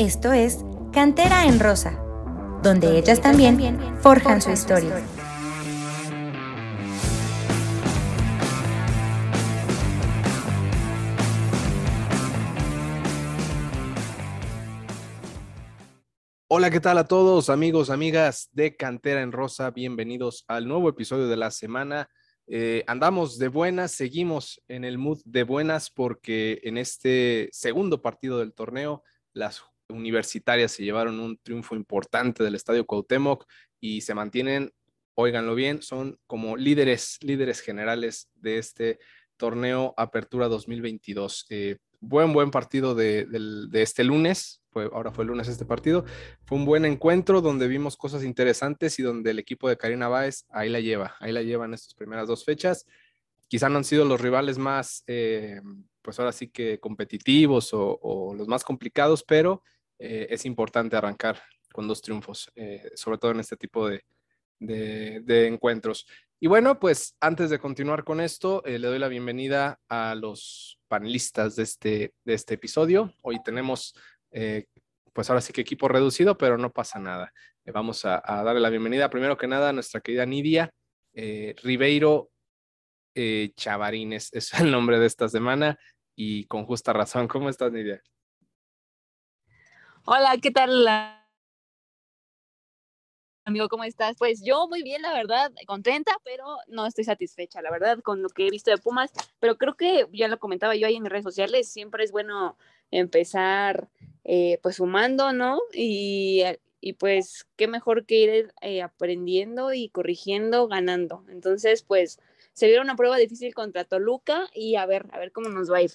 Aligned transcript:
Esto 0.00 0.32
es 0.32 0.64
Cantera 0.94 1.44
en 1.44 1.60
Rosa, 1.60 2.02
donde 2.62 2.98
ellas 2.98 3.20
también 3.20 3.78
forjan 4.00 4.40
su 4.40 4.50
historia. 4.50 4.96
Hola, 16.48 16.70
¿qué 16.70 16.80
tal 16.80 16.96
a 16.96 17.04
todos 17.04 17.50
amigos, 17.50 17.90
amigas 17.90 18.48
de 18.52 18.76
Cantera 18.76 19.20
en 19.20 19.32
Rosa? 19.32 19.70
Bienvenidos 19.70 20.46
al 20.48 20.66
nuevo 20.66 20.88
episodio 20.88 21.28
de 21.28 21.36
la 21.36 21.50
semana. 21.50 22.08
Eh, 22.46 22.84
andamos 22.86 23.36
de 23.36 23.48
buenas, 23.48 23.92
seguimos 23.92 24.62
en 24.66 24.84
el 24.84 24.96
mood 24.96 25.20
de 25.26 25.42
buenas 25.42 25.90
porque 25.90 26.58
en 26.62 26.78
este 26.78 27.50
segundo 27.52 28.00
partido 28.00 28.38
del 28.38 28.54
torneo 28.54 29.02
las 29.34 29.60
universitarias 29.90 30.72
se 30.72 30.84
llevaron 30.84 31.20
un 31.20 31.38
triunfo 31.38 31.74
importante 31.76 32.42
del 32.42 32.54
Estadio 32.54 32.86
Cuauhtémoc 32.86 33.46
y 33.80 34.00
se 34.02 34.14
mantienen, 34.14 34.72
óiganlo 35.14 35.54
bien, 35.54 35.82
son 35.82 36.18
como 36.26 36.56
líderes, 36.56 37.18
líderes 37.22 37.60
generales 37.60 38.30
de 38.34 38.58
este 38.58 38.98
torneo 39.36 39.94
Apertura 39.96 40.48
2022. 40.48 41.46
Eh, 41.50 41.78
buen, 42.00 42.32
buen 42.32 42.50
partido 42.50 42.94
de, 42.94 43.26
este 43.72 44.04
lunes, 44.04 44.62
fue, 44.70 44.88
ahora 44.92 45.12
fue 45.12 45.24
el 45.24 45.28
lunes 45.28 45.48
este 45.48 45.64
partido, 45.64 46.04
fue 46.44 46.58
un 46.58 46.64
buen 46.64 46.84
encuentro 46.84 47.40
donde 47.40 47.68
vimos 47.68 47.96
cosas 47.96 48.24
interesantes 48.24 48.98
y 48.98 49.02
donde 49.02 49.30
el 49.30 49.38
equipo 49.38 49.68
de 49.68 49.76
Karina 49.76 50.08
Báez 50.08 50.44
ahí 50.50 50.68
la 50.68 50.80
lleva, 50.80 51.16
ahí 51.20 51.32
la 51.32 51.42
llevan 51.42 51.74
estas 51.74 51.94
primeras 51.94 52.28
dos 52.28 52.44
fechas. 52.44 52.86
Quizá 53.48 53.68
no 53.68 53.78
han 53.78 53.84
sido 53.84 54.04
los 54.04 54.20
rivales 54.20 54.58
más, 54.58 55.02
eh, 55.06 55.60
pues 56.02 56.18
ahora 56.20 56.32
sí 56.32 56.48
que 56.48 56.78
competitivos 56.78 57.70
o 57.72 58.34
los 58.36 58.46
más 58.46 58.62
complicados, 58.62 59.24
pero 59.24 59.62
eh, 60.00 60.28
es 60.30 60.46
importante 60.46 60.96
arrancar 60.96 61.42
con 61.70 61.86
dos 61.86 62.00
triunfos, 62.00 62.50
eh, 62.56 62.90
sobre 62.94 63.18
todo 63.18 63.32
en 63.32 63.40
este 63.40 63.56
tipo 63.56 63.86
de, 63.86 64.02
encuentros. 65.46 66.06
Y 66.40 66.46
bueno, 66.46 66.80
pues 66.80 67.16
antes 67.20 67.50
de 67.50 67.58
continuar 67.58 68.02
con 68.02 68.20
esto, 68.20 68.64
eh, 68.64 68.78
le 68.78 68.88
doy 68.88 68.98
la 68.98 69.08
bienvenida 69.08 69.78
a 69.90 70.14
los 70.14 70.78
panelistas 70.88 71.54
de 71.56 71.62
este, 71.64 72.14
de 72.24 72.34
este 72.34 72.54
episodio. 72.54 73.12
Hoy 73.22 73.42
tenemos, 73.42 73.94
pues 75.12 75.28
ahora 75.28 75.42
sí 75.42 75.52
que 75.52 75.60
equipo 75.60 75.86
reducido, 75.86 76.38
pero 76.38 76.56
no 76.56 76.72
pasa 76.72 76.98
nada. 76.98 77.32
vamos 77.66 78.06
a, 78.06 78.22
darle 78.26 78.60
la 78.60 78.70
bienvenida 78.70 79.10
primero 79.10 79.36
que 79.36 79.46
nada 79.46 79.68
a 79.68 79.72
nuestra 79.72 80.00
querida 80.00 80.24
Nidia 80.24 80.72
Ribeiro 81.12 82.30
Chavarines, 83.14 84.30
es 84.32 84.54
el 84.54 84.70
nombre 84.70 84.98
de 84.98 85.06
esta 85.06 85.28
semana 85.28 85.78
y 86.16 86.46
con 86.46 86.64
justa 86.64 86.94
razón. 86.94 87.28
¿Cómo 87.28 87.50
estás, 87.50 87.70
Nidia? 87.70 88.02
Hola, 90.06 90.36
¿qué 90.40 90.50
tal? 90.50 90.86
Amigo, 93.44 93.68
¿cómo 93.68 93.84
estás? 93.84 94.16
Pues 94.18 94.42
yo 94.42 94.66
muy 94.68 94.82
bien, 94.82 95.02
la 95.02 95.12
verdad, 95.12 95.52
contenta, 95.66 96.12
pero 96.24 96.44
no 96.68 96.86
estoy 96.86 97.04
satisfecha, 97.04 97.60
la 97.60 97.70
verdad, 97.70 98.00
con 98.00 98.22
lo 98.22 98.28
que 98.30 98.46
he 98.46 98.50
visto 98.50 98.70
de 98.70 98.78
Pumas. 98.78 99.12
Pero 99.40 99.58
creo 99.58 99.76
que 99.76 100.06
ya 100.12 100.28
lo 100.28 100.38
comentaba 100.38 100.74
yo 100.74 100.86
ahí 100.86 100.96
en 100.96 101.02
mis 101.02 101.12
redes 101.12 101.24
sociales, 101.24 101.68
siempre 101.68 102.04
es 102.04 102.12
bueno 102.12 102.56
empezar 102.90 103.88
eh, 104.24 104.58
pues 104.62 104.76
sumando, 104.76 105.32
¿no? 105.32 105.60
Y, 105.74 106.42
y, 106.80 106.94
pues 106.94 107.46
qué 107.56 107.68
mejor 107.68 108.06
que 108.06 108.14
ir 108.16 108.54
eh, 108.62 108.82
aprendiendo 108.82 109.72
y 109.74 109.90
corrigiendo, 109.90 110.66
ganando. 110.66 111.24
Entonces, 111.28 111.82
pues 111.82 112.20
se 112.52 112.66
vieron 112.66 112.86
una 112.86 112.96
prueba 112.96 113.16
difícil 113.18 113.54
contra 113.54 113.84
Toluca 113.84 114.48
y 114.54 114.76
a 114.76 114.86
ver, 114.86 115.06
a 115.12 115.18
ver 115.18 115.32
cómo 115.32 115.50
nos 115.50 115.70
va 115.70 115.78
a 115.78 115.82
ir. 115.82 115.92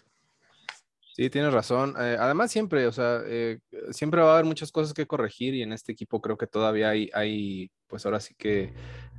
Sí, 1.16 1.30
tienes 1.30 1.53
razón. 1.53 1.95
Eh, 1.97 2.17
además, 2.19 2.52
siempre, 2.52 2.85
o 2.88 2.91
sea, 2.91 3.21
eh, 3.25 3.59
siempre 3.91 4.21
va 4.21 4.31
a 4.31 4.33
haber 4.33 4.44
muchas 4.44 4.73
cosas 4.73 4.94
que 4.94 5.08
corregir 5.08 5.53
y 5.53 5.61
en 5.61 5.71
este 5.71 5.94
equipo 5.94 6.21
creo 6.21 6.38
que 6.38 6.45
todavía 6.45 6.89
hay, 6.89 7.09
hay, 7.13 7.71
pues 7.88 8.05
ahora 8.05 8.19
sí 8.19 8.35
que, 8.38 8.73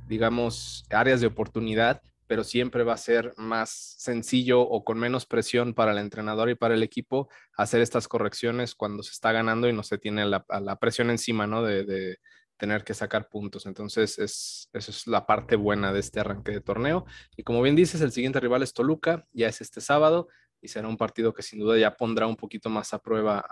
digamos, 0.07 0.85
áreas 0.91 1.21
de 1.21 1.27
oportunidad, 1.27 2.03
pero 2.27 2.43
siempre 2.43 2.83
va 2.83 2.93
a 2.93 2.97
ser 2.97 3.33
más 3.35 3.95
sencillo 3.97 4.61
o 4.61 4.83
con 4.83 4.99
menos 4.99 5.25
presión 5.25 5.73
para 5.73 5.91
el 5.91 5.97
entrenador 5.97 6.51
y 6.51 6.55
para 6.55 6.75
el 6.75 6.83
equipo 6.83 7.29
hacer 7.57 7.81
estas 7.81 8.07
correcciones 8.07 8.75
cuando 8.75 9.01
se 9.01 9.13
está 9.13 9.31
ganando 9.31 9.67
y 9.67 9.73
no 9.73 9.81
se 9.81 9.97
tiene 9.97 10.23
la, 10.27 10.45
presión 10.79 11.09
encima, 11.09 11.47
¿no? 11.47 11.63
De, 11.63 12.19
tener 12.57 12.83
que 12.83 12.95
sacar 12.95 13.29
puntos. 13.29 13.67
Entonces, 13.67 14.17
es, 14.17 14.69
eso 14.73 14.91
es 14.91 15.05
la 15.05 15.27
parte 15.27 15.55
buena 15.55 15.93
de 15.93 15.99
este 15.99 16.19
arranque 16.19 16.51
de 16.51 16.61
torneo. 16.61 17.05
Y 17.35 17.43
como 17.43 17.61
bien 17.61 17.75
dices, 17.75 18.01
el 18.01 18.11
siguiente 18.11 18.39
rival 18.39 18.63
es 18.63 18.73
Toluca, 18.73 19.27
ya 19.31 19.47
es 19.47 19.61
este 19.61 19.79
sábado 19.79 20.27
y 20.61 20.67
será 20.67 20.87
un 20.87 20.97
partido 20.97 21.33
que 21.33 21.43
sin 21.43 21.59
duda 21.59 21.77
ya 21.77 21.95
pondrá 21.95 22.27
un 22.27 22.35
poquito 22.35 22.69
más 22.69 22.93
a 22.93 22.99
prueba 22.99 23.45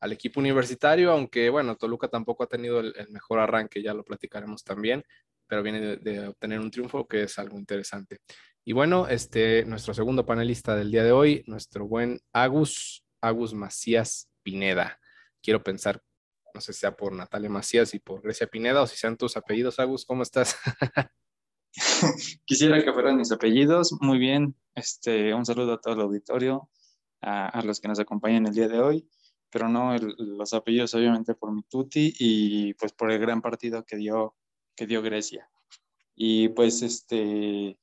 al 0.00 0.12
equipo 0.12 0.40
universitario, 0.40 1.12
aunque 1.12 1.50
bueno, 1.50 1.76
Toluca 1.76 2.08
tampoco 2.08 2.44
ha 2.44 2.48
tenido 2.48 2.80
el, 2.80 2.94
mejor 3.10 3.40
arranque, 3.40 3.82
ya 3.82 3.94
lo 3.94 4.04
platicaremos 4.04 4.62
también, 4.64 5.04
pero 5.46 5.62
viene 5.62 5.96
de, 5.96 6.28
obtener 6.28 6.60
un 6.60 6.70
triunfo 6.70 7.06
que 7.06 7.24
es 7.24 7.38
algo 7.38 7.58
interesante. 7.58 8.18
Y 8.64 8.72
bueno, 8.72 9.08
este, 9.08 9.64
nuestro 9.64 9.94
segundo 9.94 10.26
panelista 10.26 10.76
del 10.76 10.90
día 10.90 11.02
de 11.02 11.12
hoy, 11.12 11.42
nuestro 11.46 11.86
buen 11.86 12.20
Agus, 12.32 13.04
Agus 13.20 13.54
Macías 13.54 14.28
Pineda. 14.42 14.98
Quiero 15.42 15.62
pensar, 15.62 16.02
no 16.54 16.60
sé 16.60 16.72
si 16.72 16.80
sea 16.80 16.94
por 16.94 17.12
Natalia 17.12 17.48
Macías 17.48 17.94
y 17.94 17.98
por 17.98 18.20
Grecia 18.20 18.46
Pineda 18.46 18.82
o 18.82 18.86
si 18.86 18.96
sean 18.96 19.16
tus 19.16 19.36
apellidos, 19.36 19.78
Agus, 19.78 20.04
¿cómo 20.04 20.22
estás? 20.22 20.56
Quisiera 22.44 22.82
que 22.82 22.92
fueran 22.92 23.16
mis 23.16 23.32
apellidos. 23.32 23.94
Muy 24.00 24.18
bien. 24.18 24.54
Este, 24.74 25.34
un 25.34 25.44
saludo 25.44 25.74
a 25.74 25.80
todo 25.80 25.94
el 25.94 26.00
auditorio, 26.00 26.70
a, 27.20 27.62
los 27.62 27.80
que 27.80 27.88
nos 27.88 27.98
acompañan 27.98 28.46
el 28.46 28.54
día 28.54 28.68
de 28.68 28.80
hoy, 28.80 29.08
pero 29.50 29.68
no 29.68 29.96
los 29.98 30.52
apellidos 30.54 30.94
obviamente 30.94 31.34
por 31.34 31.52
mi 31.52 31.62
tuti 31.62 32.14
y 32.18 32.74
pues 32.74 32.92
por 32.92 33.10
el 33.10 33.18
gran 33.18 33.42
partido 33.42 33.84
que 33.84 33.96
dio, 33.96 34.36
que 34.76 34.86
dio 34.86 35.02
Grecia. 35.02 35.50
Y 36.14 36.48
pues 36.50 36.82
este, 36.82 37.78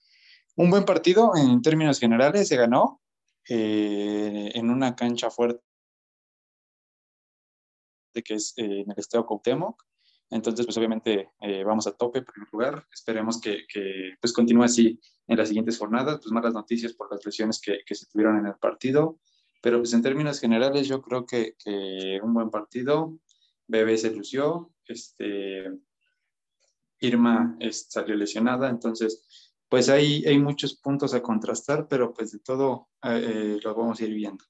un 0.56 0.70
buen 0.70 0.86
partido 0.86 1.34
en 1.36 1.62
términos 1.62 2.00
generales, 2.00 2.48
se 2.48 2.56
ganó 2.56 3.02
eh, 3.50 4.52
en 4.56 4.70
una 4.70 4.96
cancha 4.96 5.30
fuerte 5.30 5.62
que 8.24 8.36
es 8.36 8.54
eh, 8.58 8.82
en 8.82 8.92
el 8.92 8.98
Estado 8.98 9.26
Cuauhtémoc. 9.26 9.84
Entonces, 10.30 10.66
pues 10.66 10.78
obviamente 10.78 11.30
eh, 11.42 11.64
vamos 11.64 11.88
a 11.88 11.92
tope 11.92 12.20
en 12.20 12.26
primer 12.26 12.50
lugar. 12.52 12.86
Esperemos 12.92 13.40
que, 13.40 13.66
que, 13.72 14.16
pues 14.20 14.34
continúe 14.34 14.64
así 14.64 15.00
en 15.28 15.38
las 15.38 15.48
siguientes 15.48 15.78
jornadas. 15.78 16.20
Pues 16.22 16.32
malas 16.32 16.54
noticias 16.54 16.94
por 16.94 17.12
las 17.12 17.26
lesiones 17.26 17.62
que, 17.62 17.80
que 17.86 17.96
se 17.96 18.08
tuvieron 18.08 18.38
en 18.38 18.48
el 18.48 18.56
partido. 18.56 19.20
Pero 19.62 19.80
pues 19.80 19.94
en 19.94 20.02
términos 20.02 20.40
generales 20.40 20.88
yo 20.88 21.02
creo 21.02 21.26
que, 21.26 21.56
que 21.64 22.20
un 22.22 22.34
buen 22.34 22.50
partido. 22.50 23.18
Bebé 23.68 23.98
se 23.98 24.12
lució. 24.12 24.72
Este, 24.86 25.72
Irma 27.00 27.58
salió 27.72 28.16
lesionada. 28.16 28.70
Entonces, 28.70 29.54
pues 29.70 29.90
hay, 29.90 30.24
hay 30.26 30.40
muchos 30.40 30.76
puntos 30.76 31.14
a 31.14 31.22
contrastar, 31.22 31.88
pero 31.88 32.14
pues 32.14 32.32
de 32.32 32.40
todo 32.40 32.90
eh, 33.04 33.56
eh, 33.58 33.60
lo 33.64 33.76
vamos 33.76 34.00
a 34.00 34.06
ir 34.06 34.14
viendo. 34.14 34.46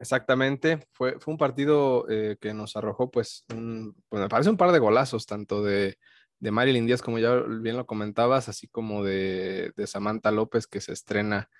Exactamente, 0.00 0.86
fue, 0.92 1.18
fue 1.18 1.32
un 1.32 1.38
partido 1.38 2.08
eh, 2.08 2.36
que 2.40 2.54
nos 2.54 2.76
arrojó, 2.76 3.10
pues, 3.10 3.44
pues, 3.48 4.22
me 4.22 4.28
parece 4.28 4.50
un 4.50 4.56
par 4.56 4.70
de 4.70 4.78
golazos, 4.78 5.26
tanto 5.26 5.62
de, 5.64 5.98
de 6.38 6.50
Marilyn 6.52 6.86
Díaz, 6.86 7.02
como 7.02 7.18
ya 7.18 7.34
bien 7.34 7.76
lo 7.76 7.84
comentabas, 7.84 8.48
así 8.48 8.68
como 8.68 9.02
de, 9.02 9.72
de 9.76 9.86
Samantha 9.88 10.30
López, 10.30 10.68
que 10.68 10.80
se 10.80 10.92
estrena 10.92 11.50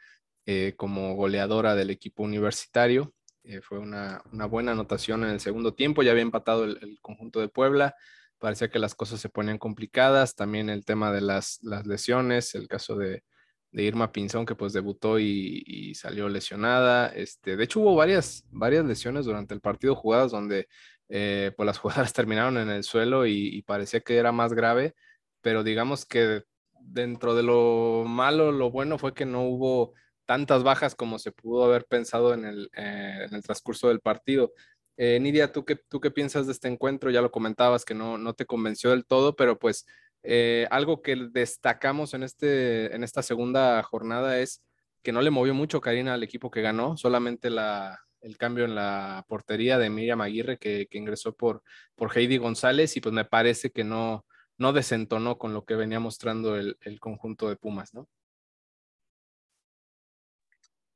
eh, 0.46 0.74
como 0.76 1.14
goleadora 1.16 1.74
del 1.74 1.90
equipo 1.90 2.22
universitario. 2.22 3.12
Eh, 3.42 3.60
fue 3.60 3.78
una, 3.78 4.22
una, 4.32 4.46
buena 4.46 4.72
anotación 4.72 5.24
en 5.24 5.30
el 5.30 5.40
segundo 5.40 5.74
tiempo, 5.74 6.04
ya 6.04 6.12
había 6.12 6.22
empatado 6.22 6.64
el, 6.64 6.78
el, 6.82 6.98
conjunto 7.00 7.40
de 7.40 7.48
Puebla, 7.48 7.96
parecía 8.38 8.70
que 8.70 8.78
las 8.78 8.94
cosas 8.94 9.20
se 9.20 9.30
ponían 9.30 9.58
complicadas, 9.58 10.36
también 10.36 10.70
el 10.70 10.84
tema 10.84 11.12
de 11.12 11.22
las, 11.22 11.58
las 11.62 11.86
lesiones, 11.86 12.54
el 12.54 12.68
caso 12.68 12.96
de, 12.96 13.24
de 13.70 13.82
Irma 13.82 14.12
Pinzón, 14.12 14.46
que 14.46 14.54
pues 14.54 14.72
debutó 14.72 15.18
y, 15.18 15.94
salió 15.94 16.28
lesionada. 16.28 17.08
Este, 17.08 17.56
de 17.56 17.64
hecho, 17.64 17.80
hubo 17.80 17.94
varias, 17.94 18.44
varias 18.50 18.84
lesiones 18.84 19.24
durante 19.24 19.54
el 19.54 19.60
partido, 19.60 19.94
jugadas 19.94 20.30
donde 20.30 20.68
eh, 21.08 21.52
pues 21.56 21.66
las 21.66 21.78
jugadoras 21.78 22.12
terminaron 22.14 22.58
en 22.58 22.70
el 22.70 22.84
suelo 22.84 23.26
y, 23.26 23.62
parecía 23.62 24.00
que 24.00 24.16
era 24.16 24.32
más 24.32 24.52
grave, 24.52 24.94
pero 25.42 25.62
digamos 25.64 26.06
que 26.06 26.44
dentro 26.80 27.34
de 27.34 27.42
lo 27.42 28.04
malo, 28.06 28.52
lo 28.52 28.70
bueno 28.70 28.98
fue 28.98 29.14
que 29.14 29.26
no 29.26 29.42
hubo 29.42 29.94
tantas 30.26 30.62
bajas 30.62 30.94
como 30.94 31.18
se 31.18 31.32
pudo 31.32 31.64
haber 31.64 31.86
pensado 31.86 32.34
en 32.34 32.44
el, 32.44 32.70
eh, 32.76 33.26
en 33.28 33.34
el 33.34 33.42
transcurso 33.42 33.88
del 33.88 34.00
partido. 34.00 34.52
Eh, 34.96 35.18
Nidia, 35.20 35.52
¿tú 35.52 35.64
qué, 35.64 35.76
¿tú 35.76 36.00
qué 36.00 36.10
piensas 36.10 36.46
de 36.46 36.52
este 36.52 36.68
encuentro? 36.68 37.10
Ya 37.10 37.22
lo 37.22 37.30
comentabas 37.30 37.84
que 37.84 37.94
no, 37.94 38.18
no 38.18 38.34
te 38.34 38.46
convenció 38.46 38.90
del 38.90 39.06
todo, 39.06 39.36
pero 39.36 39.58
pues 39.58 39.86
eh, 40.22 40.66
algo 40.70 41.02
que 41.02 41.16
destacamos 41.30 42.14
en, 42.14 42.22
este, 42.22 42.94
en 42.94 43.04
esta 43.04 43.22
segunda 43.22 43.82
jornada 43.82 44.38
es 44.38 44.62
que 45.02 45.12
no 45.12 45.22
le 45.22 45.30
movió 45.30 45.54
mucho 45.54 45.80
Karina 45.80 46.14
al 46.14 46.22
equipo 46.22 46.50
que 46.50 46.62
ganó, 46.62 46.96
solamente 46.96 47.50
la, 47.50 48.00
el 48.20 48.36
cambio 48.36 48.64
en 48.64 48.74
la 48.74 49.24
portería 49.28 49.78
de 49.78 49.90
Miriam 49.90 50.20
Aguirre 50.20 50.58
que, 50.58 50.86
que, 50.90 50.98
ingresó 50.98 51.34
por, 51.34 51.62
por 51.94 52.16
Heidi 52.16 52.36
González 52.38 52.96
y 52.96 53.00
pues 53.00 53.12
me 53.12 53.24
parece 53.24 53.70
que 53.70 53.84
no, 53.84 54.26
no 54.56 54.72
desentonó 54.72 55.38
con 55.38 55.54
lo 55.54 55.64
que 55.64 55.76
venía 55.76 56.00
mostrando 56.00 56.56
el, 56.56 56.76
el 56.82 57.00
conjunto 57.00 57.48
de 57.48 57.56
Pumas, 57.56 57.94
¿no? 57.94 58.08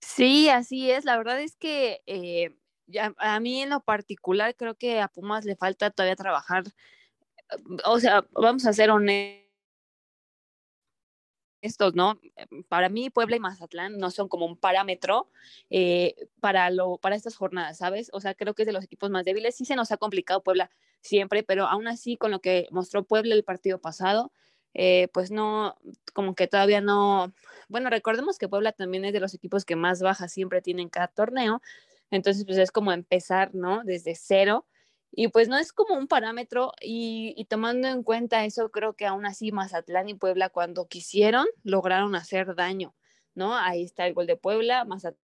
Sí, 0.01 0.49
así 0.49 0.91
es. 0.91 1.05
La 1.05 1.17
verdad 1.17 1.41
es 1.41 1.57
que 1.57 2.03
eh, 2.07 2.55
a 3.19 3.41
mí 3.41 3.63
en 3.63 3.71
lo 3.71 3.81
particular 3.81 4.55
creo 4.57 4.75
que 4.75 5.01
a 5.01 5.09
Pumas 5.09 5.45
le 5.45 5.57
falta 5.57 5.91
todavía 5.91 6.17
trabajar. 6.17 6.65
O 7.84 8.00
sea, 8.00 8.26
vamos 8.32 8.66
a 8.66 8.72
ser 8.72 8.90
honestos 8.90 9.43
estos, 11.62 11.94
¿no? 11.94 12.20
Para 12.69 12.88
mí, 12.88 13.08
Puebla 13.08 13.37
y 13.37 13.40
Mazatlán 13.40 13.96
no 13.99 14.10
son 14.10 14.28
como 14.28 14.46
un 14.46 14.56
parámetro 14.56 15.31
eh, 15.70 16.14
para, 16.40 16.69
lo, 16.70 16.99
para 16.99 17.14
estas 17.16 17.37
jornadas, 17.37 17.78
¿sabes? 17.78 18.10
O 18.12 18.20
sea, 18.20 18.34
creo 18.34 18.54
que 18.54 18.62
es 18.62 18.66
de 18.66 18.72
los 18.72 18.84
equipos 18.84 19.10
más 19.10 19.25
débiles. 19.25 19.56
Sí 19.56 19.64
se 19.64 19.76
nos 19.76 19.93
ha 19.93 19.96
complicado 19.96 20.43
Puebla 20.43 20.70
siempre, 21.00 21.44
pero 21.44 21.66
aún 21.66 21.87
así, 21.87 22.16
con 22.16 22.32
lo 22.32 22.40
que 22.40 22.66
mostró 22.72 23.04
Puebla 23.04 23.34
el 23.34 23.44
partido 23.44 23.81
pasado, 23.81 24.32
eh, 24.75 25.08
pues 25.12 25.31
no, 25.31 25.76
como 26.12 26.34
que 26.34 26.49
todavía 26.49 26.81
no. 26.81 27.32
Bueno, 27.69 27.90
recordemos 27.90 28.38
que 28.38 28.49
Puebla 28.49 28.72
también 28.72 29.04
es 29.04 29.12
de 29.12 29.20
los 29.20 29.32
equipos 29.34 29.64
que 29.64 29.76
más 29.76 30.02
bajas 30.02 30.32
siempre 30.32 30.62
tienen 30.62 30.88
cada 30.88 31.08
torneo. 31.08 31.62
Entonces, 32.10 32.44
pues 32.44 32.58
es 32.58 32.72
como 32.72 32.93
empezar, 32.93 33.54
¿no? 33.54 33.82
Desde 33.84 34.14
cero 34.16 34.66
y 35.14 35.29
pues 35.29 35.49
no 35.49 35.59
es 35.59 35.73
como 35.73 35.94
un 35.94 36.09
parámetro 36.09 36.73
y, 36.81 37.44
tomando 37.49 37.88
en 37.88 38.03
cuenta 38.03 38.44
eso, 38.47 38.70
creo 38.70 38.94
que 38.94 39.06
aún 39.06 39.26
así 39.26 39.53
Mazatlán 39.53 40.09
y 40.09 40.14
Puebla 40.14 40.49
cuando 40.49 40.88
quisieron 40.88 41.47
lograron 41.62 42.14
hacer 42.14 42.55
daño, 42.55 42.94
¿no? 43.35 43.55
Ahí 43.56 43.85
está 43.85 44.06
el 44.06 44.14
gol 44.14 44.26
de 44.26 44.37
Puebla, 44.37 44.85
Mazatlán 44.87 45.20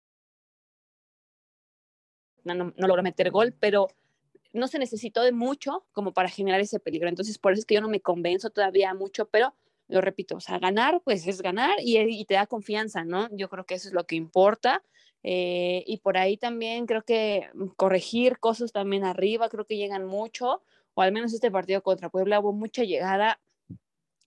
no, 2.43 2.53
no, 2.55 2.87
logró 2.87 3.03
meter 3.03 3.29
gol, 3.31 3.55
pero 3.59 3.87
no 4.53 4.67
se 4.67 4.79
necesitó 4.79 5.21
de 5.23 5.31
mucho 5.31 5.85
como 5.91 6.13
para 6.13 6.29
generar 6.29 6.61
ese 6.61 6.79
peligro. 6.79 7.09
Entonces, 7.09 7.37
por 7.37 7.53
eso 7.53 7.59
es 7.59 7.65
que 7.65 7.75
yo 7.75 7.81
no 7.81 7.89
me 7.89 8.01
convenzo 8.01 8.49
todavía 8.49 8.93
mucho, 8.93 9.27
pero 9.27 9.55
lo 9.87 10.01
repito, 10.01 10.37
o 10.37 10.39
sea, 10.39 10.57
ganar, 10.57 11.01
pues 11.03 11.27
es 11.27 11.41
ganar 11.41 11.75
y, 11.79 11.97
y 11.97 12.25
te 12.25 12.35
da 12.35 12.47
confianza, 12.47 13.03
¿no? 13.03 13.29
Yo 13.35 13.49
creo 13.49 13.65
que 13.65 13.75
eso 13.75 13.87
es 13.87 13.93
lo 13.93 14.05
que 14.05 14.15
importa 14.15 14.83
eh, 15.27 15.83
y 15.87 15.97
por 15.97 16.19
ahí 16.19 16.37
también 16.37 16.85
creo 16.85 17.03
que 17.03 17.49
mm, 17.55 17.69
corregir 17.77 18.37
cosas 18.37 18.71
también 18.71 19.03
arriba, 19.03 19.49
creo 19.49 19.65
que 19.65 19.75
llegan 19.75 20.05
mucho, 20.05 20.61
o 20.93 21.01
al 21.01 21.11
menos 21.11 21.33
este 21.33 21.49
partido 21.49 21.81
contra 21.81 22.09
Puebla 22.09 22.39
hubo 22.39 22.53
mucha 22.53 22.83
llegada 22.83 23.41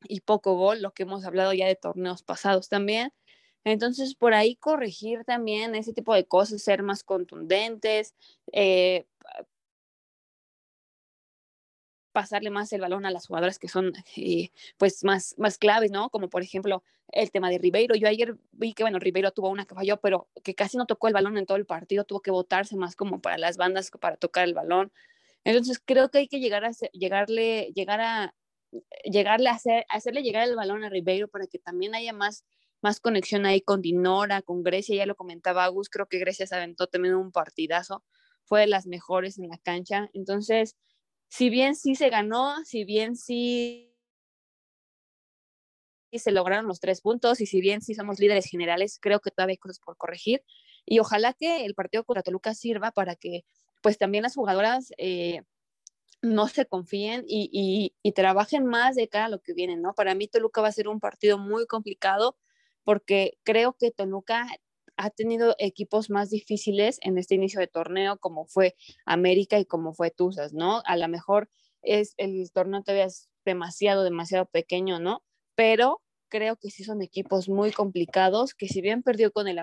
y 0.09 0.23
poco 0.23 0.57
gol, 0.57 0.83
lo 0.83 0.93
que 0.93 1.05
hemos 1.05 1.25
hablado 1.25 1.53
ya 1.53 1.69
de 1.69 1.77
torneos 1.77 2.25
pasados 2.25 2.69
también. 2.69 3.13
Entonces, 3.63 4.17
por 4.17 4.35
ahí 4.35 4.57
corregir 4.57 5.25
también 5.25 5.77
ese 5.77 5.93
tipo 5.93 6.15
de 6.15 6.27
cosas, 6.27 6.63
ser 6.63 6.83
más 6.83 7.05
contundentes, 7.05 8.15
eh, 8.53 9.07
pasarle 12.19 12.51
más 12.51 12.73
el 12.73 12.81
balón 12.81 13.07
a 13.07 13.13
las 13.13 13.29
jugadoras 13.29 13.61
que 13.61 13.69
son 13.69 13.93
eh, 14.17 14.51
pues 14.77 15.05
más, 15.05 15.37
más 15.39 15.57
claves, 15.57 15.93
¿no? 15.93 16.11
Como 16.11 16.29
por 16.29 16.43
ejemplo 16.43 16.83
el 17.13 17.31
tema 17.31 17.49
de 17.49 17.59
Ribeiro. 17.59 17.95
Yo 17.95 18.09
ayer 18.09 18.35
vi 18.51 18.75
que, 18.75 18.83
bueno, 18.83 18.99
Ribeiro 18.99 19.31
tuvo 19.31 19.51
una 19.51 19.67
que 19.67 19.77
falló, 19.77 19.99
pero 19.99 20.29
que 20.43 20.57
casi 20.57 20.77
no 20.77 20.87
tocó 20.87 21.07
el 21.07 21.15
balón 21.15 21.39
en 21.39 21.47
todo 21.47 21.57
el 21.57 21.65
partido, 21.65 22.03
tuvo 22.03 22.21
que 22.21 22.33
botarse 22.33 22.75
más 22.75 22.97
como 22.97 23.21
para 23.21 23.39
las 23.39 23.57
bandas 23.57 23.93
para 24.01 24.17
tocar 24.17 24.49
el 24.49 24.55
balón. 24.55 24.91
Entonces 25.45 25.81
creo 25.85 26.11
que 26.11 26.19
hay 26.19 26.27
que 26.27 26.41
llegar 26.41 26.65
a 26.65 26.73
llegarle, 26.93 27.71
llegar 27.73 28.01
a 28.01 28.35
llegarle 29.05 29.49
a 29.49 29.53
hacer, 29.53 29.87
hacerle 29.89 30.25
llegar 30.25 30.49
el 30.49 30.57
balón 30.57 30.83
a 30.83 30.89
Ribeiro 30.89 31.29
para 31.29 31.47
que 31.47 31.61
también 31.61 31.95
haya 31.95 32.13
más, 32.13 32.45
más 32.83 32.99
conexión 32.99 33.47
ahí 33.47 33.61
con 33.61 33.81
Dinora, 33.81 34.43
con 34.43 34.65
Grecia, 34.65 34.97
ya 34.97 35.07
lo 35.07 35.15
comentaba 35.15 35.65
Agus, 35.65 35.89
creo 35.89 36.07
que 36.07 36.19
Grecia 36.19 36.49
se 36.49 36.57
aventó 36.57 36.89
también 36.89 37.15
un 37.15 37.31
partidazo, 37.31 38.03
fue 38.45 38.63
de 38.63 38.67
las 38.67 38.87
mejores 38.89 39.39
en 39.39 39.49
la 39.49 39.59
cancha. 39.59 40.11
Entonces, 40.15 40.77
si 41.29 41.51
bien 41.51 41.75
sí 41.75 41.95
se 41.95 42.09
ganó, 42.11 42.65
si 42.65 42.85
bien 42.85 43.17
sí 43.17 43.95
se 46.13 46.33
lograron 46.33 46.67
los 46.67 46.81
tres 46.81 47.03
puntos 47.03 47.41
y 47.41 47.47
si 47.47 47.61
bien 47.61 47.83
sí 47.83 47.95
somos 47.95 48.19
líderes 48.19 48.47
generales, 48.47 48.99
creo 49.01 49.21
que 49.21 49.31
todavía 49.31 49.53
hay 49.53 49.59
cosas 49.59 49.79
por 49.79 49.97
corregir 49.97 50.43
y 50.87 51.01
ojalá 51.01 51.35
que 51.35 51.67
el 51.67 51.75
partido 51.75 52.05
contra 52.05 52.23
Toluca 52.23 52.55
sirva 52.55 52.93
para 52.93 53.15
que 53.15 53.45
pues 53.83 53.99
también 53.99 54.23
las 54.23 54.35
jugadoras 54.35 54.93
eh, 54.97 55.43
no 56.23 56.49
se 56.49 56.67
confíen 56.67 57.25
y, 57.29 57.93
y, 58.03 58.13
trabajen 58.13 58.65
más 58.65 58.97
de 58.97 59.09
cara 59.09 59.27
a 59.27 59.29
lo 59.29 59.41
que 59.41 59.53
viene, 59.53 59.77
¿no? 59.77 59.95
Para 59.95 60.15
mí 60.15 60.27
Toluca 60.27 60.61
va 60.61 60.69
a 60.69 60.73
ser 60.73 60.89
un 60.89 60.99
partido 60.99 61.39
muy 61.39 61.67
complicado 61.67 62.37
porque 62.83 63.39
creo 63.45 63.75
que 63.75 63.93
Toluca 63.93 64.47
ha 64.99 65.11
tenido 65.11 65.55
equipos 65.59 66.11
más 66.11 66.29
difíciles 66.29 66.99
en 67.03 67.19
este 67.19 67.37
inicio 67.37 67.61
de 67.61 67.69
torneo, 67.69 68.19
como 68.19 68.47
fue 68.47 68.77
América 69.07 69.59
y 69.59 69.65
como 69.65 69.95
fue 69.95 70.11
Tuzas, 70.11 70.53
¿no? 70.53 70.83
A 70.85 70.97
lo 70.97 71.09
mejor 71.09 71.49
es, 71.83 72.15
el 72.17 72.51
torneo 72.53 72.83
todavía 72.83 73.07
es 73.07 73.31
demasiado, 73.45 74.03
demasiado 74.03 74.47
pequeño, 74.47 74.99
¿no? 74.99 75.23
Pero 75.55 76.03
creo 76.29 76.57
que 76.57 76.71
sí 76.71 76.83
son 76.85 77.01
equipos 77.01 77.49
muy 77.49 77.71
complicados, 77.71 78.55
que 78.55 78.67
si 78.67 78.81
bien 78.81 79.05
perdió 79.05 79.33
con 79.33 79.47
el 79.47 79.61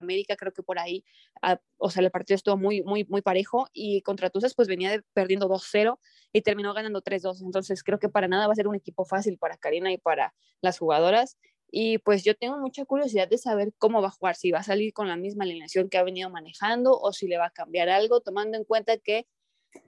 América, 0.00 0.36
creo 0.36 0.52
que 0.52 0.62
por 0.62 0.78
ahí, 0.78 1.04
ah, 1.42 1.60
o 1.78 1.90
sea, 1.90 2.04
el 2.04 2.10
partido 2.12 2.36
estuvo 2.36 2.56
muy, 2.56 2.82
muy, 2.82 3.04
muy 3.08 3.20
parejo 3.20 3.66
y 3.72 4.02
contra 4.02 4.30
Tuzas 4.30 4.54
pues 4.54 4.68
venía 4.68 5.02
perdiendo 5.12 5.48
2-0 5.48 5.98
y 6.32 6.42
terminó 6.42 6.72
ganando 6.72 7.02
3-2. 7.02 7.42
Entonces 7.42 7.82
creo 7.82 7.98
que 7.98 8.08
para 8.08 8.28
nada 8.28 8.46
va 8.46 8.52
a 8.52 8.56
ser 8.56 8.68
un 8.68 8.76
equipo 8.76 9.04
fácil 9.04 9.38
para 9.38 9.56
Karina 9.56 9.92
y 9.92 9.98
para 9.98 10.34
las 10.60 10.78
jugadoras. 10.78 11.36
Y 11.70 11.98
pues 11.98 12.24
yo 12.24 12.36
tengo 12.36 12.58
mucha 12.58 12.84
curiosidad 12.84 13.28
de 13.28 13.38
saber 13.38 13.72
cómo 13.78 14.00
va 14.02 14.08
a 14.08 14.10
jugar, 14.12 14.36
si 14.36 14.50
va 14.50 14.60
a 14.60 14.62
salir 14.62 14.92
con 14.92 15.08
la 15.08 15.16
misma 15.16 15.44
alineación 15.44 15.88
que 15.88 15.98
ha 15.98 16.04
venido 16.04 16.30
manejando 16.30 16.98
o 16.98 17.12
si 17.12 17.26
le 17.28 17.38
va 17.38 17.46
a 17.46 17.50
cambiar 17.50 17.88
algo, 17.88 18.20
tomando 18.20 18.56
en 18.56 18.64
cuenta 18.64 18.98
que 18.98 19.26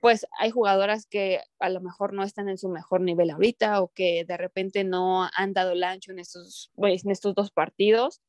pues 0.00 0.26
hay 0.38 0.50
jugadoras 0.50 1.06
que 1.06 1.40
a 1.58 1.70
lo 1.70 1.80
mejor 1.80 2.12
no 2.12 2.22
están 2.22 2.48
en 2.48 2.58
su 2.58 2.68
mejor 2.68 3.00
nivel 3.00 3.30
ahorita 3.30 3.80
o 3.82 3.88
que 3.88 4.24
de 4.26 4.36
repente 4.36 4.84
no 4.84 5.28
han 5.34 5.52
dado 5.52 5.72
el 5.72 5.82
en 5.82 6.18
estos, 6.18 6.70
pues, 6.74 7.04
en 7.04 7.10
estos 7.10 7.34
dos 7.34 7.50
partidos. 7.50 8.20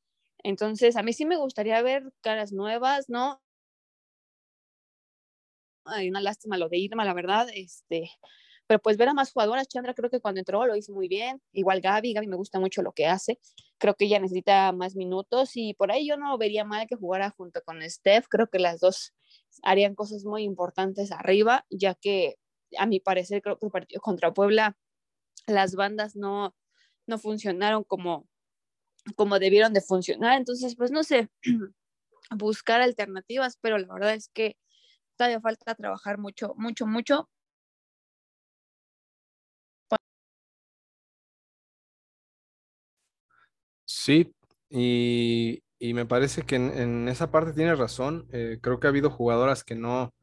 Entonces, 0.43 0.95
a 0.95 1.03
mí 1.03 1.13
sí 1.13 1.25
me 1.25 1.37
gustaría 1.37 1.81
ver 1.81 2.13
caras 2.21 2.53
nuevas, 2.53 3.09
¿no? 3.09 3.41
Hay 5.85 6.09
una 6.09 6.21
lástima 6.21 6.57
lo 6.57 6.69
de 6.69 6.77
Irma, 6.77 7.03
la 7.03 7.13
verdad, 7.13 7.47
este, 7.53 8.11
pero 8.69 8.79
pues 8.79 8.97
ver 8.97 9.09
a 9.09 9.15
más 9.15 9.31
jugadoras, 9.31 9.67
Chandra 9.67 9.95
creo 9.95 10.11
que 10.11 10.19
cuando 10.19 10.41
entró 10.41 10.63
lo 10.67 10.75
hizo 10.75 10.93
muy 10.93 11.07
bien, 11.07 11.41
igual 11.53 11.81
Gaby, 11.81 12.13
Gaby 12.13 12.27
me 12.27 12.35
gusta 12.35 12.59
mucho 12.59 12.83
lo 12.83 12.91
que 12.91 13.07
hace, 13.07 13.39
creo 13.79 13.95
que 13.95 14.05
ella 14.05 14.19
necesita 14.19 14.71
más 14.73 14.95
minutos 14.95 15.53
y 15.55 15.73
por 15.73 15.91
ahí 15.91 16.07
yo 16.07 16.17
no 16.17 16.37
vería 16.37 16.65
mal 16.65 16.85
que 16.85 16.95
jugara 16.95 17.31
junto 17.31 17.63
con 17.63 17.81
Steph, 17.81 18.27
creo 18.29 18.47
que 18.47 18.59
las 18.59 18.79
dos 18.79 19.15
harían 19.63 19.95
cosas 19.95 20.23
muy 20.23 20.43
importantes 20.43 21.11
arriba, 21.11 21.65
ya 21.71 21.95
que 21.95 22.35
a 22.77 22.85
mi 22.85 22.99
parecer 22.99 23.41
creo 23.41 23.57
que 23.57 23.65
el 23.65 23.71
partido 23.71 24.01
contra 24.01 24.35
Puebla 24.35 24.77
las 25.47 25.73
bandas 25.73 26.15
no, 26.15 26.55
no 27.07 27.17
funcionaron 27.17 27.83
como, 27.83 28.27
como 29.15 29.39
debieron 29.39 29.73
de 29.73 29.81
funcionar, 29.81 30.37
entonces 30.37 30.75
pues 30.75 30.91
no 30.91 31.01
sé, 31.01 31.31
buscar 32.37 32.81
alternativas, 32.81 33.57
pero 33.59 33.79
la 33.79 33.91
verdad 33.91 34.13
es 34.13 34.29
que 34.29 34.57
todavía 35.17 35.41
falta 35.41 35.73
trabajar 35.73 36.19
mucho, 36.19 36.53
mucho, 36.55 36.85
mucho 36.85 37.31
Sí, 44.09 44.33
y, 44.71 45.93
me 45.93 46.03
parece 46.07 46.41
que 46.41 46.55
en, 46.55 47.07
esa 47.09 47.29
parte 47.29 47.53
tiene 47.53 47.75
razón. 47.75 48.27
Eh, 48.33 48.57
creo 48.59 48.79
que 48.79 48.87
ha 48.87 48.89
habido 48.89 49.11
jugadoras 49.11 49.63
que 49.63 49.75
no, 49.75 50.15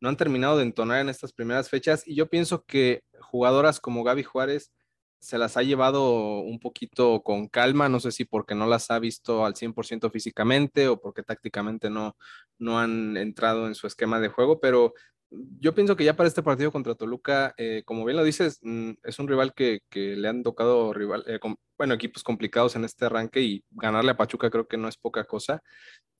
no 0.00 0.08
han 0.08 0.16
terminado 0.16 0.56
de 0.56 0.62
entonar 0.62 1.02
en 1.02 1.10
estas 1.10 1.34
primeras 1.34 1.68
fechas 1.68 2.04
y 2.06 2.14
yo 2.14 2.30
pienso 2.30 2.64
que 2.64 3.02
jugadoras 3.20 3.80
como 3.80 4.02
Gaby 4.02 4.22
Juárez 4.22 4.72
se 5.18 5.36
las 5.36 5.58
ha 5.58 5.62
llevado 5.62 6.40
un 6.40 6.58
poquito 6.58 7.22
con 7.22 7.48
calma, 7.48 7.90
no 7.90 8.00
sé 8.00 8.12
si 8.12 8.24
porque 8.24 8.54
no 8.54 8.66
las 8.66 8.90
ha 8.90 8.98
visto 8.98 9.44
al 9.44 9.54
100% 9.54 10.10
físicamente 10.10 10.88
o 10.88 10.98
porque 10.98 11.22
tácticamente 11.22 11.90
no, 11.90 12.16
no 12.58 12.78
han 12.78 13.18
entrado 13.18 13.66
en 13.66 13.74
su 13.74 13.86
esquema 13.86 14.20
de 14.20 14.28
juego, 14.28 14.58
pero 14.58 14.94
yo 15.30 15.74
pienso 15.74 15.96
que 15.96 16.04
ya 16.04 16.16
para 16.16 16.28
este 16.28 16.42
partido 16.42 16.70
contra 16.72 16.94
Toluca, 16.94 17.54
eh, 17.56 17.82
como 17.84 18.04
bien 18.04 18.16
lo 18.16 18.24
dices, 18.24 18.58
mm, 18.62 18.92
es 19.02 19.18
un 19.18 19.28
rival 19.28 19.54
que, 19.54 19.80
le 19.92 20.28
han 20.28 20.42
tocado 20.42 20.92
rival, 20.92 21.24
eh, 21.26 21.38
bueno, 21.78 21.94
equipos 21.94 22.22
complicados 22.22 22.76
en 22.76 22.84
este 22.84 23.06
arranque 23.06 23.40
y 23.40 23.64
ganarle 23.70 24.12
a 24.12 24.16
Pachuca 24.16 24.50
creo 24.50 24.66
que 24.68 24.76
no 24.76 24.88
es 24.88 24.96
poca 24.96 25.24
cosa. 25.24 25.62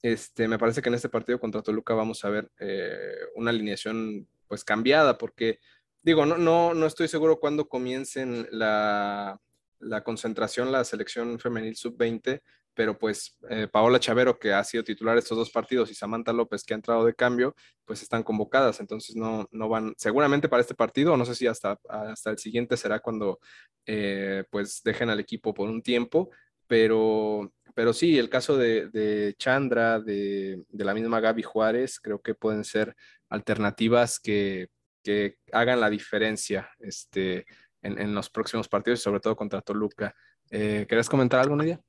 Este, 0.03 0.49
me 0.49 0.59
parece 0.59 0.83
que 0.83 0.89
en 0.89 0.95
este 0.97 1.09
partido 1.09 1.41
contra 1.41 1.63
Toluca 1.63 1.95
vamos 1.95 2.25
a 2.25 2.31
ver 2.31 2.51
eh, 2.59 3.17
una 3.37 3.51
alineación 3.51 4.29
pues 4.49 4.65
cambiada, 4.65 5.17
porque 5.19 5.61
digo, 6.03 6.27
no, 6.27 6.37
no, 6.37 6.75
no 6.75 6.87
estoy 6.87 7.09
seguro 7.09 7.41
cuándo 7.41 7.69
comiencen 7.69 8.47
la, 8.51 9.41
la 9.81 10.05
concentración, 10.05 10.73
la 10.73 10.85
selección 10.85 11.39
femenil 11.39 11.77
sub-20, 11.77 12.43
pero 12.75 12.99
pues 12.99 13.37
eh, 13.49 13.69
Paola 13.71 14.01
Chavero, 14.01 14.39
que 14.39 14.53
ha 14.53 14.63
sido 14.65 14.85
titular 14.85 15.17
estos 15.17 15.39
dos 15.39 15.51
partidos, 15.51 15.91
y 15.91 15.95
Samantha 15.95 16.33
López, 16.33 16.65
que 16.65 16.75
ha 16.75 16.77
entrado 16.77 17.05
de 17.05 17.15
cambio, 17.15 17.55
pues 17.85 18.03
están 18.03 18.23
convocadas, 18.23 18.81
entonces 18.81 19.17
no, 19.17 19.49
no 19.53 19.69
van, 19.69 19.95
seguramente 19.97 20.49
para 20.49 20.61
este 20.61 20.75
partido, 20.75 21.17
no 21.17 21.25
sé 21.25 21.35
si 21.35 21.47
hasta, 21.47 21.79
hasta 21.89 22.31
el 22.31 22.39
siguiente 22.39 22.77
será 22.77 23.01
cuando 23.01 23.39
eh, 23.87 24.45
pues 24.51 24.83
dejen 24.85 25.11
al 25.11 25.21
equipo 25.21 25.55
por 25.55 25.69
un 25.69 25.83
tiempo, 25.83 26.31
pero, 26.67 27.53
pero 27.75 27.93
sí, 27.93 28.19
el 28.19 28.29
caso 28.29 28.57
de, 28.57 29.35
Chandra, 29.39 30.01
de, 30.01 30.65
la 30.73 30.95
misma 30.95 31.21
Gaby 31.21 31.43
Juárez, 31.43 32.01
creo 32.01 32.21
que 32.21 32.35
pueden 32.35 32.65
ser 32.65 32.95
alternativas 33.29 34.19
que, 34.19 34.69
que 35.03 35.37
hagan 35.53 35.81
la 35.81 35.91
diferencia 35.91 36.71
este, 36.79 37.45
en, 37.83 38.15
los 38.15 38.31
próximos 38.31 38.69
partidos, 38.69 39.01
sobre 39.01 39.21
todo 39.21 39.37
contra 39.37 39.61
Toluca. 39.61 40.15
Eh, 40.51 40.87
¿Querés 40.89 41.09
comentar 41.09 41.41
algo, 41.41 41.55
Nadia? 41.55 41.81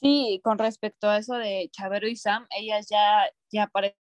Sí, 0.00 0.40
con 0.44 0.58
respecto 0.58 1.08
a 1.08 1.18
eso 1.18 1.34
de 1.34 1.68
Chavero 1.72 2.06
y 2.08 2.16
Sam, 2.16 2.46
ellas 2.56 2.86
ya, 2.88 3.28
ya 3.50 3.66
para 3.66 3.92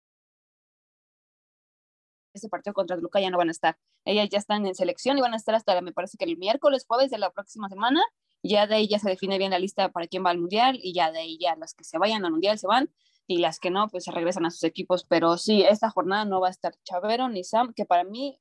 ese 2.33 2.49
partido 2.49 2.73
contra 2.73 2.97
Luca 2.97 3.19
ya 3.19 3.29
no 3.31 3.37
van 3.37 3.47
a 3.49 3.51
estar. 3.51 3.77
Ellas 4.05 4.29
ya 4.29 4.37
están 4.37 4.65
en 4.65 4.75
selección 4.75 5.17
y 5.17 5.21
van 5.21 5.33
a 5.33 5.37
estar 5.37 5.55
hasta, 5.55 5.81
me 5.81 5.91
parece 5.91 6.17
que 6.17 6.25
el 6.25 6.37
miércoles, 6.37 6.85
jueves 6.87 7.09
de 7.09 7.17
la 7.17 7.31
próxima 7.31 7.67
semana. 7.69 8.01
Ya 8.43 8.67
de 8.67 8.75
ahí 8.75 8.87
ya 8.87 8.99
se 8.99 9.09
define 9.09 9.39
bien 9.39 9.51
la 9.51 9.59
lista 9.59 9.89
para 9.89 10.07
quién 10.07 10.23
va 10.23 10.29
al 10.29 10.37
mundial 10.37 10.79
y 10.81 10.93
ya 10.93 11.11
de 11.11 11.19
ahí 11.19 11.37
ya 11.39 11.55
las 11.55 11.73
que 11.73 11.83
se 11.83 11.97
vayan 11.97 12.23
al 12.23 12.31
mundial 12.31 12.59
se 12.59 12.67
van 12.67 12.89
y 13.25 13.39
las 13.39 13.59
que 13.59 13.71
no, 13.71 13.87
pues 13.89 14.05
se 14.05 14.11
regresan 14.11 14.45
a 14.45 14.51
sus 14.51 14.63
equipos. 14.63 15.05
Pero 15.09 15.37
sí, 15.37 15.63
esta 15.63 15.89
jornada 15.89 16.25
no 16.25 16.39
va 16.39 16.47
a 16.47 16.51
estar 16.51 16.73
Chavero 16.83 17.27
ni 17.29 17.43
Sam, 17.43 17.73
que 17.75 17.85
para 17.85 18.03
mí 18.03 18.39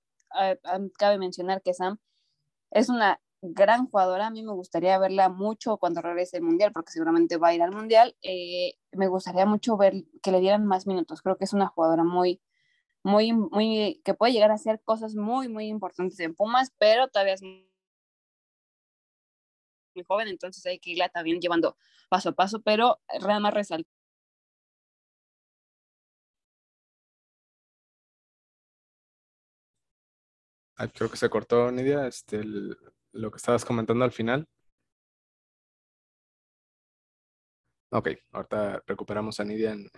cabe 0.98 1.18
mencionar 1.18 1.62
que 1.62 1.72
Sam 1.72 1.98
es 2.70 2.90
una 2.90 3.20
gran 3.42 3.86
jugadora. 3.86 4.26
A 4.26 4.30
mí 4.30 4.42
me 4.42 4.52
gustaría 4.52 4.98
verla 4.98 5.28
mucho 5.28 5.78
cuando 5.78 6.02
regrese 6.02 6.38
el 6.38 6.42
mundial, 6.42 6.72
porque 6.72 6.92
seguramente 6.92 7.36
va 7.36 7.48
a 7.48 7.54
ir 7.54 7.62
al 7.62 7.72
mundial. 7.72 8.16
Eh, 8.22 8.74
me 8.92 9.08
gustaría 9.08 9.46
mucho 9.46 9.76
ver 9.76 10.04
que 10.22 10.32
le 10.32 10.40
dieran 10.40 10.66
más 10.66 10.86
minutos. 10.86 11.22
Creo 11.22 11.36
que 11.36 11.44
es 11.44 11.52
una 11.52 11.66
jugadora 11.68 12.04
muy, 12.04 12.40
muy, 13.02 13.32
muy, 13.32 14.02
que 14.04 14.14
puede 14.14 14.32
llegar 14.32 14.50
a 14.50 14.54
hacer 14.54 14.80
cosas 14.84 15.14
muy, 15.14 15.48
muy 15.48 15.66
importantes 15.68 16.18
en 16.20 16.34
Pumas, 16.34 16.72
pero 16.78 17.08
todavía 17.08 17.34
es 17.34 17.42
muy 17.42 17.66
joven, 20.06 20.28
entonces 20.28 20.64
hay 20.66 20.78
que 20.78 20.90
irla 20.90 21.08
también 21.08 21.40
llevando 21.40 21.76
paso 22.08 22.30
a 22.30 22.32
paso, 22.32 22.60
pero 22.62 23.00
nada 23.20 23.40
más 23.40 23.54
resaltar 23.54 23.86
creo 30.94 31.10
que 31.10 31.16
se 31.16 31.30
cortó, 31.30 31.70
Nidia, 31.70 32.06
este, 32.06 32.42
lo 33.16 33.30
que 33.30 33.36
estabas 33.36 33.64
comentando 33.64 34.04
al 34.04 34.12
final. 34.12 34.46
Ok, 37.90 38.10
ahorita 38.32 38.82
recuperamos 38.86 39.38
a 39.40 39.44
Nidia 39.44 39.72
en, 39.72 39.88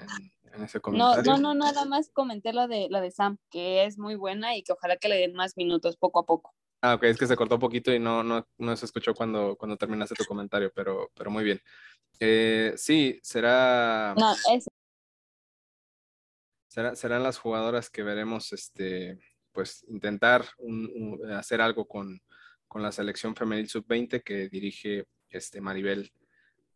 ese 0.62 0.80
comentario. 0.80 1.22
No, 1.24 1.38
no, 1.38 1.54
no, 1.54 1.64
nada 1.64 1.84
más 1.84 2.10
comenté 2.10 2.52
lo 2.52 2.68
de, 2.68 2.88
la 2.90 3.00
de 3.00 3.10
Sam, 3.10 3.38
que 3.50 3.84
es 3.84 3.98
muy 3.98 4.14
buena 4.14 4.56
y 4.56 4.62
que 4.62 4.72
ojalá 4.72 4.96
que 4.96 5.08
le 5.08 5.16
den 5.16 5.34
más 5.34 5.56
minutos 5.56 5.96
poco 5.96 6.20
a 6.20 6.26
poco. 6.26 6.54
Ah, 6.80 6.94
ok, 6.94 7.04
es 7.04 7.18
que 7.18 7.26
se 7.26 7.34
cortó 7.34 7.56
un 7.56 7.60
poquito 7.60 7.92
y 7.92 7.98
no, 7.98 8.22
no, 8.22 8.46
no 8.58 8.76
se 8.76 8.86
escuchó 8.86 9.14
cuando, 9.14 9.56
cuando 9.56 9.76
terminaste 9.76 10.14
tu 10.14 10.24
comentario, 10.24 10.70
pero, 10.74 11.10
pero 11.14 11.30
muy 11.30 11.42
bien. 11.42 11.60
Eh, 12.20 12.74
sí, 12.76 13.18
será... 13.22 14.14
No, 14.16 14.32
es... 14.52 14.68
Será, 16.68 16.94
serán 16.94 17.22
las 17.22 17.38
jugadoras 17.38 17.90
que 17.90 18.02
veremos 18.02 18.52
este, 18.52 19.18
pues 19.52 19.84
intentar 19.88 20.44
hacer 21.36 21.60
algo 21.60 21.88
con, 21.88 22.20
la 22.76 22.92
selección 22.92 23.34
femenil 23.34 23.68
sub-20 23.68 24.22
que 24.22 24.48
dirige 24.48 25.06
este 25.30 25.60
Maribel, 25.60 26.12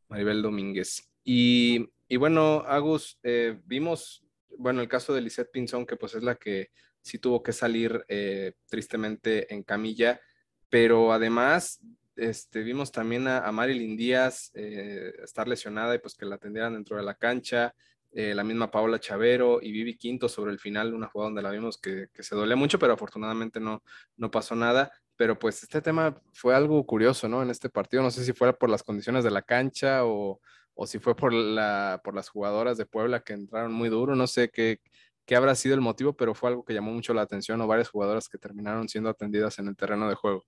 Maribel 0.08 0.42
Domínguez. 0.42 1.08
Y, 1.24 1.86
bueno, 2.16 2.64
Agus, 2.66 3.18
eh, 3.22 3.58
vimos, 3.64 4.24
bueno, 4.58 4.80
el 4.80 4.88
caso 4.88 5.14
de 5.14 5.20
Lisette 5.20 5.50
Pinzón, 5.50 5.86
que 5.86 5.96
pues 5.96 6.14
es 6.14 6.22
la 6.22 6.34
que 6.34 6.70
sí 7.00 7.18
tuvo 7.18 7.42
que 7.42 7.52
salir 7.52 8.04
eh, 8.08 8.52
tristemente 8.66 9.52
en 9.52 9.62
camilla, 9.62 10.20
pero 10.68 11.12
además 11.12 11.80
este, 12.16 12.62
vimos 12.62 12.92
también 12.92 13.28
a, 13.28 13.38
a 13.38 13.52
Marilyn 13.52 13.96
Díaz 13.96 14.50
eh, 14.54 15.12
estar 15.22 15.48
lesionada 15.48 15.94
y 15.94 15.98
pues 15.98 16.14
que 16.14 16.26
la 16.26 16.36
atendieran 16.36 16.74
dentro 16.74 16.96
de 16.96 17.02
la 17.02 17.14
cancha. 17.14 17.74
La 18.14 18.44
misma 18.44 18.70
Paola 18.70 19.00
Chavero 19.00 19.60
y 19.62 19.72
Vivi 19.72 19.96
Quinto 19.96 20.28
sobre 20.28 20.52
el 20.52 20.58
final, 20.58 20.92
una 20.92 21.06
jugada 21.06 21.28
donde 21.28 21.40
la 21.40 21.50
vimos 21.50 21.78
que, 21.78 22.10
se 22.12 22.36
dolía 22.36 22.56
mucho, 22.56 22.78
pero 22.78 22.92
afortunadamente 22.92 23.58
no, 23.58 23.82
no 24.18 24.30
pasó 24.30 24.54
nada. 24.54 24.92
Pero 25.16 25.38
pues 25.38 25.62
este 25.62 25.80
tema 25.80 26.20
fue 26.32 26.54
algo 26.54 26.84
curioso, 26.84 27.28
¿no? 27.28 27.42
En 27.42 27.50
este 27.50 27.68
partido, 27.68 28.02
no 28.02 28.10
sé 28.10 28.24
si 28.24 28.32
fuera 28.32 28.52
por 28.52 28.70
las 28.70 28.82
condiciones 28.82 29.24
de 29.24 29.30
la 29.30 29.42
cancha 29.42 30.04
o, 30.04 30.40
si 30.86 30.98
fue 30.98 31.14
por, 31.14 31.32
la, 31.32 32.00
por 32.02 32.14
las 32.14 32.28
jugadoras 32.28 32.78
de 32.78 32.86
Puebla 32.86 33.20
que 33.20 33.34
entraron 33.34 33.72
muy 33.72 33.88
duro, 33.88 34.16
no 34.16 34.26
sé 34.26 34.50
qué, 34.50 34.80
qué 35.26 35.36
habrá 35.36 35.54
sido 35.54 35.74
el 35.74 35.80
motivo, 35.80 36.14
pero 36.14 36.34
fue 36.34 36.50
algo 36.50 36.64
que 36.64 36.74
llamó 36.74 36.92
mucho 36.92 37.14
la 37.14 37.22
atención 37.22 37.60
o 37.60 37.66
varias 37.66 37.90
jugadoras 37.90 38.28
que 38.28 38.38
terminaron 38.38 38.88
siendo 38.88 39.10
atendidas 39.10 39.58
en 39.58 39.68
el 39.68 39.76
terreno 39.76 40.08
de 40.08 40.14
juego. 40.14 40.44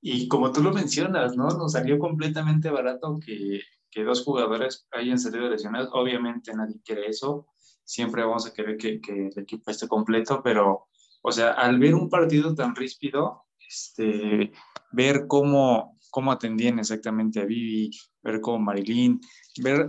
Y 0.00 0.28
como 0.28 0.52
tú 0.52 0.62
lo 0.62 0.72
mencionas, 0.72 1.36
¿no? 1.36 1.48
Nos 1.48 1.72
salió 1.72 1.98
completamente 1.98 2.70
barato 2.70 3.18
que 3.24 3.60
que 3.96 4.04
dos 4.04 4.22
jugadores 4.22 4.86
hayan 4.92 5.18
salido 5.18 5.48
lesionados. 5.48 5.88
Obviamente 5.94 6.52
nadie 6.54 6.82
quiere 6.84 7.06
eso. 7.06 7.46
Siempre 7.82 8.22
vamos 8.22 8.46
a 8.46 8.52
querer 8.52 8.76
que, 8.76 9.00
que, 9.00 9.28
el 9.28 9.38
equipo 9.38 9.70
esté 9.70 9.88
completo, 9.88 10.42
pero, 10.44 10.88
o 11.26 11.32
sea, 11.32 11.54
al 11.54 11.80
ver 11.80 11.96
un 11.96 12.08
partido 12.08 12.54
tan 12.54 12.76
ríspido, 12.76 13.46
este, 13.68 14.52
ver 14.92 15.26
cómo, 15.26 15.98
cómo 16.08 16.30
atendían 16.30 16.78
exactamente 16.78 17.40
a 17.40 17.44
Vivi, 17.44 17.90
ver 18.22 18.40
cómo 18.40 18.60
Marilyn, 18.60 19.20
ver, 19.60 19.88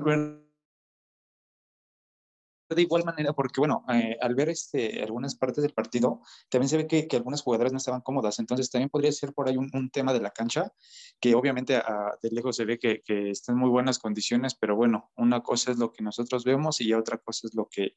de 2.69 2.81
igual 2.81 3.03
manera, 3.05 3.33
porque 3.33 3.61
bueno, 3.61 3.85
eh, 3.93 4.17
al 4.19 4.33
ver 4.33 4.49
este, 4.49 5.03
algunas 5.03 5.35
partes 5.35 5.61
del 5.61 5.75
partido, 5.75 6.21
también 6.49 6.69
se 6.69 6.77
ve 6.77 6.87
que, 6.87 7.07
que, 7.07 7.17
algunas 7.17 7.43
jugadoras 7.43 7.71
no 7.71 7.77
estaban 7.77 8.01
cómodas, 8.01 8.39
entonces 8.39 8.71
también 8.71 8.89
podría 8.89 9.11
ser 9.11 9.31
por 9.31 9.47
ahí 9.47 9.57
un, 9.57 9.69
un 9.73 9.91
tema 9.91 10.13
de 10.13 10.21
la 10.21 10.31
cancha, 10.31 10.73
que 11.19 11.35
obviamente 11.35 11.79
de 12.19 12.31
lejos 12.31 12.55
se 12.55 12.65
ve 12.65 12.79
que, 12.79 13.03
que 13.03 13.29
está 13.29 13.51
en 13.51 13.59
muy 13.59 13.69
buenas 13.69 13.99
condiciones, 13.99 14.55
pero 14.55 14.75
bueno, 14.75 15.11
una 15.15 15.43
cosa 15.43 15.69
es 15.69 15.77
lo 15.77 15.91
que 15.91 16.03
nosotros 16.03 16.43
vemos 16.45 16.81
y 16.81 16.95
otra 16.95 17.19
cosa 17.19 17.45
es 17.45 17.53
lo 17.53 17.69
que, 17.69 17.95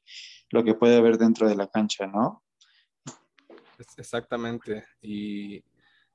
lo 0.51 0.63
que 0.63 0.75
puede 0.75 0.97
haber 0.97 1.17
dentro 1.17 1.49
de 1.49 1.55
la 1.55 1.65
cancha, 1.65 2.05
¿no? 2.05 2.43
Exactamente, 3.97 4.85
y, 5.01 5.63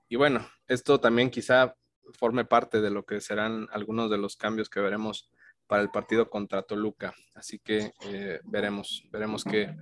y 0.09 0.17
bueno, 0.17 0.47
esto 0.67 1.01
también 1.01 1.31
quizá 1.31 1.75
forme 2.13 2.45
parte 2.45 2.81
de 2.81 2.91
lo 2.91 3.05
que 3.05 3.21
serán 3.21 3.67
algunos 3.73 4.11
de 4.11 4.19
los 4.19 4.37
cambios 4.37 4.69
que 4.69 4.81
veremos 4.81 5.31
para 5.67 5.83
el 5.83 5.91
partido 5.91 6.31
contra 6.31 6.63
Toluca. 6.63 7.15
Así 7.35 7.59
que 7.59 7.93
eh, 8.07 8.41
veremos, 8.45 9.05
veremos 9.11 9.45
qué, 9.45 9.75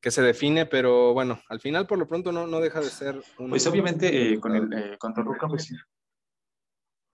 qué, 0.00 0.10
se 0.10 0.22
define, 0.22 0.66
pero 0.66 1.14
bueno, 1.14 1.40
al 1.48 1.60
final 1.60 1.86
por 1.86 1.98
lo 1.98 2.06
pronto 2.06 2.32
no, 2.32 2.46
no 2.46 2.60
deja 2.60 2.80
de 2.80 2.90
ser 2.90 3.20
un... 3.38 3.50
Pues 3.50 3.66
obviamente 3.66 4.32
eh, 4.32 4.40
con 4.40 4.54
el 4.54 4.72
eh, 4.72 4.98
con 4.98 5.14
Toluca, 5.14 5.48
pues 5.48 5.64
sí. 5.64 5.76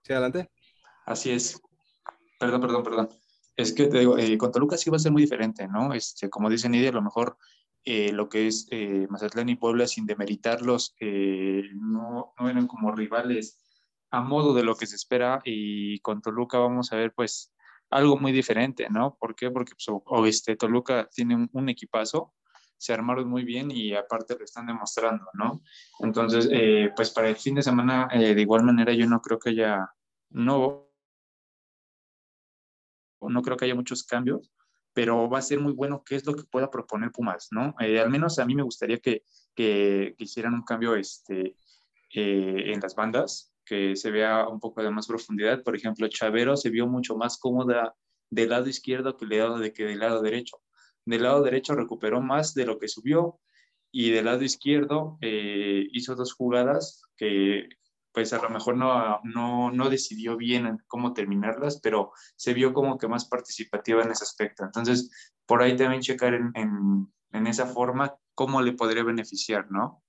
Sí, 0.03 0.13
adelante. 0.13 0.49
Así 1.05 1.31
es. 1.31 1.61
Perdón, 2.39 2.61
perdón, 2.61 2.83
perdón. 2.83 3.09
Es 3.55 3.73
que 3.73 3.87
te 3.87 3.99
digo, 3.99 4.15
con 4.37 4.51
Toluca 4.51 4.77
sí 4.77 4.89
va 4.89 4.97
a 4.97 4.99
ser 4.99 5.11
muy 5.11 5.23
diferente, 5.23 5.67
¿no? 5.67 5.93
Este, 5.93 6.29
como 6.29 6.49
dice 6.49 6.69
Nidia, 6.69 6.89
a 6.89 6.93
lo 6.93 7.01
mejor 7.01 7.37
lo 8.13 8.27
que 8.27 8.47
es 8.47 8.67
Mazatlán 9.09 9.49
y 9.49 9.55
Puebla, 9.55 9.87
sin 9.87 10.05
demeritarlos, 10.05 10.95
no, 10.99 12.33
no 12.37 12.49
eran 12.49 12.67
como 12.67 12.91
rivales 12.91 13.63
a 14.11 14.21
modo 14.21 14.53
de 14.53 14.63
lo 14.63 14.75
que 14.75 14.87
se 14.87 14.95
espera 14.95 15.41
y 15.43 15.99
con 15.99 16.21
Toluca 16.21 16.59
vamos 16.59 16.91
a 16.91 16.95
ver 16.95 17.13
pues 17.13 17.53
algo 17.89 18.17
muy 18.17 18.31
diferente, 18.31 18.87
¿no? 18.89 19.17
¿Por 19.19 19.35
qué? 19.35 19.49
Porque 19.49 19.73
pues, 19.73 20.35
este, 20.35 20.55
Toluca 20.55 21.07
tiene 21.13 21.47
un, 21.51 21.69
equipazo, 21.69 22.33
se 22.77 22.93
armaron 22.93 23.29
muy 23.29 23.43
bien 23.43 23.71
y 23.71 23.93
aparte 23.93 24.37
lo 24.37 24.43
están 24.43 24.67
demostrando, 24.67 25.25
¿no? 25.33 25.61
Entonces, 25.99 26.49
eh, 26.51 26.91
pues 26.95 27.11
para 27.11 27.29
el 27.29 27.35
fin 27.35 27.55
de 27.55 27.63
semana, 27.63 28.09
eh, 28.11 28.35
de 28.35 28.41
igual 28.41 28.63
manera, 28.63 28.93
yo 28.93 29.07
no 29.07 29.21
creo 29.21 29.39
que 29.39 29.51
haya, 29.51 29.89
no, 30.29 30.89
no 33.21 33.41
creo 33.41 33.57
que 33.57 33.65
haya 33.65 33.75
muchos 33.75 34.03
cambios, 34.03 34.51
pero 34.97 35.29
va 35.29 35.37
a 35.37 35.43
ser 35.43 35.59
muy 35.59 35.73
bueno 35.73 36.03
qué 36.03 36.15
es 36.15 36.25
lo 36.25 36.33
que 36.33 36.41
pueda 36.41 36.71
proponer 36.71 37.11
Pumas, 37.11 37.49
¿no? 37.51 37.75
Eh, 37.79 37.99
al 37.99 38.09
menos 38.09 38.39
a 38.39 38.45
mí 38.47 38.55
me 38.55 38.63
gustaría 38.63 38.97
que, 38.97 39.21
que, 39.53 40.15
hicieran 40.17 40.55
un 40.55 40.63
cambio 40.63 40.95
este, 40.95 41.55
en 42.09 42.79
las 42.79 42.95
bandas, 42.95 43.53
que 43.63 43.95
se 43.95 44.09
vea 44.09 44.47
un 44.47 44.59
poco 44.59 44.81
de 44.81 44.89
más 44.89 45.05
profundidad. 45.05 45.61
Por 45.61 45.75
ejemplo, 45.75 46.07
Chavero 46.07 46.57
se 46.57 46.71
vio 46.71 46.87
mucho 46.87 47.15
más 47.15 47.37
cómoda 47.37 47.93
del 48.31 48.49
lado 48.49 48.67
izquierdo 48.69 49.17
que 49.17 49.27
del 49.27 49.37
lado, 49.37 49.59
de, 49.59 49.71
que 49.71 49.85
del 49.85 49.99
lado 49.99 50.19
derecho. 50.23 50.57
Del 51.05 51.21
lado 51.21 51.43
derecho 51.43 51.75
recuperó 51.75 52.19
más 52.19 52.55
de 52.55 52.65
lo 52.65 52.79
que 52.79 52.87
subió 52.87 53.39
y 53.91 54.09
del 54.09 54.25
lado 54.25 54.43
izquierdo 54.43 55.19
eh, 55.21 55.85
hizo 55.91 56.15
dos 56.15 56.33
jugadas 56.33 57.03
que 57.17 57.69
pues 58.17 58.33
a 58.33 58.41
lo 58.41 58.49
mejor 58.49 58.75
no, 58.75 59.21
no, 59.25 59.69
no, 59.69 59.89
decidió 59.91 60.37
bien 60.37 60.79
cómo 60.87 61.13
terminarlas, 61.13 61.79
pero 61.79 62.13
se 62.35 62.55
vio 62.55 62.73
como 62.73 62.97
que 62.97 63.07
más 63.07 63.25
participativa 63.25 64.01
en 64.01 64.09
ese 64.09 64.23
aspecto. 64.23 64.63
Entonces, 64.63 65.31
por 65.45 65.61
ahí 65.61 65.75
también 65.77 66.01
checar 66.01 66.33
en, 66.33 66.49
en, 66.55 67.13
en 67.31 67.45
esa 67.45 67.67
forma 67.67 68.15
cómo 68.33 68.63
le 68.63 68.73
podría 68.73 69.03
beneficiar, 69.03 69.69
¿no? 69.69 70.03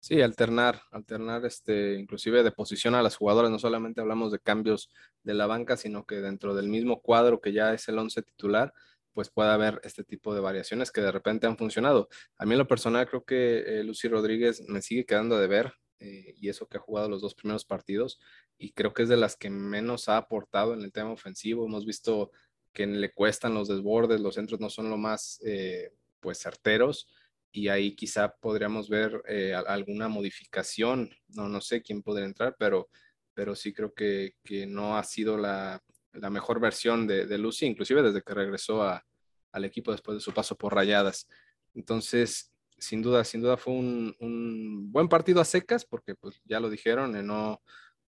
Sí, 0.00 0.20
alternar, 0.20 0.82
alternar 0.90 1.46
este, 1.46 1.94
inclusive 1.94 2.42
de 2.42 2.52
posición 2.52 2.94
a 2.94 3.00
las 3.00 3.16
jugadoras. 3.16 3.50
No 3.50 3.58
solamente 3.58 4.02
hablamos 4.02 4.30
de 4.30 4.38
cambios 4.38 4.90
de 5.22 5.32
la 5.32 5.46
banca, 5.46 5.78
sino 5.78 6.04
que 6.04 6.16
dentro 6.16 6.54
del 6.54 6.68
mismo 6.68 7.00
cuadro 7.00 7.40
que 7.40 7.54
ya 7.54 7.72
es 7.72 7.88
el 7.88 7.98
once 7.98 8.20
titular, 8.20 8.74
pues 9.14 9.30
puede 9.30 9.48
haber 9.48 9.80
este 9.82 10.04
tipo 10.04 10.34
de 10.34 10.42
variaciones 10.42 10.92
que 10.92 11.00
de 11.00 11.10
repente 11.10 11.46
han 11.46 11.56
funcionado. 11.56 12.10
A 12.36 12.44
mí 12.44 12.52
en 12.52 12.58
lo 12.58 12.68
personal 12.68 13.08
creo 13.08 13.24
que 13.24 13.60
eh, 13.60 13.82
Lucy 13.82 14.08
Rodríguez 14.08 14.62
me 14.68 14.82
sigue 14.82 15.06
quedando 15.06 15.38
de 15.38 15.46
ver 15.46 15.72
eh, 16.00 16.34
y 16.36 16.48
eso 16.48 16.66
que 16.66 16.78
ha 16.78 16.80
jugado 16.80 17.08
los 17.08 17.22
dos 17.22 17.34
primeros 17.34 17.64
partidos 17.64 18.20
y 18.58 18.72
creo 18.72 18.92
que 18.92 19.04
es 19.04 19.08
de 19.08 19.16
las 19.16 19.36
que 19.36 19.50
menos 19.50 20.08
ha 20.08 20.16
aportado 20.16 20.74
en 20.74 20.82
el 20.82 20.92
tema 20.92 21.10
ofensivo. 21.10 21.66
Hemos 21.66 21.86
visto 21.86 22.30
que 22.72 22.86
le 22.86 23.12
cuestan 23.12 23.54
los 23.54 23.68
desbordes, 23.68 24.20
los 24.20 24.34
centros 24.34 24.60
no 24.60 24.70
son 24.70 24.90
lo 24.90 24.96
más 24.96 25.40
eh, 25.44 25.92
pues 26.20 26.38
certeros 26.38 27.08
y 27.52 27.68
ahí 27.68 27.94
quizá 27.94 28.34
podríamos 28.36 28.88
ver 28.88 29.22
eh, 29.28 29.54
alguna 29.54 30.08
modificación, 30.08 31.10
no, 31.28 31.48
no 31.48 31.60
sé 31.60 31.82
quién 31.82 32.02
podría 32.02 32.26
entrar, 32.26 32.56
pero 32.58 32.88
pero 33.34 33.54
sí 33.54 33.72
creo 33.72 33.92
que, 33.92 34.34
no 34.68 34.96
ha 34.96 35.02
sido 35.02 35.36
la, 35.36 35.82
mejor 36.30 36.60
versión 36.60 37.06
de, 37.06 37.26
de, 37.26 37.38
Lucy, 37.38 37.66
inclusive 37.66 38.02
desde 38.02 38.22
que 38.22 38.32
regresó 38.32 38.82
al 38.82 39.64
equipo 39.64 39.92
después 39.92 40.16
de 40.16 40.20
su 40.20 40.32
paso 40.32 40.56
por 40.56 40.74
Rayadas. 40.74 41.28
Entonces, 41.74 42.53
sin 42.84 43.02
duda, 43.02 43.24
sin 43.24 43.40
duda 43.40 43.56
fue 43.56 43.74
un, 43.74 44.92
buen 44.92 45.08
partido 45.08 45.40
a 45.40 45.44
secas, 45.44 45.84
porque 45.84 46.14
pues 46.14 46.40
ya 46.44 46.60
lo 46.60 46.70
dijeron, 46.70 47.16
eh, 47.16 47.22
no, 47.22 47.62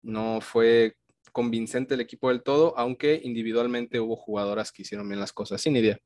no 0.02 0.40
fue 0.40 0.96
convincente 1.32 1.94
el 1.94 2.00
equipo 2.00 2.28
del 2.28 2.42
todo, 2.42 2.76
aunque 2.76 3.20
individualmente 3.22 4.00
hubo 4.00 4.16
jugadoras 4.16 4.72
que 4.72 4.82
hicieron 4.82 5.08
bien 5.08 5.20
las 5.20 5.32
cosas. 5.32 5.60
Sin 5.60 5.76
idea. 5.76 5.98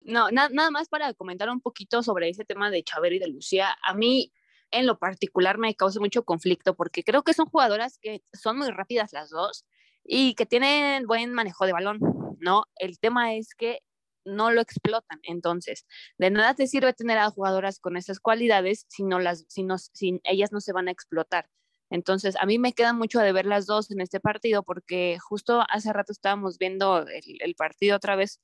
No, 0.00 0.30
nada 0.30 0.70
más 0.70 0.88
para 0.88 1.14
comentar 1.14 1.48
un 1.48 1.60
poquito 1.60 2.02
sobre 2.02 2.28
ese 2.28 2.44
tema 2.44 2.70
de 2.70 2.82
Chavero 2.84 3.14
y 3.14 3.18
de 3.18 3.28
Lucía. 3.28 3.74
A 3.82 3.94
mí, 3.94 4.32
en 4.70 4.86
lo 4.86 4.98
particular, 4.98 5.56
me 5.56 5.74
causa 5.74 5.98
mucho 5.98 6.24
conflicto 6.24 6.74
porque 6.76 7.02
creo 7.02 7.22
que 7.22 7.32
son 7.32 7.46
jugadoras 7.46 7.98
que 7.98 8.22
son 8.32 8.58
muy 8.58 8.70
rápidas 8.70 9.12
las 9.14 9.30
dos 9.30 9.64
y 10.04 10.34
que 10.34 10.44
tienen 10.44 11.06
buen 11.06 11.32
manejo 11.32 11.64
de 11.64 11.72
balón, 11.72 12.00
¿no? 12.38 12.64
El 12.76 12.98
tema 12.98 13.34
es 13.34 13.54
que 13.54 13.80
no 14.24 14.50
lo 14.50 14.60
explotan. 14.60 15.20
Entonces, 15.22 15.86
de 16.18 16.30
nada 16.30 16.54
te 16.54 16.66
sirve 16.66 16.92
tener 16.92 17.18
a 17.18 17.30
jugadoras 17.30 17.78
con 17.78 17.96
esas 17.96 18.20
cualidades 18.20 18.86
si, 18.88 19.04
no 19.04 19.18
las, 19.18 19.44
si, 19.48 19.62
no, 19.62 19.78
si 19.78 20.20
ellas 20.24 20.52
no 20.52 20.60
se 20.60 20.72
van 20.72 20.88
a 20.88 20.92
explotar. 20.92 21.48
Entonces, 21.90 22.36
a 22.40 22.46
mí 22.46 22.58
me 22.58 22.72
queda 22.72 22.92
mucho 22.92 23.20
de 23.20 23.32
ver 23.32 23.46
las 23.46 23.66
dos 23.66 23.90
en 23.90 24.00
este 24.00 24.20
partido 24.20 24.62
porque 24.62 25.18
justo 25.20 25.64
hace 25.68 25.92
rato 25.92 26.12
estábamos 26.12 26.58
viendo 26.58 27.06
el, 27.06 27.54
partido 27.54 27.96
otra 27.96 28.16
vez 28.16 28.40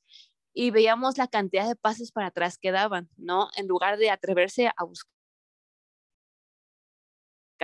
y 0.53 0.71
veíamos 0.71 1.19
la 1.19 1.29
cantidad 1.29 1.67
de 1.69 1.77
pases 1.77 2.13
para 2.13 2.29
atrás 2.29 2.59
que 2.59 2.71
daban, 2.71 3.09
¿no? 3.17 3.49
En 3.57 3.67
lugar 3.67 3.99
de 3.99 4.11
atreverse 4.11 4.69
a 4.69 4.85
buscar 4.85 5.20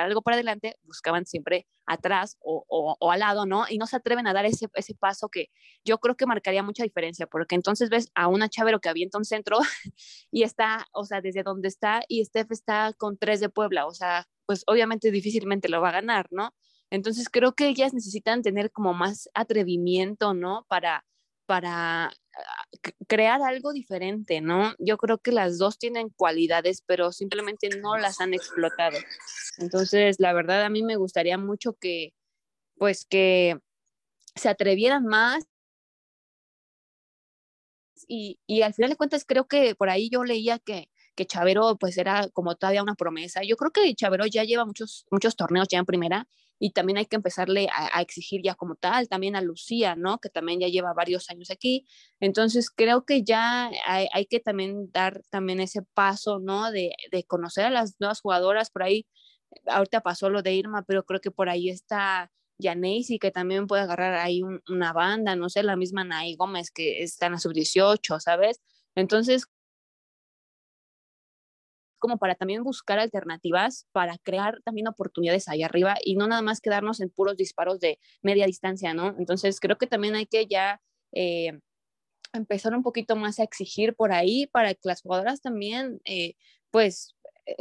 algo 0.01 0.23
para 0.23 0.37
adelante, 0.37 0.77
buscaban 0.83 1.27
siempre 1.27 1.67
atrás 1.87 2.37
o, 2.41 2.65
o, 2.69 3.11
al 3.13 3.21
lado, 3.21 3.47
¿no? 3.47 3.65
Y 3.69 3.79
no 3.79 3.87
se 3.87 3.97
atreven 3.97 4.27
a 4.27 4.33
dar 4.33 4.45
ese, 4.45 4.69
ese 4.75 4.95
paso 4.95 5.29
que 5.29 5.49
yo 5.85 5.99
creo 5.99 6.17
que 6.17 6.27
marcaría 6.27 6.63
mucha 6.63 6.83
diferencia, 6.83 7.27
porque 7.27 7.55
entonces 7.55 7.91
ves 7.91 8.11
a 8.15 8.29
una 8.29 8.49
Chavero 8.49 8.81
que 8.81 8.89
avienta 8.89 9.19
un 9.19 9.25
centro 9.25 9.59
y 10.31 10.43
está, 10.43 10.87
o 10.93 11.05
sea, 11.05 11.21
desde 11.21 11.43
donde 11.43 11.69
está, 11.69 12.03
y 12.09 12.25
Steph 12.25 12.51
está 12.51 12.93
con 12.97 13.19
tres 13.19 13.41
de 13.41 13.49
Puebla, 13.49 13.87
o 13.87 13.95
sea, 13.95 14.27
pues 14.47 14.65
obviamente 14.67 15.11
difícilmente 15.11 15.69
lo 15.69 15.81
va 15.81 15.91
a 15.91 15.93
ganar, 15.93 16.27
¿no? 16.31 16.55
Entonces 16.91 17.29
creo 17.29 17.55
que 17.55 17.69
ellas 17.69 17.95
necesitan 17.95 18.43
tener 18.43 18.71
como 18.71 18.95
más 18.95 19.29
atrevimiento, 19.35 20.35
¿no? 20.35 20.65
Para, 20.69 21.05
para 21.47 22.13
crear 23.07 23.41
algo 23.43 23.73
diferente, 23.73 24.41
¿no? 24.41 24.75
Yo 24.79 24.99
creo 24.99 25.19
que 25.19 25.33
las 25.33 25.59
dos 25.59 25.79
tienen 25.79 26.11
cualidades, 26.11 26.83
pero 26.85 27.13
simplemente 27.13 27.69
no 27.81 27.97
las 27.97 28.21
han 28.21 28.35
explotado. 28.35 28.99
Entonces, 29.59 30.17
la 30.19 30.33
verdad, 30.33 30.65
a 30.65 30.69
mí 30.69 30.83
me 30.83 30.97
gustaría 30.97 31.39
mucho 31.39 31.75
que, 31.81 32.13
pues, 32.77 33.07
que 33.07 33.59
se 34.35 34.49
atrevieran 34.49 35.07
más. 35.07 35.45
Y, 38.09 38.39
y 38.47 38.63
al 38.63 38.75
final 38.75 38.91
de 38.91 38.97
cuentas, 38.97 39.25
creo 39.27 39.47
que 39.47 39.75
por 39.75 39.89
ahí 39.89 40.11
yo 40.11 40.25
leía 40.25 40.59
que, 40.59 40.91
que 41.17 41.27
Chavero, 41.27 41.77
pues, 41.79 41.99
era 41.99 42.29
como 42.33 42.57
todavía 42.57 42.83
una 42.83 42.95
promesa. 42.95 43.43
Yo 43.43 43.57
creo 43.57 43.73
que 43.73 43.95
Chavero 43.95 44.27
ya 44.27 44.45
lleva 44.45 44.65
muchos, 44.65 45.07
muchos 45.11 45.37
torneos 45.37 45.69
ya 45.69 45.79
en 45.79 45.87
primera 45.87 46.29
y 46.59 46.71
también 46.71 46.99
hay 46.99 47.07
que 47.07 47.17
empezarle 47.17 47.69
a, 47.73 48.01
exigir 48.01 48.41
ya 48.43 48.55
como 48.55 48.77
tal, 48.77 49.09
también 49.09 49.37
a 49.37 49.43
Lucía, 49.43 49.95
¿no? 49.97 50.19
Que 50.19 50.31
también 50.31 50.61
ya 50.61 50.69
lleva 50.69 50.95
varios 50.95 51.29
años 51.31 51.51
aquí. 51.51 51.87
Entonces 52.21 52.71
creo 52.71 53.05
que 53.05 53.25
ya 53.25 53.71
hay, 53.87 54.07
hay 54.13 54.27
que 54.27 54.41
también 54.41 54.91
dar 54.93 55.23
también 55.31 55.61
ese 55.61 55.83
paso, 55.83 56.39
¿no? 56.39 56.71
De, 56.71 56.93
de, 57.13 57.25
conocer 57.25 57.67
a 57.67 57.71
las 57.71 57.97
nuevas 58.01 58.21
jugadoras, 58.21 58.71
por 58.71 58.85
ahí, 58.85 59.07
ahorita 59.67 60.01
pasó 60.03 60.31
lo 60.31 60.43
de 60.43 60.55
Irma, 60.55 60.85
pero 60.87 61.05
creo 61.05 61.21
que 61.21 61.31
por 61.31 61.49
ahí 61.49 61.69
está 61.71 62.31
y 62.59 63.19
que 63.19 63.31
también 63.31 63.67
puede 63.67 63.83
agarrar 63.83 64.15
ahí 64.15 64.43
una 64.69 64.93
banda, 64.93 65.37
no 65.37 65.49
sé, 65.49 65.63
la 65.63 65.77
misma 65.77 66.05
Nay 66.05 66.37
Gómez, 66.37 66.71
que 66.71 67.03
está 67.03 67.27
en 67.27 67.33
la 67.33 67.39
sub-18, 67.39 68.21
¿sabes? 68.21 68.61
Entonces 68.95 69.47
como 71.99 72.19
para 72.19 72.35
también 72.35 72.63
buscar 72.63 72.99
alternativas 72.99 73.87
para 73.93 74.19
crear 74.19 74.61
también 74.65 74.89
oportunidades 74.89 75.49
ahí 75.49 75.63
arriba 75.63 75.97
y 76.03 76.17
no 76.17 76.27
nada 76.27 76.43
más 76.43 76.61
quedarnos 76.61 77.01
en 77.01 77.11
puros 77.11 77.37
disparos 77.37 77.81
de 77.81 77.99
media 78.23 78.47
distancia, 78.47 78.95
¿no? 78.95 79.15
Entonces 79.19 79.61
creo 79.61 79.79
que 79.79 79.87
también 79.87 80.15
hay 80.15 80.27
que 80.27 80.47
ya 80.47 80.81
eh, 81.13 81.59
empezar 82.33 82.75
un 82.75 82.83
poquito 82.83 83.17
más 83.17 83.39
a 83.39 83.43
exigir 83.43 83.95
por 83.95 84.13
ahí 84.13 84.47
para 84.47 84.75
que 84.75 84.81
las 84.85 85.03
jugadoras 85.03 85.41
también, 85.41 86.01
eh, 86.05 86.35
pues, 86.71 87.15
eh, 87.47 87.57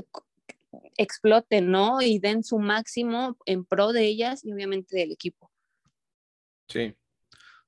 exploten, 0.98 1.72
¿no? 1.72 2.02
Y 2.02 2.20
den 2.20 2.44
su 2.44 2.60
máximo 2.60 3.38
en 3.46 3.66
pro 3.66 3.94
de 3.94 4.06
ellas 4.06 4.44
y 4.44 4.52
obviamente 4.54 4.98
del 4.98 5.12
equipo. 5.12 5.52
Sí, 6.68 6.96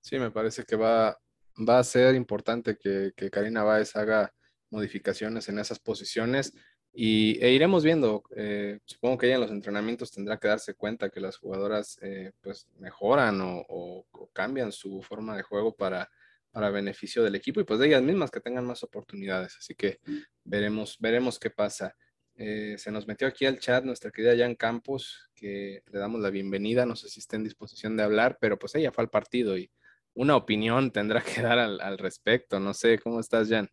sí, 0.01 0.19
me 0.19 0.31
parece 0.31 0.63
que 0.63 0.75
va, 0.75 1.17
va 1.57 1.79
a 1.79 1.83
ser 1.83 2.15
importante 2.15 2.77
que, 2.77 3.11
que 3.15 3.29
Karina 3.29 3.63
Báez 3.63 3.95
haga 3.95 4.33
modificaciones 4.69 5.49
en 5.49 5.59
esas 5.59 5.79
posiciones 5.79 6.53
y, 6.99 7.37
e 7.43 7.51
iremos 7.51 7.83
viendo. 7.83 8.23
Eh, 8.35 8.79
supongo 8.85 9.19
que 9.19 9.27
ella 9.27 9.35
en 9.35 9.41
los 9.41 9.51
entrenamientos 9.51 10.11
tendrá 10.11 10.39
que 10.39 10.47
darse 10.47 10.73
cuenta 10.73 11.09
que 11.09 11.19
las 11.19 11.37
jugadoras 11.37 11.99
eh, 12.01 12.31
pues 12.41 12.67
mejoran 12.79 13.39
o, 13.41 14.07
cambian 14.33 14.71
su 14.71 15.01
forma 15.03 15.37
de 15.37 15.43
juego 15.43 15.75
para, 15.75 16.09
para 16.51 16.71
beneficio 16.71 17.23
del 17.23 17.35
equipo 17.35 17.59
y 17.59 17.65
pues 17.65 17.79
de 17.79 17.87
ellas 17.87 18.01
mismas 18.01 18.31
que 18.31 18.39
tengan 18.39 18.65
más 18.65 18.83
oportunidades. 18.83 19.57
Así 19.59 19.75
que 19.75 19.99
veremos, 20.43 20.97
veremos 20.99 21.37
qué 21.39 21.51
pasa. 21.51 21.95
Eh, 22.35 22.75
se 22.79 22.91
nos 22.91 23.07
metió 23.07 23.27
aquí 23.27 23.45
al 23.45 23.59
chat 23.59 23.83
nuestra 23.83 24.09
querida 24.09 24.35
Jan 24.35 24.55
Campos, 24.55 25.29
que 25.35 25.83
le 25.85 25.99
damos 25.99 26.21
la 26.21 26.31
bienvenida. 26.31 26.87
No 26.87 26.95
sé 26.95 27.09
si 27.09 27.19
está 27.19 27.35
en 27.35 27.43
disposición 27.43 27.95
de 27.95 28.03
hablar, 28.03 28.39
pero 28.41 28.57
pues 28.57 28.73
ella 28.73 28.91
fue 28.91 29.03
al 29.03 29.11
partido 29.11 29.55
y 29.55 29.71
una 30.15 30.35
opinión 30.35 30.91
tendrá 30.91 31.21
que 31.21 31.43
dar 31.43 31.59
al, 31.59 31.79
al 31.79 31.99
respecto. 31.99 32.59
No 32.59 32.73
sé, 32.73 32.97
¿cómo 32.97 33.19
estás, 33.19 33.49
Jan? 33.49 33.69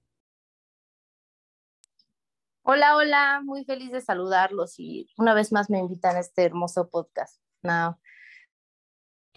Hola, 2.67 2.97
hola, 2.97 3.43
muy 3.45 3.63
feliz 3.67 3.93
de 3.93 4.01
saludarlos 4.01 4.81
y 4.81 5.07
una 5.19 5.35
vez 5.35 5.53
más 5.53 5.69
me 5.69 5.81
invitan 5.81 6.17
a 6.17 6.21
este 6.21 6.45
hermoso 6.45 6.89
podcast. 6.89 7.39
No. 7.61 8.01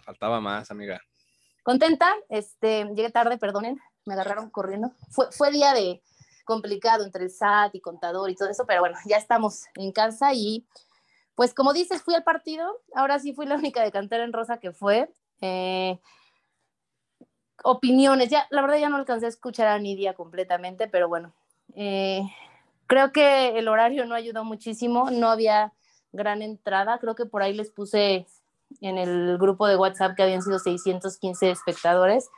Faltaba 0.01 0.39
más, 0.39 0.71
amiga. 0.71 1.01
Contenta, 1.61 2.15
este, 2.29 2.85
llegué 2.95 3.11
tarde, 3.11 3.37
perdonen, 3.37 3.81
me 4.05 4.13
agarraron 4.13 4.49
corriendo. 4.49 4.93
Fue, 5.09 5.29
fue 5.33 5.51
día 5.51 5.73
de 5.73 6.01
complicado 6.45 7.03
entre 7.03 7.25
el 7.25 7.29
SAT 7.29 7.75
y 7.75 7.81
contador 7.81 8.29
y 8.29 8.35
todo 8.35 8.49
eso, 8.49 8.65
pero 8.65 8.79
bueno, 8.79 8.97
ya 9.05 9.17
estamos 9.17 9.65
en 9.75 9.91
casa 9.91 10.33
y 10.33 10.65
pues 11.35 11.53
como 11.53 11.73
dices, 11.73 12.01
fui 12.03 12.15
al 12.15 12.23
partido, 12.23 12.79
ahora 12.95 13.19
sí 13.19 13.33
fui 13.33 13.45
la 13.45 13.55
única 13.55 13.83
de 13.83 13.91
cantera 13.91 14.23
en 14.23 14.31
rosa 14.31 14.61
que 14.61 14.71
fue. 14.71 15.13
Eh, 15.41 15.99
opiniones, 17.61 18.29
ya, 18.29 18.47
la 18.51 18.61
verdad 18.61 18.77
ya 18.77 18.87
no 18.87 18.95
alcancé 18.95 19.25
a 19.25 19.29
escuchar 19.29 19.67
a 19.67 19.79
Nidia 19.79 20.13
completamente, 20.13 20.87
pero 20.87 21.09
bueno, 21.09 21.33
eh, 21.75 22.21
Creo 22.87 23.11
que 23.11 23.59
el 23.59 23.67
horario 23.67 24.05
no 24.05 24.15
ayudó 24.15 24.43
muchísimo, 24.43 25.11
no 25.11 25.29
había 25.29 25.73
gran 26.13 26.41
entrada, 26.41 26.99
creo 26.99 27.15
que 27.15 27.25
por 27.25 27.41
ahí 27.41 27.53
les 27.53 27.69
puse 27.69 28.25
en 28.81 28.97
el 28.97 29.37
grupo 29.37 29.67
de 29.67 29.75
WhatsApp 29.75 30.15
que 30.15 30.23
habían 30.23 30.41
sido 30.41 30.59
615 30.59 31.51
espectadores, 31.51 32.29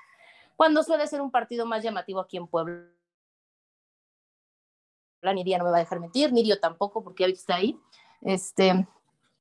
cuando 0.56 0.84
suele 0.84 1.08
ser 1.08 1.22
un 1.22 1.32
partido 1.32 1.66
más 1.66 1.84
llamativo 1.84 2.20
aquí 2.20 2.38
en 2.38 2.48
Puebla. 2.48 2.86
Nidia 5.22 5.58
no 5.58 5.66
me 5.66 5.72
va 5.72 5.78
a 5.78 5.82
dejar 5.82 6.00
mentir, 6.00 6.32
Nidio 6.32 6.60
tampoco, 6.60 7.04
porque 7.04 7.24
ya 7.24 7.30
está 7.30 7.56
ahí. 7.56 7.78
Este, 8.22 8.88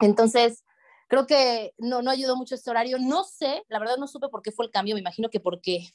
entonces, 0.01 0.65
creo 1.09 1.27
que 1.27 1.75
no, 1.79 2.03
no 2.03 2.11
ayudó 2.11 2.37
mucho 2.37 2.55
este 2.55 2.71
horario. 2.71 2.99
No 2.99 3.25
sé, 3.25 3.65
la 3.69 3.79
verdad 3.79 3.97
no 3.97 4.07
supe 4.07 4.29
por 4.29 4.43
qué 4.43 4.53
fue 4.53 4.67
el 4.67 4.71
cambio, 4.71 4.95
me 4.95 5.01
imagino 5.01 5.31
que 5.31 5.41
porque 5.41 5.89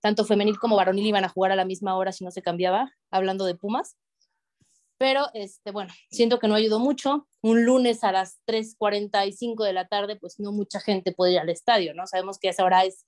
tanto 0.00 0.24
femenil 0.24 0.58
como 0.58 0.76
varonil 0.76 1.06
iban 1.06 1.24
a 1.24 1.28
jugar 1.28 1.52
a 1.52 1.56
la 1.56 1.64
misma 1.64 1.96
hora 1.96 2.12
si 2.12 2.24
no 2.24 2.30
se 2.30 2.42
cambiaba, 2.42 2.92
hablando 3.10 3.46
de 3.46 3.54
Pumas. 3.54 3.96
Pero, 4.98 5.26
este, 5.34 5.72
bueno, 5.72 5.92
siento 6.10 6.38
que 6.38 6.48
no 6.48 6.54
ayudó 6.54 6.78
mucho. 6.78 7.28
Un 7.42 7.64
lunes 7.64 8.02
a 8.02 8.12
las 8.12 8.40
3.45 8.46 9.64
de 9.64 9.72
la 9.72 9.88
tarde, 9.88 10.16
pues 10.16 10.40
no 10.40 10.52
mucha 10.52 10.80
gente 10.80 11.12
puede 11.12 11.32
ir 11.32 11.38
al 11.38 11.50
estadio, 11.50 11.94
¿no? 11.94 12.06
Sabemos 12.06 12.38
que 12.38 12.48
esa 12.48 12.64
hora 12.64 12.84
es 12.84 13.04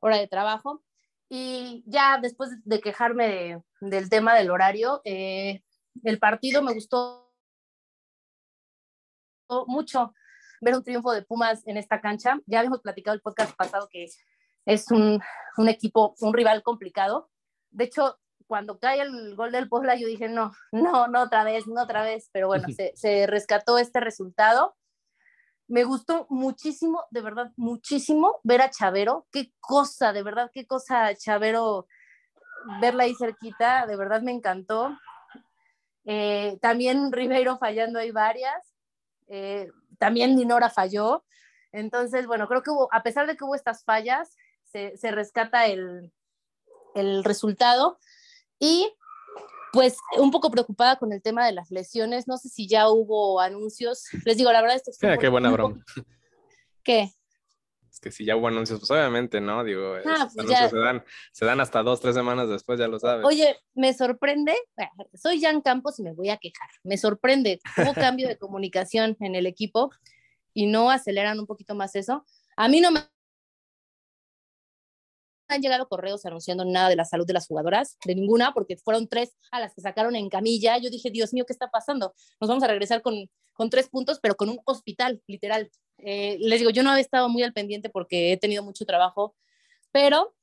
hora 0.00 0.16
de 0.16 0.28
trabajo. 0.28 0.82
Y 1.28 1.82
ya 1.86 2.18
después 2.22 2.50
de 2.64 2.80
quejarme 2.80 3.62
del 3.80 4.08
tema 4.08 4.34
del 4.34 4.50
horario, 4.50 5.02
eh, 5.04 5.62
el 6.04 6.18
partido 6.18 6.62
me 6.62 6.72
gustó 6.72 7.32
mucho 9.66 10.12
ver 10.60 10.74
un 10.74 10.82
triunfo 10.82 11.12
de 11.12 11.22
Pumas 11.22 11.66
en 11.66 11.76
esta 11.76 12.00
cancha. 12.00 12.40
Ya 12.46 12.60
habíamos 12.60 12.80
platicado 12.80 13.14
el 13.14 13.20
podcast 13.20 13.54
pasado 13.56 13.88
que 13.90 14.06
es 14.64 14.90
un, 14.90 15.20
un 15.56 15.68
equipo, 15.68 16.14
un 16.20 16.32
rival 16.32 16.62
complicado. 16.62 17.30
De 17.70 17.84
hecho, 17.84 18.18
cuando 18.46 18.78
cae 18.78 19.00
el 19.00 19.34
gol 19.34 19.52
del 19.52 19.68
Puebla, 19.68 19.96
yo 19.96 20.06
dije, 20.06 20.28
no, 20.28 20.52
no, 20.72 21.08
no 21.08 21.22
otra 21.22 21.44
vez, 21.44 21.66
no 21.66 21.82
otra 21.82 22.02
vez, 22.02 22.30
pero 22.32 22.48
bueno, 22.48 22.68
se, 22.74 22.92
se, 22.96 23.26
rescató 23.26 23.78
este 23.78 24.00
resultado. 24.00 24.76
Me 25.68 25.84
gustó 25.84 26.26
muchísimo, 26.30 27.04
de 27.10 27.22
verdad, 27.22 27.52
muchísimo 27.56 28.40
ver 28.44 28.62
a 28.62 28.70
Chavero. 28.70 29.26
Qué 29.32 29.52
cosa, 29.58 30.12
de 30.12 30.22
verdad, 30.22 30.50
qué 30.52 30.66
cosa, 30.66 31.14
Chavero, 31.16 31.88
verla 32.80 33.04
ahí 33.04 33.14
cerquita, 33.14 33.86
de 33.86 33.96
verdad 33.96 34.22
me 34.22 34.32
encantó. 34.32 34.96
Eh, 36.04 36.58
también 36.62 37.10
Ribeiro 37.10 37.58
fallando 37.58 37.98
hay 37.98 38.12
varias. 38.12 38.74
Eh, 39.28 39.68
también 39.98 40.36
Dinora 40.36 40.70
falló. 40.70 41.24
Entonces, 41.72 42.26
bueno, 42.26 42.46
creo 42.46 42.62
que 42.62 42.70
hubo, 42.70 42.88
a 42.92 43.02
pesar 43.02 43.26
de 43.26 43.36
que 43.36 43.44
hubo 43.44 43.56
estas 43.56 43.84
fallas, 43.84 44.36
se, 44.64 44.96
se 44.96 45.10
rescata 45.10 45.66
el, 45.66 46.12
el 46.94 47.24
resultado. 47.24 47.98
Y 48.58 48.90
pues 49.72 49.96
un 50.18 50.30
poco 50.30 50.50
preocupada 50.50 50.96
con 50.96 51.12
el 51.12 51.20
tema 51.22 51.44
de 51.46 51.52
las 51.52 51.70
lesiones. 51.70 52.26
No 52.26 52.38
sé 52.38 52.48
si 52.48 52.66
ya 52.66 52.88
hubo 52.88 53.40
anuncios. 53.40 54.04
Les 54.24 54.36
digo, 54.36 54.50
la 54.52 54.62
verdad, 54.62 54.76
esto 54.76 54.90
es. 54.90 55.18
qué 55.18 55.28
buena 55.28 55.50
broma. 55.50 55.84
¿Qué? 56.82 57.10
Es 57.90 58.00
que 58.00 58.10
si 58.10 58.24
ya 58.26 58.36
hubo 58.36 58.48
anuncios, 58.48 58.78
pues 58.78 58.90
obviamente, 58.90 59.40
¿no? 59.40 59.64
Digo, 59.64 59.94
Ah, 60.06 60.28
pues 60.34 60.48
ya. 60.48 60.68
se, 60.68 60.76
dan, 60.76 61.02
se 61.32 61.44
dan 61.46 61.60
hasta 61.60 61.82
dos, 61.82 62.00
tres 62.00 62.14
semanas 62.14 62.48
después, 62.48 62.78
ya 62.78 62.88
lo 62.88 62.98
sabes. 62.98 63.24
Oye, 63.24 63.58
me 63.74 63.94
sorprende, 63.94 64.54
bueno, 64.76 64.92
soy 65.14 65.40
Jan 65.40 65.62
Campos 65.62 65.98
y 65.98 66.02
me 66.02 66.12
voy 66.12 66.28
a 66.28 66.36
quejar. 66.36 66.68
Me 66.84 66.98
sorprende, 66.98 67.58
hubo 67.78 67.94
cambio 67.94 68.28
de 68.28 68.36
comunicación 68.38 69.16
en 69.20 69.34
el 69.34 69.46
equipo 69.46 69.90
y 70.52 70.66
no 70.66 70.90
aceleran 70.90 71.40
un 71.40 71.46
poquito 71.46 71.74
más 71.74 71.96
eso. 71.96 72.24
A 72.56 72.68
mí 72.68 72.80
no 72.82 72.90
me 72.90 73.00
han 75.48 75.62
llegado 75.62 75.88
correos 75.88 76.24
anunciando 76.26 76.64
nada 76.64 76.88
de 76.88 76.96
la 76.96 77.04
salud 77.04 77.26
de 77.26 77.32
las 77.32 77.46
jugadoras, 77.46 77.98
de 78.04 78.14
ninguna, 78.14 78.52
porque 78.52 78.76
fueron 78.76 79.08
tres 79.08 79.36
a 79.50 79.60
las 79.60 79.74
que 79.74 79.80
sacaron 79.80 80.16
en 80.16 80.28
camilla. 80.28 80.78
Yo 80.78 80.90
dije, 80.90 81.10
Dios 81.10 81.32
mío, 81.32 81.44
¿qué 81.46 81.52
está 81.52 81.70
pasando? 81.70 82.14
Nos 82.40 82.48
vamos 82.48 82.64
a 82.64 82.68
regresar 82.68 83.02
con, 83.02 83.30
con 83.52 83.70
tres 83.70 83.88
puntos, 83.88 84.18
pero 84.20 84.36
con 84.36 84.48
un 84.48 84.60
hospital, 84.64 85.22
literal. 85.26 85.70
Eh, 85.98 86.36
les 86.40 86.60
digo, 86.60 86.70
yo 86.70 86.82
no 86.82 86.90
había 86.90 87.00
estado 87.00 87.28
muy 87.28 87.42
al 87.42 87.52
pendiente 87.52 87.88
porque 87.88 88.32
he 88.32 88.36
tenido 88.36 88.62
mucho 88.62 88.84
trabajo, 88.84 89.34
pero 89.92 90.34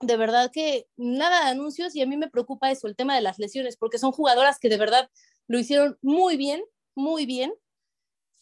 de 0.00 0.16
verdad 0.16 0.50
que 0.52 0.86
nada 0.96 1.44
de 1.44 1.50
anuncios 1.50 1.94
y 1.94 2.02
a 2.02 2.06
mí 2.06 2.16
me 2.16 2.28
preocupa 2.28 2.70
eso, 2.70 2.88
el 2.88 2.96
tema 2.96 3.14
de 3.14 3.22
las 3.22 3.38
lesiones, 3.38 3.76
porque 3.76 3.98
son 3.98 4.12
jugadoras 4.12 4.58
que 4.58 4.68
de 4.68 4.76
verdad 4.76 5.08
lo 5.46 5.58
hicieron 5.58 5.98
muy 6.02 6.36
bien, 6.36 6.62
muy 6.94 7.26
bien. 7.26 7.54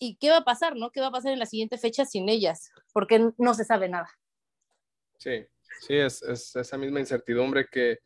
¿Y 0.03 0.17
qué 0.17 0.31
va 0.31 0.39
a 0.39 0.45
pasar, 0.45 0.77
no? 0.77 0.91
¿Qué 0.91 1.01
va 1.01 1.09
a 1.09 1.13
pasar 1.13 1.33
en 1.33 1.39
la 1.39 1.45
siguiente 1.45 1.77
fecha 1.77 2.07
sin 2.07 2.31
ellas? 2.31 2.71
Porque 2.95 3.33
no 3.37 3.53
se 3.53 3.65
sabe 3.65 3.89
nada. 3.89 4.09
Sí, 5.19 5.47
sí, 5.81 5.95
es, 5.97 6.23
es 6.23 6.57
esa 6.57 6.77
misma 6.79 7.01
incertidumbre 7.01 7.67
que 7.71 7.99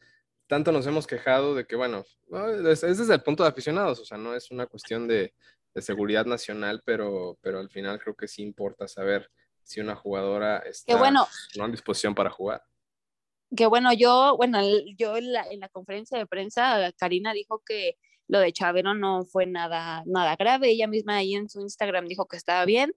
tanto 0.46 0.72
nos 0.72 0.86
hemos 0.86 1.06
quejado 1.06 1.54
de 1.54 1.66
que, 1.66 1.76
bueno, 1.76 2.04
no, 2.28 2.48
es, 2.68 2.82
es 2.82 2.98
desde 2.98 3.14
el 3.14 3.22
punto 3.22 3.42
de 3.42 3.48
aficionados, 3.48 3.98
o 4.00 4.04
sea, 4.04 4.18
no 4.18 4.34
es 4.34 4.50
una 4.50 4.66
cuestión 4.66 5.08
de, 5.08 5.34
de 5.74 5.82
seguridad 5.82 6.26
nacional, 6.26 6.82
pero, 6.84 7.38
pero 7.40 7.58
al 7.58 7.70
final 7.70 7.98
creo 7.98 8.14
que 8.14 8.28
sí 8.28 8.42
importa 8.42 8.86
saber 8.86 9.30
si 9.62 9.80
una 9.80 9.96
jugadora 9.96 10.58
está 10.58 10.92
Que 10.92 10.98
bueno, 10.98 11.26
no 11.56 11.64
en 11.64 11.72
disposición 11.72 12.14
para 12.14 12.30
jugar. 12.30 12.62
que 13.56 13.66
bueno, 13.66 13.92
yo, 13.92 14.36
bueno, 14.36 14.60
yo 14.96 15.16
en 15.16 15.32
la, 15.32 15.42
en 15.50 15.60
la 15.60 15.68
conferencia 15.68 16.18
de 16.18 16.26
prensa, 16.26 16.92
Karina 16.98 17.32
dijo 17.32 17.62
que 17.64 17.96
lo 18.26 18.40
de 18.40 18.52
Chavero 18.52 18.94
no 18.94 19.24
fue 19.24 19.46
nada, 19.46 20.02
nada 20.06 20.36
grave. 20.36 20.70
Ella 20.70 20.86
misma 20.86 21.16
ahí 21.16 21.34
en 21.34 21.48
su 21.48 21.60
Instagram 21.60 22.06
dijo 22.06 22.26
que 22.26 22.36
estaba 22.36 22.64
bien. 22.64 22.94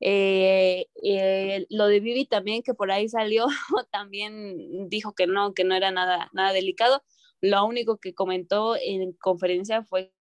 Eh, 0.00 0.86
eh, 1.02 1.66
lo 1.70 1.86
de 1.86 2.00
Vivi 2.00 2.26
también, 2.26 2.62
que 2.62 2.74
por 2.74 2.90
ahí 2.90 3.08
salió, 3.08 3.46
también 3.90 4.88
dijo 4.88 5.14
que 5.14 5.26
no, 5.26 5.54
que 5.54 5.64
no 5.64 5.74
era 5.74 5.90
nada, 5.90 6.30
nada 6.32 6.52
delicado. 6.52 7.02
Lo 7.40 7.64
único 7.64 7.98
que 7.98 8.14
comentó 8.14 8.76
en 8.76 9.12
conferencia 9.12 9.82
fue 9.84 10.12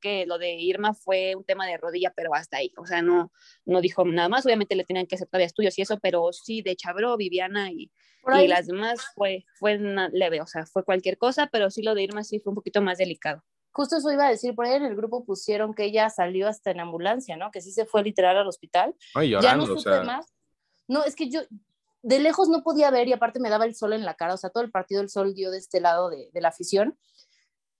que 0.00 0.26
lo 0.26 0.38
de 0.38 0.54
Irma 0.54 0.94
fue 0.94 1.34
un 1.34 1.44
tema 1.44 1.66
de 1.66 1.78
rodilla, 1.78 2.12
pero 2.14 2.34
hasta 2.34 2.58
ahí. 2.58 2.72
O 2.76 2.86
sea, 2.86 3.02
no, 3.02 3.32
no 3.64 3.80
dijo 3.80 4.04
nada 4.04 4.28
más. 4.28 4.44
Obviamente 4.46 4.76
le 4.76 4.84
tenían 4.84 5.06
que 5.06 5.16
hacer 5.16 5.28
todavía 5.28 5.46
estudios 5.46 5.78
y 5.78 5.82
eso, 5.82 5.98
pero 6.00 6.32
sí 6.32 6.62
de 6.62 6.76
Chavero, 6.76 7.16
Viviana 7.16 7.70
y, 7.72 7.90
y 8.42 8.48
las 8.48 8.66
demás 8.66 9.00
fue, 9.14 9.44
fue 9.58 9.78
leve, 10.12 10.40
o 10.40 10.46
sea, 10.46 10.66
fue 10.66 10.84
cualquier 10.84 11.16
cosa, 11.18 11.48
pero 11.50 11.70
sí 11.70 11.82
lo 11.82 11.94
de 11.94 12.02
Irma 12.02 12.24
sí 12.24 12.40
fue 12.40 12.50
un 12.50 12.56
poquito 12.56 12.82
más 12.82 12.98
delicado. 12.98 13.42
Justo 13.76 13.98
eso 13.98 14.10
iba 14.10 14.26
a 14.26 14.30
decir, 14.30 14.54
por 14.54 14.64
ahí 14.64 14.74
en 14.74 14.86
el 14.86 14.96
grupo 14.96 15.22
pusieron 15.22 15.74
que 15.74 15.84
ella 15.84 16.08
salió 16.08 16.48
hasta 16.48 16.70
en 16.70 16.80
ambulancia, 16.80 17.36
¿no? 17.36 17.50
Que 17.50 17.60
sí 17.60 17.72
se 17.72 17.84
fue 17.84 18.02
literal 18.02 18.34
al 18.38 18.48
hospital. 18.48 18.96
Ay, 19.14 19.30
ya 19.30 19.40
llorando, 19.40 19.66
no 19.66 19.74
o 19.74 19.78
supe 19.78 19.90
sea, 19.90 20.02
más. 20.02 20.26
No, 20.88 21.04
es 21.04 21.14
que 21.14 21.28
yo 21.28 21.42
de 22.02 22.18
lejos 22.20 22.48
no 22.48 22.62
podía 22.62 22.90
ver 22.90 23.06
y 23.06 23.12
aparte 23.12 23.38
me 23.38 23.50
daba 23.50 23.66
el 23.66 23.74
sol 23.74 23.92
en 23.92 24.06
la 24.06 24.14
cara, 24.14 24.32
o 24.32 24.38
sea, 24.38 24.48
todo 24.48 24.64
el 24.64 24.70
partido 24.70 25.02
el 25.02 25.10
sol 25.10 25.34
dio 25.34 25.50
de 25.50 25.58
este 25.58 25.80
lado 25.80 26.08
de, 26.08 26.30
de 26.32 26.40
la 26.40 26.48
afición, 26.48 26.98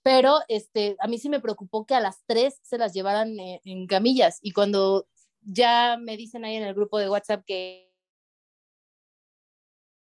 pero 0.02 0.40
este, 0.48 0.96
a 1.00 1.08
mí 1.08 1.18
sí 1.18 1.30
me 1.30 1.40
preocupó 1.40 1.86
que 1.86 1.94
a 1.94 2.00
las 2.00 2.22
tres 2.26 2.60
se 2.62 2.76
las 2.76 2.92
llevaran 2.92 3.40
eh, 3.40 3.62
en 3.64 3.86
camillas 3.86 4.38
y 4.42 4.52
cuando 4.52 5.08
ya 5.40 5.96
me 5.98 6.18
dicen 6.18 6.44
ahí 6.44 6.56
en 6.56 6.64
el 6.64 6.74
grupo 6.74 6.98
de 6.98 7.08
WhatsApp 7.08 7.42
que, 7.46 7.90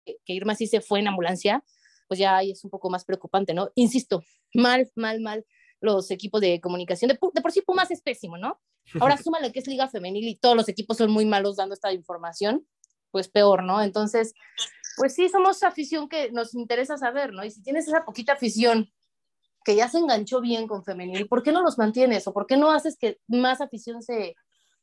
que 0.05 0.33
Irma 0.33 0.53
sí 0.53 0.67
se 0.67 0.81
fue 0.81 0.99
en 0.99 1.07
ambulancia, 1.07 1.63
pues 2.07 2.19
ya 2.19 2.37
ahí 2.37 2.51
es 2.51 2.63
un 2.63 2.69
poco 2.69 2.91
más 2.91 3.05
preocupante, 3.05 3.55
¿no? 3.55 3.71
Insisto, 3.73 4.23
mal, 4.53 4.91
mal, 4.95 5.19
mal 5.19 5.45
los 5.81 6.11
equipos 6.11 6.41
de 6.41 6.59
comunicación. 6.59 7.09
De, 7.09 7.19
de 7.33 7.41
por 7.41 7.51
sí 7.51 7.61
Pumas 7.61 7.91
es 7.91 8.01
pésimo, 8.01 8.37
¿no? 8.37 8.59
Ahora 8.99 9.17
súmale 9.23 9.51
que 9.51 9.59
es 9.59 9.67
liga 9.67 9.87
femenil 9.87 10.27
y 10.27 10.35
todos 10.35 10.55
los 10.55 10.69
equipos 10.69 10.97
son 10.97 11.11
muy 11.11 11.25
malos 11.25 11.57
dando 11.57 11.73
esta 11.73 11.93
información, 11.93 12.65
pues 13.11 13.29
peor, 13.29 13.63
¿no? 13.63 13.81
Entonces, 13.81 14.33
pues 14.97 15.15
sí, 15.15 15.29
somos 15.29 15.63
afición 15.63 16.09
que 16.09 16.31
nos 16.31 16.53
interesa 16.53 16.97
saber, 16.97 17.33
¿no? 17.33 17.43
Y 17.43 17.51
si 17.51 17.63
tienes 17.63 17.87
esa 17.87 18.05
poquita 18.05 18.33
afición 18.33 18.91
que 19.63 19.75
ya 19.75 19.87
se 19.87 19.97
enganchó 19.97 20.41
bien 20.41 20.67
con 20.67 20.83
femenil, 20.83 21.27
¿por 21.27 21.43
qué 21.43 21.51
no 21.51 21.61
los 21.61 21.77
mantienes? 21.77 22.27
¿O 22.27 22.33
por 22.33 22.47
qué 22.47 22.57
no 22.57 22.71
haces 22.71 22.97
que 22.97 23.19
más 23.27 23.61
afición 23.61 24.01
se, 24.01 24.35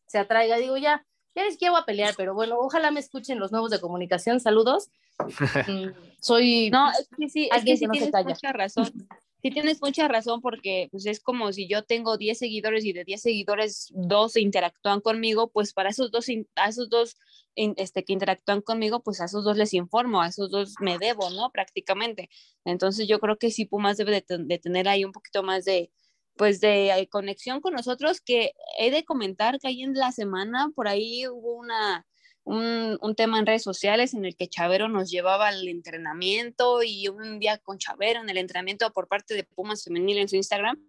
se 0.07 0.19
atraiga? 0.19 0.57
Digo, 0.57 0.77
ya, 0.77 1.05
ya 1.35 1.45
les 1.45 1.57
quiero 1.57 1.77
a 1.77 1.85
pelear, 1.85 2.15
pero 2.17 2.35
bueno, 2.35 2.57
ojalá 2.59 2.91
me 2.91 3.01
escuchen 3.01 3.39
los 3.39 3.53
nuevos 3.53 3.71
de 3.71 3.81
comunicación. 3.81 4.41
Saludos. 4.41 4.91
Mm, 5.67 5.89
soy 6.21 6.71
No, 6.71 6.91
es 6.91 7.09
que 7.17 7.29
sí, 7.31 7.47
es 7.47 7.53
Alguien 7.53 7.75
que 7.75 7.79
sí 7.79 7.85
que 7.85 7.87
no 7.89 7.95
se 7.95 8.11
tienes 8.13 8.27
mucha 8.27 8.53
razón. 8.53 8.93
Sí 9.47 9.53
tienes 9.53 9.81
mucha 9.81 10.09
razón 10.09 10.41
porque 10.41 10.89
pues 10.91 11.07
es 11.07 11.21
como 11.21 11.53
si 11.53 11.69
yo 11.69 11.85
tengo 11.85 12.17
10 12.17 12.37
seguidores 12.37 12.85
y 12.85 12.93
de 12.93 13.05
10 13.05 13.23
seguidores 13.23 13.93
dos 13.95 14.37
interactúan 14.37 15.01
conmigo, 15.01 15.53
pues 15.53 15.73
para 15.73 15.91
esos 15.91 16.11
dos, 16.11 16.27
a 16.57 16.69
esos 16.69 16.89
dos 16.89 17.17
este, 17.55 18.03
que 18.03 18.13
interactúan 18.13 18.61
conmigo, 18.61 19.05
pues 19.05 19.21
a 19.21 19.27
esos 19.27 19.45
dos 19.45 19.57
les 19.57 19.73
informo, 19.73 20.21
a 20.21 20.27
esos 20.27 20.51
dos 20.51 20.75
me 20.81 20.99
debo, 20.99 21.31
¿no? 21.31 21.53
Prácticamente. 21.53 22.29
Entonces 22.65 23.07
yo 23.07 23.21
creo 23.21 23.39
que 23.39 23.53
sí 23.53 23.67
Pumas 23.67 23.97
debe 23.97 24.25
de, 24.29 24.39
de 24.39 24.59
tener 24.59 24.89
ahí 24.89 25.05
un 25.05 25.13
poquito 25.13 25.45
más 25.45 25.65
de, 25.65 25.93
pues 26.37 26.61
de 26.61 26.91
eh, 26.91 27.09
conexión 27.09 27.61
con 27.61 27.75
nosotros, 27.75 28.21
que 28.21 28.51
he 28.81 28.91
de 28.91 29.05
comentar 29.05 29.61
que 29.61 29.69
ahí 29.69 29.85
en 29.85 29.95
la 29.95 30.11
semana 30.11 30.73
por 30.75 30.89
ahí 30.89 31.29
hubo 31.29 31.55
una, 31.55 32.05
un, 32.47 32.97
un 33.03 33.15
tema 33.17 33.39
en 33.41 33.47
redes 33.47 33.65
sociales 33.65 34.15
en 34.15 34.25
el 34.25 34.37
que 34.37 34.49
Chavero 34.49 34.89
nos 34.89 35.11
llevaba 35.11 35.49
al 35.49 35.67
entrenamiento 35.67 36.83
y 36.85 37.09
un 37.09 37.41
día 37.41 37.59
con 37.59 37.79
Chavero 37.79 38.21
en 38.21 38.31
el 38.31 38.39
entrenamiento 38.39 38.91
por 38.93 39.09
parte 39.09 39.35
de 39.35 39.43
Pumas 39.43 39.83
Femenil 39.83 40.19
en 40.19 40.29
su 40.29 40.37
Instagram, 40.37 40.81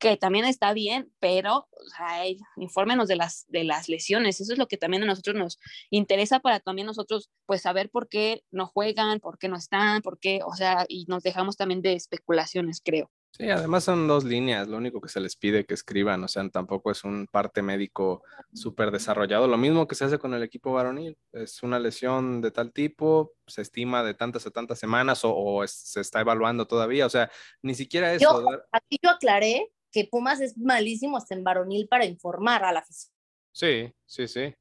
que 0.00 0.16
también 0.16 0.44
está 0.44 0.72
bien, 0.72 1.12
pero 1.20 1.68
o 1.70 2.60
infórmenos 2.60 3.06
de 3.06 3.14
las, 3.14 3.46
de 3.46 3.62
las 3.62 3.88
lesiones, 3.88 4.40
eso 4.40 4.52
es 4.52 4.58
lo 4.58 4.66
que 4.66 4.76
también 4.76 5.04
a 5.04 5.06
nosotros 5.06 5.36
nos 5.36 5.60
interesa 5.90 6.40
para 6.40 6.58
también 6.58 6.86
nosotros 6.86 7.30
pues 7.46 7.62
saber 7.62 7.90
por 7.90 8.08
qué 8.08 8.42
no 8.50 8.66
juegan, 8.66 9.20
por 9.20 9.38
qué 9.38 9.48
no 9.48 9.56
están, 9.56 10.02
por 10.02 10.18
qué, 10.18 10.40
o 10.44 10.54
sea, 10.56 10.84
y 10.88 11.04
nos 11.06 11.22
dejamos 11.22 11.56
también 11.56 11.80
de 11.80 11.92
especulaciones, 11.92 12.82
creo. 12.84 13.08
Sí, 13.36 13.50
además 13.50 13.82
son 13.82 14.06
dos 14.06 14.22
líneas, 14.22 14.68
lo 14.68 14.76
único 14.76 15.00
que 15.00 15.08
se 15.08 15.18
les 15.18 15.34
pide 15.34 15.66
que 15.66 15.74
escriban, 15.74 16.22
o 16.22 16.28
sea, 16.28 16.48
tampoco 16.50 16.92
es 16.92 17.02
un 17.02 17.26
parte 17.26 17.62
médico 17.62 18.22
súper 18.52 18.92
desarrollado. 18.92 19.48
Lo 19.48 19.56
mismo 19.56 19.88
que 19.88 19.96
se 19.96 20.04
hace 20.04 20.20
con 20.20 20.34
el 20.34 20.44
equipo 20.44 20.72
varonil, 20.72 21.18
es 21.32 21.60
una 21.64 21.80
lesión 21.80 22.40
de 22.40 22.52
tal 22.52 22.72
tipo, 22.72 23.32
se 23.48 23.62
estima 23.62 24.04
de 24.04 24.14
tantas 24.14 24.46
a 24.46 24.52
tantas 24.52 24.78
semanas 24.78 25.24
o, 25.24 25.32
o 25.34 25.64
es- 25.64 25.72
se 25.72 26.00
está 26.00 26.20
evaluando 26.20 26.68
todavía, 26.68 27.06
o 27.06 27.10
sea, 27.10 27.28
ni 27.60 27.74
siquiera 27.74 28.14
eso. 28.14 28.40
dar- 28.40 28.66
aquí 28.70 28.98
yo 29.02 29.10
aclaré 29.10 29.72
que 29.90 30.06
Pumas 30.08 30.40
es 30.40 30.56
malísimo 30.56 31.16
hasta 31.16 31.34
en 31.34 31.42
varonil 31.42 31.88
para 31.88 32.04
informar 32.04 32.64
a 32.64 32.72
la 32.72 32.80
afición 32.80 33.12
Sí, 33.50 33.92
sí, 34.06 34.28
sí. 34.28 34.54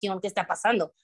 qué 0.00 0.26
está 0.28 0.46
pasando. 0.46 0.94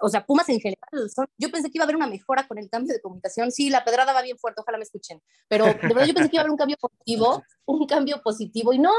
O 0.00 0.08
sea, 0.08 0.24
Pumas 0.24 0.48
en 0.48 0.60
general, 0.60 1.10
son- 1.14 1.28
yo 1.36 1.50
pensé 1.50 1.70
que 1.70 1.78
iba 1.78 1.84
a 1.84 1.86
haber 1.86 1.96
una 1.96 2.06
mejora 2.06 2.46
con 2.48 2.58
el 2.58 2.68
cambio 2.70 2.94
de 2.94 3.00
comunicación. 3.00 3.52
Sí, 3.52 3.70
la 3.70 3.84
pedrada 3.84 4.12
va 4.12 4.22
bien 4.22 4.38
fuerte, 4.38 4.60
ojalá 4.60 4.78
me 4.78 4.84
escuchen. 4.84 5.22
Pero 5.48 5.66
de 5.66 5.72
verdad 5.88 6.06
yo 6.06 6.14
pensé 6.14 6.30
que 6.30 6.36
iba 6.36 6.40
a 6.40 6.44
haber 6.44 6.52
un 6.52 6.56
cambio 6.56 6.76
positivo, 6.78 7.42
un 7.66 7.86
cambio 7.86 8.22
positivo 8.22 8.72
y 8.72 8.78
no. 8.78 8.92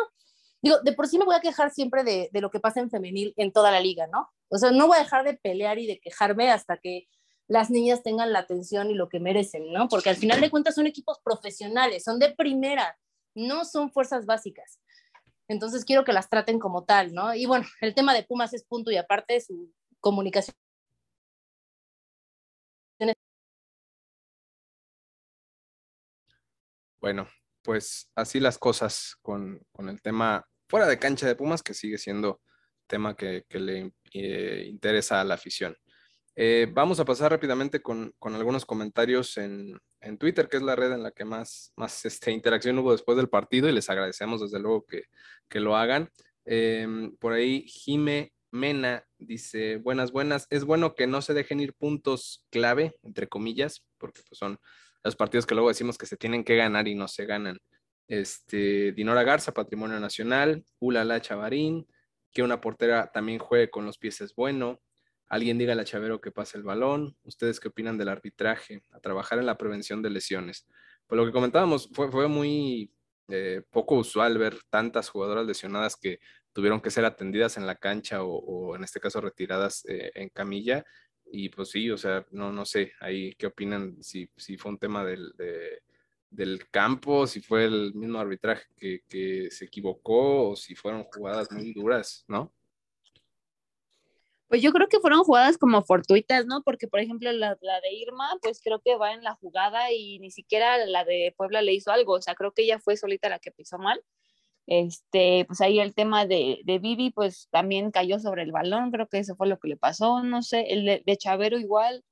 Digo, 0.62 0.80
de 0.84 0.94
por 0.94 1.08
sí 1.08 1.18
me 1.18 1.26
voy 1.26 1.36
a 1.36 1.40
quejar 1.40 1.72
siempre 1.72 2.04
de, 2.04 2.30
de 2.32 2.42
lo 2.42 2.52
que 2.52 2.60
pasa 2.60 2.82
en 2.82 2.90
femenil 2.90 3.34
en 3.38 3.52
toda 3.52 3.72
la 3.72 3.80
liga, 3.80 4.08
¿no? 4.08 4.30
O 4.50 4.58
sea, 4.58 4.72
no 4.72 4.88
voy 4.88 4.98
a 4.98 5.02
dejar 5.02 5.24
de 5.24 5.34
pelear 5.36 5.80
y 5.80 5.88
de 5.88 6.00
quejarme 6.00 6.52
hasta 6.52 6.78
que 6.78 7.08
las 7.48 7.70
niñas 7.72 8.04
tengan 8.04 8.32
la 8.34 8.40
atención 8.40 8.92
y 8.92 8.94
lo 8.94 9.10
que 9.10 9.20
merecen, 9.20 9.72
¿no? 9.74 9.88
Porque 9.88 10.10
al 10.10 10.18
final 10.18 10.40
de 10.42 10.52
cuentas 10.52 10.76
son 10.76 10.86
equipos 10.86 11.18
profesionales, 11.24 12.04
son 12.04 12.20
de 12.20 12.32
primera, 12.32 12.98
no 13.34 13.66
son 13.66 13.90
fuerzas 13.92 14.26
básicas. 14.26 14.80
Entonces 15.48 15.84
quiero 15.84 16.04
que 16.04 16.14
las 16.14 16.30
traten 16.30 16.60
como 16.60 16.84
tal, 16.84 17.14
¿no? 17.14 17.34
Y 17.34 17.46
bueno, 17.48 17.66
el 17.82 17.96
tema 17.96 18.14
de 18.14 18.24
Pumas 18.24 18.54
es 18.54 18.64
punto 18.64 18.92
y 18.92 18.98
aparte 18.98 19.40
su 19.42 19.72
comunicación. 20.00 20.56
Bueno, 27.02 27.30
pues 27.62 28.12
así 28.16 28.40
las 28.42 28.58
cosas 28.58 29.16
con, 29.22 29.66
con 29.72 29.88
el 29.88 30.02
tema 30.02 30.46
fuera 30.68 30.86
de 30.86 31.00
cancha 31.00 31.28
de 31.28 31.36
Pumas, 31.36 31.64
que 31.64 31.74
sigue 31.74 31.98
siendo 31.98 32.42
tema 32.88 33.16
que, 33.16 33.46
que 33.48 33.60
le 33.60 33.94
eh, 34.14 34.66
interesa 34.68 35.22
a 35.22 35.24
la 35.24 35.36
afición. 35.36 35.76
Eh, 36.36 36.68
vamos 36.72 37.00
a 37.00 37.06
pasar 37.06 37.32
rápidamente 37.32 37.82
con, 37.82 38.14
algunos 38.22 38.66
comentarios 38.66 39.38
en, 39.38 39.80
Twitter, 40.18 40.48
que 40.48 40.58
es 40.58 40.64
la 40.64 40.76
red 40.76 40.94
en 40.94 41.04
la 41.04 41.12
que 41.12 41.26
más, 41.26 41.74
más 41.76 42.06
este, 42.06 42.32
interacción 42.32 42.80
hubo 42.80 42.94
después 42.94 43.18
del 43.18 43.28
partido 43.28 43.68
y 43.68 43.74
les 43.74 43.90
agradecemos 43.90 44.40
desde 44.42 44.60
luego 44.60 44.86
que, 44.86 45.60
lo 45.60 45.76
hagan. 45.76 46.10
Em, 46.46 47.16
por 47.18 47.34
ahí 47.34 47.64
Jime 47.68 48.32
Mena 48.52 49.06
dice, 49.18 49.78
buenas, 49.78 50.12
buenas. 50.12 50.48
Es 50.50 50.64
bueno 50.64 50.96
que 50.96 51.08
no 51.08 51.22
se 51.22 51.34
dejen 51.34 51.60
ir 51.60 51.74
puntos 51.74 52.46
clave, 52.50 52.96
entre 53.04 53.28
comillas, 53.28 53.86
porque 53.98 54.22
pues, 54.28 54.40
son 54.40 54.60
los 55.04 55.16
partidos 55.16 55.46
que 55.46 55.56
luego 55.56 55.70
decimos 55.70 55.98
que 55.98 56.06
se 56.06 56.18
tienen 56.18 56.44
que 56.44 56.56
ganar 56.56 56.88
y 56.88 56.96
no 56.96 57.08
se 57.08 57.26
ganan. 57.26 57.60
Este, 58.08 58.92
Dinora 58.92 59.24
Garza, 59.24 59.54
Patrimonio 59.54 60.00
Nacional, 60.00 60.64
Ulala 60.80 61.22
Chavarín, 61.22 61.88
que 62.32 62.44
una 62.44 62.60
portera 62.62 63.12
también 63.12 63.40
juegue 63.40 63.70
con 63.70 63.86
los 63.86 63.98
pies 63.98 64.22
es 64.22 64.34
bueno. 64.36 64.80
Alguien 65.28 65.60
diga 65.60 65.74
a 65.74 65.84
Chavero 65.84 66.20
que 66.20 66.32
pase 66.32 66.58
el 66.58 66.64
balón. 66.64 67.16
¿Ustedes 67.24 67.60
qué 67.60 67.68
opinan 67.68 68.00
del 68.00 68.10
arbitraje? 68.10 68.82
A 68.92 69.00
trabajar 69.00 69.38
en 69.38 69.46
la 69.46 69.58
prevención 69.58 70.02
de 70.02 70.10
lesiones. 70.10 70.66
Pues 71.06 71.18
lo 71.18 71.26
que 71.26 71.32
comentábamos 71.32 71.88
fue, 71.94 72.28
muy 72.28 72.92
eh, 73.28 73.62
poco 73.70 73.96
usual 73.96 74.40
ver 74.40 74.58
tantas 74.70 75.10
jugadoras 75.10 75.46
lesionadas 75.46 75.96
que 75.96 76.20
tuvieron 76.54 76.82
que 76.82 76.92
ser 76.92 77.06
atendidas 77.06 77.58
en 77.58 77.66
la 77.66 77.76
cancha 77.76 78.24
o, 78.24 78.76
en 78.76 78.84
este 78.84 79.00
caso 79.00 79.22
retiradas 79.22 79.86
eh, 79.88 80.12
en 80.16 80.30
camilla. 80.30 80.86
Y 81.32 81.50
pues 81.50 81.70
sí, 81.70 81.90
o 81.92 81.98
sea, 81.98 82.26
no, 82.32 82.52
no 82.52 82.66
sé, 82.66 82.94
ahí 83.00 83.34
qué 83.36 83.48
opinan 83.48 84.02
si, 84.02 84.30
si 84.36 84.58
fue 84.58 84.72
un 84.72 84.80
tema 84.80 85.06
del, 85.06 85.32
del 86.30 86.70
campo, 86.70 87.28
si 87.28 87.42
fue 87.42 87.66
el 87.66 87.94
mismo 87.94 88.20
arbitraje 88.20 88.66
que, 88.78 89.02
que 89.08 89.52
se 89.52 89.66
equivocó 89.66 90.50
o 90.50 90.56
si 90.56 90.76
fueron 90.76 91.04
jugadas 91.04 91.52
muy 91.52 91.74
duras, 91.74 92.26
¿no? 92.28 92.52
Pues 94.50 94.64
yo 94.64 94.72
creo 94.72 94.88
que 94.88 95.00
fueron 95.00 95.24
jugadas 95.24 95.60
como 95.60 95.84
fortuitas, 95.84 96.48
¿no? 96.48 96.64
Porque, 96.64 96.88
por 96.88 97.00
ejemplo, 97.00 97.32
la, 97.32 97.54
de 97.54 97.94
Irma, 97.94 98.36
pues 98.42 98.60
creo 98.64 98.80
que 98.80 98.96
va 98.96 99.14
en 99.14 99.24
la 99.24 99.36
jugada 99.36 99.92
y 99.92 100.18
ni 100.18 100.32
siquiera 100.32 100.84
la 100.88 101.06
de 101.06 101.36
Puebla 101.38 101.62
le 101.62 101.74
hizo 101.74 101.92
algo. 101.92 102.14
O 102.14 102.22
sea, 102.22 102.34
creo 102.34 102.52
que 102.52 102.64
ella 102.64 102.80
fue 102.80 102.98
solita 102.98 103.30
la 103.30 103.38
que 103.38 103.52
pisó 103.52 103.78
mal. 103.78 104.02
Este, 104.70 105.46
pues 105.46 105.62
ahí 105.62 105.80
el 105.80 105.96
tema 105.96 106.28
de, 106.28 106.60
de 106.64 106.78
Vivi, 106.78 107.10
pues 107.10 107.48
también 107.50 107.90
cayó 107.90 108.20
sobre 108.20 108.44
el 108.44 108.52
balón. 108.52 108.92
Creo 108.92 109.08
que 109.08 109.18
eso 109.18 109.36
fue 109.36 109.48
lo 109.48 109.58
que 109.60 109.68
le 109.68 109.78
pasó. 109.78 110.22
No 110.24 110.44
sé, 110.44 110.68
el 110.70 110.86
de, 110.86 111.04
de 111.06 111.18
Chavero 111.18 111.58
igual. 111.58 112.04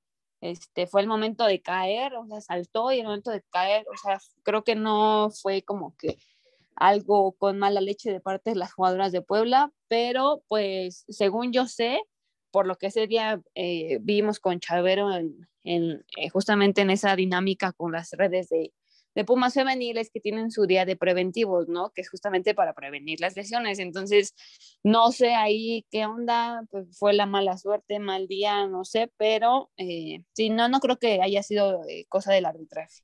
Este, 0.42 0.88
fue 0.88 1.02
el 1.02 1.08
momento 1.08 1.46
de 1.46 1.62
caer, 1.62 2.16
o 2.16 2.26
sea, 2.28 2.42
saltó 2.42 2.92
y 2.92 3.00
el 3.00 3.06
momento 3.06 3.32
de 3.32 3.44
caer, 3.50 3.86
o 3.92 3.98
sea, 3.98 4.20
creo 4.44 4.64
que 4.64 4.76
no 4.76 5.30
fue 5.32 5.64
como 5.64 5.96
que 5.98 6.18
algo 6.76 7.34
con 7.34 7.58
mala 7.58 7.82
leche 7.82 8.12
de 8.12 8.22
parte 8.22 8.52
de 8.52 8.56
las 8.56 8.74
jugadoras 8.74 9.12
de 9.12 9.24
Puebla, 9.24 9.72
pero 9.88 10.44
pues 10.48 11.06
según 11.10 11.52
yo 11.54 11.68
sé, 11.68 12.00
por 12.52 12.68
lo 12.68 12.78
que 12.78 12.88
ese 12.88 13.08
día 13.08 13.42
eh, 13.56 14.00
vimos 14.02 14.40
con 14.40 14.60
Chavero 14.60 15.10
en, 15.14 16.06
eh, 16.18 16.30
justamente 16.30 16.82
en 16.82 16.92
esa 16.92 17.16
dinámica 17.16 17.74
con 17.74 17.92
las 17.92 18.12
redes 18.12 18.50
de, 18.50 18.74
de, 19.18 19.26
Pumas 19.26 19.54
femeniles 19.54 20.10
que 20.12 20.20
tienen 20.20 20.52
su 20.52 20.66
día 20.66 20.86
de 20.86 20.96
preventivos, 20.96 21.68
¿no? 21.68 21.92
Que 21.92 22.02
es 22.02 22.10
justamente 22.10 22.54
para 22.54 22.74
prevenir 22.74 23.20
las 23.20 23.36
lesiones. 23.36 23.80
Entonces, 23.80 24.34
no 24.84 25.12
sé 25.12 25.34
ahí 25.34 25.86
qué 25.92 26.06
onda, 26.06 26.64
pues 26.70 26.98
fue 26.98 27.14
la 27.14 27.26
mala 27.26 27.58
suerte, 27.58 28.00
mal 28.00 28.28
día, 28.28 28.68
no 28.68 28.86
sé, 28.86 29.12
pero 29.18 29.72
eh, 29.78 30.24
sí, 30.34 30.50
no, 30.50 30.70
no 30.70 30.80
creo 30.80 30.98
que 30.98 31.22
haya 31.22 31.44
sido 31.44 31.82
cosa 32.10 32.34
del 32.34 32.46
arbitraje. 32.46 33.02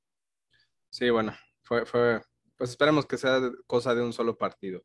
Sí, 0.89 1.09
bueno, 1.09 1.35
fue, 1.63 1.85
fue, 1.85 2.21
pues 2.55 2.69
esperemos 2.69 3.05
que 3.05 3.17
sea 3.17 3.41
cosa 3.65 3.95
de 3.95 4.03
un 4.03 4.13
solo 4.13 4.37
partido. 4.37 4.83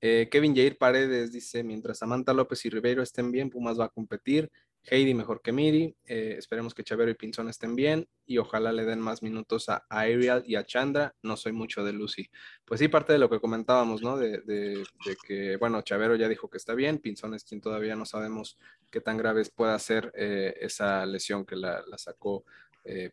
Eh, 0.00 0.28
Kevin 0.30 0.54
Jair 0.54 0.76
Paredes 0.76 1.32
dice, 1.32 1.64
mientras 1.64 1.98
Samantha 1.98 2.34
López 2.34 2.64
y 2.66 2.68
Ribeiro 2.68 3.02
estén 3.02 3.30
bien, 3.30 3.48
Pumas 3.48 3.80
va 3.80 3.86
a 3.86 3.88
competir. 3.88 4.50
Heidi 4.90 5.14
mejor 5.14 5.40
que 5.42 5.52
Miri. 5.52 5.96
Eh, 6.06 6.36
esperemos 6.38 6.74
que 6.74 6.84
Chavero 6.84 7.10
y 7.10 7.14
Pinzón 7.14 7.48
estén 7.48 7.74
bien 7.74 8.08
y 8.26 8.38
ojalá 8.38 8.72
le 8.72 8.84
den 8.84 9.00
más 9.00 9.22
minutos 9.22 9.68
a 9.68 9.84
Ariel 9.88 10.42
y 10.46 10.56
a 10.56 10.64
Chandra. 10.64 11.14
No 11.22 11.36
soy 11.36 11.52
mucho 11.52 11.84
de 11.84 11.92
Lucy. 11.92 12.28
Pues 12.64 12.80
sí, 12.80 12.88
parte 12.88 13.12
de 13.12 13.18
lo 13.18 13.30
que 13.30 13.40
comentábamos, 13.40 14.02
¿no? 14.02 14.16
De, 14.16 14.84
que, 15.26 15.56
bueno, 15.56 15.82
Chavero 15.82 16.16
ya 16.16 16.28
dijo 16.28 16.48
que 16.48 16.58
está 16.58 16.74
bien. 16.74 16.98
Pinzón 16.98 17.34
es 17.34 17.44
quien 17.44 17.60
todavía 17.60 17.96
no 17.96 18.04
sabemos 18.04 18.58
qué 18.90 19.00
tan 19.00 19.16
graves 19.16 19.50
pueda 19.50 19.78
ser 19.78 20.12
eh, 20.16 20.54
esa 20.60 21.04
lesión 21.06 21.44
que 21.44 21.56
la, 21.56 21.82
sacó 21.96 22.44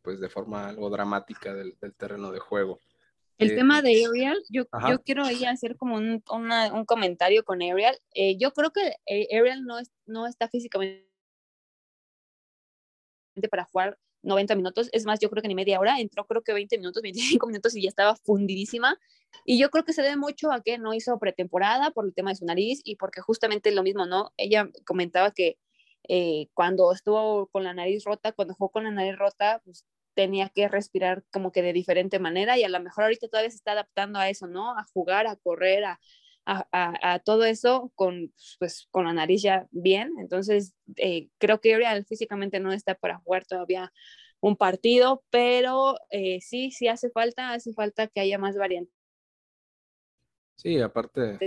pues 0.01 0.19
de 0.19 0.27
forma 0.27 0.67
algo 0.67 0.89
dramática 0.89 1.53
del 1.53 1.77
terreno 1.95 2.33
de 2.33 2.39
juego. 2.39 2.81
El 3.41 3.55
tema 3.55 3.81
de 3.81 4.05
Ariel, 4.05 4.43
yo, 4.49 4.65
yo 4.87 5.01
quiero 5.01 5.23
ahí 5.23 5.45
hacer 5.45 5.75
como 5.75 5.95
un, 5.95 6.23
un 6.29 6.85
comentario 6.85 7.43
con 7.43 7.61
Ariel. 7.61 7.97
Eh, 8.13 8.37
yo 8.37 8.51
creo 8.51 8.71
que 8.71 8.95
eh, 9.07 9.27
Ariel 9.35 9.65
no, 9.65 9.79
es, 9.79 9.91
no 10.05 10.27
está 10.27 10.47
físicamente 10.47 11.10
para 13.49 13.65
jugar 13.65 13.97
90 14.23 14.55
minutos, 14.55 14.89
es 14.91 15.05
más, 15.05 15.19
yo 15.19 15.29
creo 15.29 15.41
que 15.41 15.47
ni 15.47 15.55
media 15.55 15.79
hora, 15.79 15.99
entró 15.99 16.25
creo 16.25 16.43
que 16.43 16.53
20 16.53 16.77
minutos, 16.77 17.01
25 17.39 17.47
minutos 17.47 17.75
y 17.75 17.83
ya 17.83 17.89
estaba 17.89 18.15
fundidísima. 18.15 18.97
Y 19.45 19.57
yo 19.57 19.69
creo 19.69 19.85
que 19.85 19.93
se 19.93 20.01
debe 20.01 20.17
mucho 20.17 20.51
a 20.51 20.61
que 20.61 20.77
no 20.77 20.93
hizo 20.93 21.17
pretemporada 21.19 21.91
por 21.91 22.05
el 22.05 22.13
tema 22.13 22.31
de 22.31 22.35
su 22.35 22.45
nariz 22.45 22.81
y 22.83 22.95
porque 22.97 23.21
justamente 23.21 23.71
lo 23.71 23.83
mismo, 23.83 24.05
¿no? 24.05 24.31
Ella 24.37 24.69
comentaba 24.85 25.31
que 25.31 25.57
eh, 26.07 26.47
cuando 26.53 26.91
estuvo 26.91 27.47
con 27.47 27.63
la 27.63 27.73
nariz 27.73 28.03
rota, 28.03 28.31
cuando 28.33 28.53
jugó 28.55 28.71
con 28.71 28.83
la 28.83 28.91
nariz 28.91 29.17
rota, 29.17 29.61
pues 29.63 29.85
tenía 30.13 30.49
que 30.49 30.67
respirar 30.67 31.23
como 31.31 31.51
que 31.51 31.61
de 31.61 31.73
diferente 31.73 32.19
manera 32.19 32.57
y 32.57 32.63
a 32.63 32.69
lo 32.69 32.79
mejor 32.81 33.05
ahorita 33.05 33.27
todavía 33.27 33.49
se 33.49 33.55
está 33.57 33.71
adaptando 33.71 34.19
a 34.19 34.29
eso, 34.29 34.47
¿no? 34.47 34.77
A 34.77 34.83
jugar, 34.93 35.27
a 35.27 35.35
correr, 35.37 35.85
a, 35.85 35.99
a, 36.45 37.19
todo 37.23 37.45
eso 37.45 37.91
con, 37.95 38.33
pues, 38.59 38.87
con 38.91 39.05
la 39.05 39.13
nariz 39.13 39.41
ya 39.41 39.67
bien. 39.71 40.13
Entonces, 40.19 40.73
eh, 40.97 41.29
creo 41.37 41.61
que 41.61 41.75
Ariel 41.75 42.05
físicamente 42.05 42.59
no 42.59 42.73
está 42.73 42.95
para 42.95 43.19
jugar 43.19 43.45
todavía 43.45 43.91
un 44.39 44.57
partido, 44.57 45.23
pero 45.29 45.97
eh, 46.09 46.39
sí, 46.41 46.71
sí 46.71 46.87
hace 46.87 47.09
falta, 47.11 47.53
hace 47.53 47.73
falta 47.73 48.07
que 48.07 48.21
haya 48.21 48.37
más 48.37 48.55
variantes. 48.57 48.95
Sí, 50.55 50.79
aparte, 50.79 51.39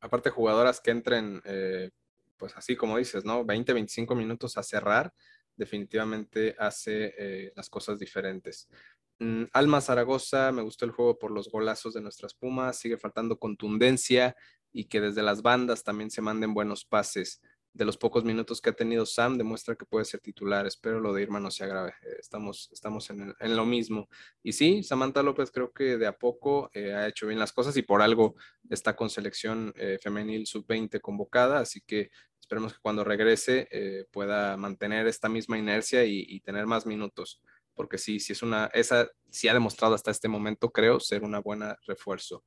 aparte 0.00 0.30
jugadoras 0.30 0.80
que 0.80 0.90
entren, 0.90 1.40
eh, 1.44 1.90
pues 2.36 2.56
así 2.56 2.76
como 2.76 2.98
dices, 2.98 3.24
¿no? 3.24 3.44
20, 3.44 3.72
25 3.72 4.14
minutos 4.14 4.56
a 4.58 4.62
cerrar 4.62 5.12
definitivamente 5.56 6.56
hace 6.58 7.52
las 7.54 7.70
cosas 7.70 7.98
diferentes. 8.00 8.68
Mm, 9.18 9.44
Alma 9.52 9.80
Zaragoza, 9.80 10.52
me 10.52 10.62
gustó 10.62 10.84
el 10.84 10.90
juego 10.90 11.18
por 11.18 11.30
los 11.30 11.48
golazos 11.50 11.94
de 11.94 12.00
nuestras 12.00 12.34
Pumas, 12.34 12.78
sigue 12.78 12.98
faltando 12.98 13.38
contundencia 13.38 14.36
y 14.72 14.86
que 14.86 15.00
desde 15.00 15.22
las 15.22 15.42
bandas 15.42 15.84
también 15.84 16.10
se 16.10 16.22
manden 16.22 16.54
buenos 16.54 16.84
pases. 16.84 17.40
De 17.72 17.84
los 17.84 17.96
pocos 17.96 18.22
minutos 18.24 18.60
que 18.60 18.70
ha 18.70 18.72
tenido 18.72 19.04
Sam, 19.04 19.36
demuestra 19.36 19.74
que 19.74 19.84
puede 19.84 20.04
ser 20.04 20.20
titular. 20.20 20.64
Espero 20.64 21.00
lo 21.00 21.12
de 21.12 21.22
Irma 21.22 21.40
no 21.40 21.50
se 21.50 21.64
agrave. 21.64 21.90
Eh, 22.02 22.16
estamos, 22.20 22.70
estamos 22.72 23.10
en, 23.10 23.34
lo 23.40 23.66
mismo. 23.66 24.08
Y 24.44 24.52
sí, 24.52 24.84
Samantha 24.84 25.24
López 25.24 25.50
creo 25.50 25.72
que 25.72 25.96
de 25.96 26.06
a 26.06 26.16
poco 26.16 26.70
eh, 26.72 26.92
ha 26.94 27.08
hecho 27.08 27.26
bien 27.26 27.40
las 27.40 27.52
cosas 27.52 27.76
y 27.76 27.82
por 27.82 28.00
algo 28.00 28.36
está 28.70 28.94
con 28.94 29.10
selección 29.10 29.74
femenil 30.00 30.46
sub-20 30.46 31.00
convocada. 31.00 31.58
Así 31.58 31.80
que 31.80 32.10
Esperemos 32.44 32.74
que 32.74 32.80
cuando 32.82 33.04
regrese 33.04 33.68
eh, 33.70 34.04
pueda 34.12 34.58
mantener 34.58 35.06
esta 35.06 35.30
misma 35.30 35.56
inercia 35.56 36.04
y, 36.04 36.40
tener 36.40 36.66
más 36.66 36.84
minutos, 36.84 37.40
porque 37.74 37.98
sí, 37.98 38.20
sí 38.20 38.32
es 38.32 38.42
una, 38.42 38.66
esa 38.72 39.08
sí 39.30 39.48
ha 39.48 39.54
demostrado 39.54 39.94
hasta 39.94 40.10
este 40.10 40.28
momento, 40.28 40.70
creo, 40.70 41.00
ser 41.00 41.24
una 41.24 41.40
buena 41.40 41.76
refuerzo. 41.86 42.44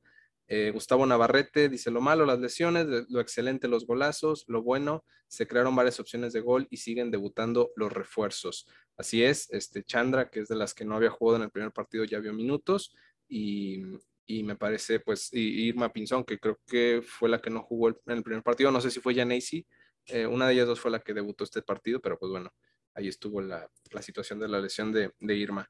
Eh, 0.50 0.70
Gustavo 0.72 1.04
Navarrete 1.04 1.68
dice 1.68 1.90
lo 1.90 2.00
malo, 2.00 2.24
las 2.24 2.38
lesiones, 2.38 2.86
lo 3.08 3.20
excelente, 3.20 3.68
los 3.68 3.86
golazos, 3.86 4.44
lo 4.48 4.62
bueno, 4.62 5.04
se 5.26 5.46
crearon 5.46 5.76
varias 5.76 6.00
opciones 6.00 6.32
de 6.32 6.40
gol 6.40 6.66
y 6.70 6.78
siguen 6.78 7.10
debutando 7.10 7.70
los 7.76 7.92
refuerzos. 7.92 8.66
Así 8.96 9.22
es, 9.22 9.50
este 9.50 9.84
Chandra, 9.84 10.30
que 10.30 10.40
es 10.40 10.48
de 10.48 10.56
las 10.56 10.72
que 10.72 10.86
no 10.86 10.96
había 10.96 11.10
jugado 11.10 11.36
en 11.36 11.42
el 11.42 11.50
primer 11.50 11.72
partido, 11.72 12.04
ya 12.04 12.18
vio 12.18 12.32
minutos 12.32 12.96
y, 13.28 13.82
y 14.26 14.42
me 14.42 14.56
parece, 14.56 15.00
pues, 15.00 15.28
Irma 15.32 15.92
Pinzón, 15.92 16.24
que 16.24 16.38
creo 16.38 16.58
que 16.66 17.02
fue 17.06 17.28
la 17.28 17.40
que 17.40 17.50
no 17.50 17.62
jugó 17.62 17.90
en 17.90 17.96
el 18.06 18.22
primer 18.22 18.42
partido, 18.42 18.70
no 18.70 18.80
sé 18.80 18.90
si 18.90 19.00
fue 19.00 19.14
Janacy, 19.14 19.66
eh, 20.06 20.26
una 20.26 20.46
de 20.46 20.54
ellas 20.54 20.66
dos 20.66 20.80
fue 20.80 20.90
la 20.90 21.00
que 21.00 21.12
debutó 21.12 21.44
este 21.44 21.60
partido, 21.60 22.00
pero 22.00 22.18
pues 22.18 22.30
bueno, 22.30 22.50
ahí 22.98 23.08
estuvo 23.08 23.40
la, 23.40 23.70
situación 24.00 24.38
de 24.40 24.48
la 24.48 24.60
lesión 24.60 24.92
de, 24.92 25.34
Irma. 25.34 25.68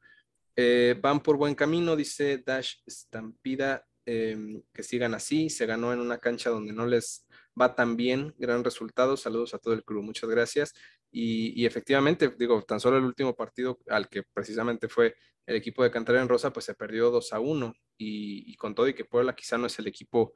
Eh, 0.57 0.99
van 1.01 1.23
por 1.23 1.37
buen 1.37 1.55
camino, 1.55 1.95
dice 1.95 2.39
Dash 2.39 2.77
Stampida, 2.89 3.87
em, 4.05 4.63
que 4.73 4.83
sigan 4.83 5.15
así. 5.15 5.51
Se 5.51 5.67
ganó 5.67 5.93
en 5.93 6.01
una 6.01 6.19
cancha 6.19 6.51
donde 6.51 6.73
no 6.73 6.87
les 6.87 7.27
va 7.61 7.75
tan 7.75 7.97
bien. 7.97 8.35
Gran 8.39 8.65
resultado. 8.65 9.17
Saludos 9.17 9.55
a 9.55 9.59
todo 9.59 9.75
el 9.75 9.85
club. 9.85 10.03
Muchas 10.03 10.29
gracias. 10.29 10.75
Y, 11.11 11.65
efectivamente, 11.65 12.35
digo, 12.39 12.63
tan 12.63 12.81
solo 12.81 12.99
el 12.99 13.05
último 13.05 13.35
partido 13.35 13.79
al 13.89 14.09
que 14.09 14.23
precisamente 14.23 14.89
fue 14.89 15.15
el 15.47 15.57
equipo 15.57 15.83
de 15.83 15.91
Cantera 15.91 16.21
en 16.21 16.29
Rosa, 16.29 16.53
pues 16.53 16.67
se 16.67 16.75
perdió 16.75 17.11
2 17.11 17.33
a 17.33 17.41
1. 17.41 17.75
Y, 17.99 18.51
y 18.51 18.55
con 18.57 18.75
todo 18.75 18.89
y 18.89 18.95
que 18.95 19.05
Puebla 19.05 19.35
quizá 19.35 19.59
no 19.59 19.67
es 19.67 19.79
el 19.79 19.87
equipo 19.87 20.33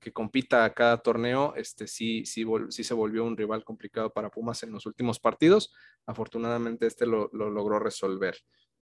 que 0.00 0.12
compita 0.12 0.64
a 0.64 0.72
cada 0.72 0.98
torneo, 0.98 1.54
este 1.56 1.86
sí, 1.86 2.24
sí, 2.24 2.44
sí 2.70 2.84
se 2.84 2.94
volvió 2.94 3.24
un 3.24 3.36
rival 3.36 3.64
complicado 3.64 4.12
para 4.12 4.30
Pumas 4.30 4.62
en 4.62 4.72
los 4.72 4.86
últimos 4.86 5.18
partidos. 5.18 5.72
Afortunadamente 6.06 6.86
este 6.86 7.06
lo, 7.06 7.28
logró 7.32 7.78
resolver. 7.78 8.36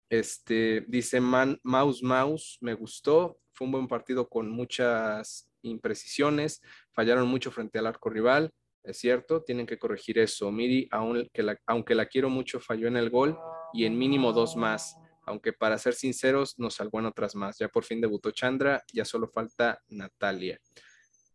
Este, 0.09 0.85
dice 0.87 1.21
Man, 1.21 1.59
Mouse 1.63 2.03
Mouse, 2.03 2.57
me 2.61 2.73
gustó, 2.73 3.39
fue 3.53 3.65
un 3.65 3.71
buen 3.71 3.87
partido 3.87 4.27
con 4.29 4.49
muchas 4.49 5.49
imprecisiones, 5.61 6.61
fallaron 6.91 7.27
mucho 7.27 7.51
frente 7.51 7.79
al 7.79 7.87
arco 7.87 8.09
rival, 8.09 8.51
es 8.83 8.97
cierto, 8.97 9.43
tienen 9.43 9.67
que 9.67 9.77
corregir 9.77 10.17
eso. 10.17 10.51
Miri, 10.51 10.87
aunque 10.91 11.43
la, 11.43 11.57
aunque 11.67 11.95
la 11.95 12.07
quiero 12.07 12.29
mucho, 12.29 12.59
falló 12.59 12.87
en 12.87 12.97
el 12.97 13.09
gol 13.09 13.37
y 13.73 13.85
en 13.85 13.97
mínimo 13.97 14.33
dos 14.33 14.55
más. 14.55 14.95
Aunque 15.25 15.53
para 15.53 15.77
ser 15.77 15.93
sinceros, 15.93 16.57
nos 16.57 16.75
salvó 16.75 16.99
en 16.99 17.05
otras 17.05 17.35
más. 17.35 17.59
Ya 17.59 17.69
por 17.69 17.83
fin 17.83 18.01
debutó 18.01 18.31
Chandra, 18.31 18.83
ya 18.91 19.05
solo 19.05 19.27
falta 19.27 19.79
Natalia. 19.87 20.59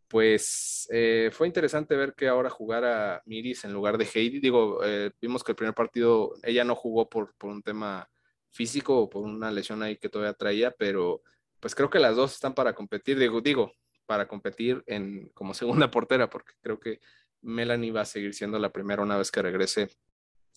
Pues 0.09 0.89
eh, 0.93 1.31
fue 1.33 1.49
interesante 1.49 1.97
ver 1.97 2.15
que 2.15 2.29
ahora 2.29 2.49
jugara 2.49 3.23
Miris 3.27 3.65
en 3.65 3.73
lugar 3.73 3.99
de 3.99 4.09
Heidi. 4.13 4.39
Digo, 4.39 4.85
eh, 4.85 5.11
vimos 5.21 5.43
que 5.43 5.53
el 5.53 5.57
primer 5.57 5.75
partido 5.75 6.35
ella 6.43 6.65
no 6.65 6.77
jugó 6.77 7.09
por, 7.09 7.35
por 7.37 7.51
un 7.51 7.63
tema 7.63 8.09
físico 8.51 8.99
o 8.99 9.11
por 9.11 9.25
una 9.25 9.51
lesión 9.51 9.83
ahí 9.83 9.97
que 9.97 10.09
todavía 10.09 10.33
traía, 10.35 10.71
pero 10.71 11.23
pues 11.61 11.75
creo 11.75 11.91
que 11.91 11.99
las 11.99 12.17
dos 12.17 12.35
están 12.35 12.55
para 12.55 12.75
competir. 12.75 13.19
Digo, 13.19 13.41
digo, 13.41 13.73
para 14.07 14.29
competir 14.29 14.83
en, 14.87 15.29
como 15.31 15.55
segunda 15.55 15.91
portera, 15.91 16.31
porque 16.31 16.55
creo 16.61 16.79
que 16.79 17.01
Melanie 17.43 17.93
va 17.93 18.03
a 18.03 18.07
seguir 18.07 18.35
siendo 18.35 18.59
la 18.59 18.73
primera 18.73 19.03
una 19.03 19.19
vez 19.19 19.31
que 19.31 19.43
regrese 19.43 19.91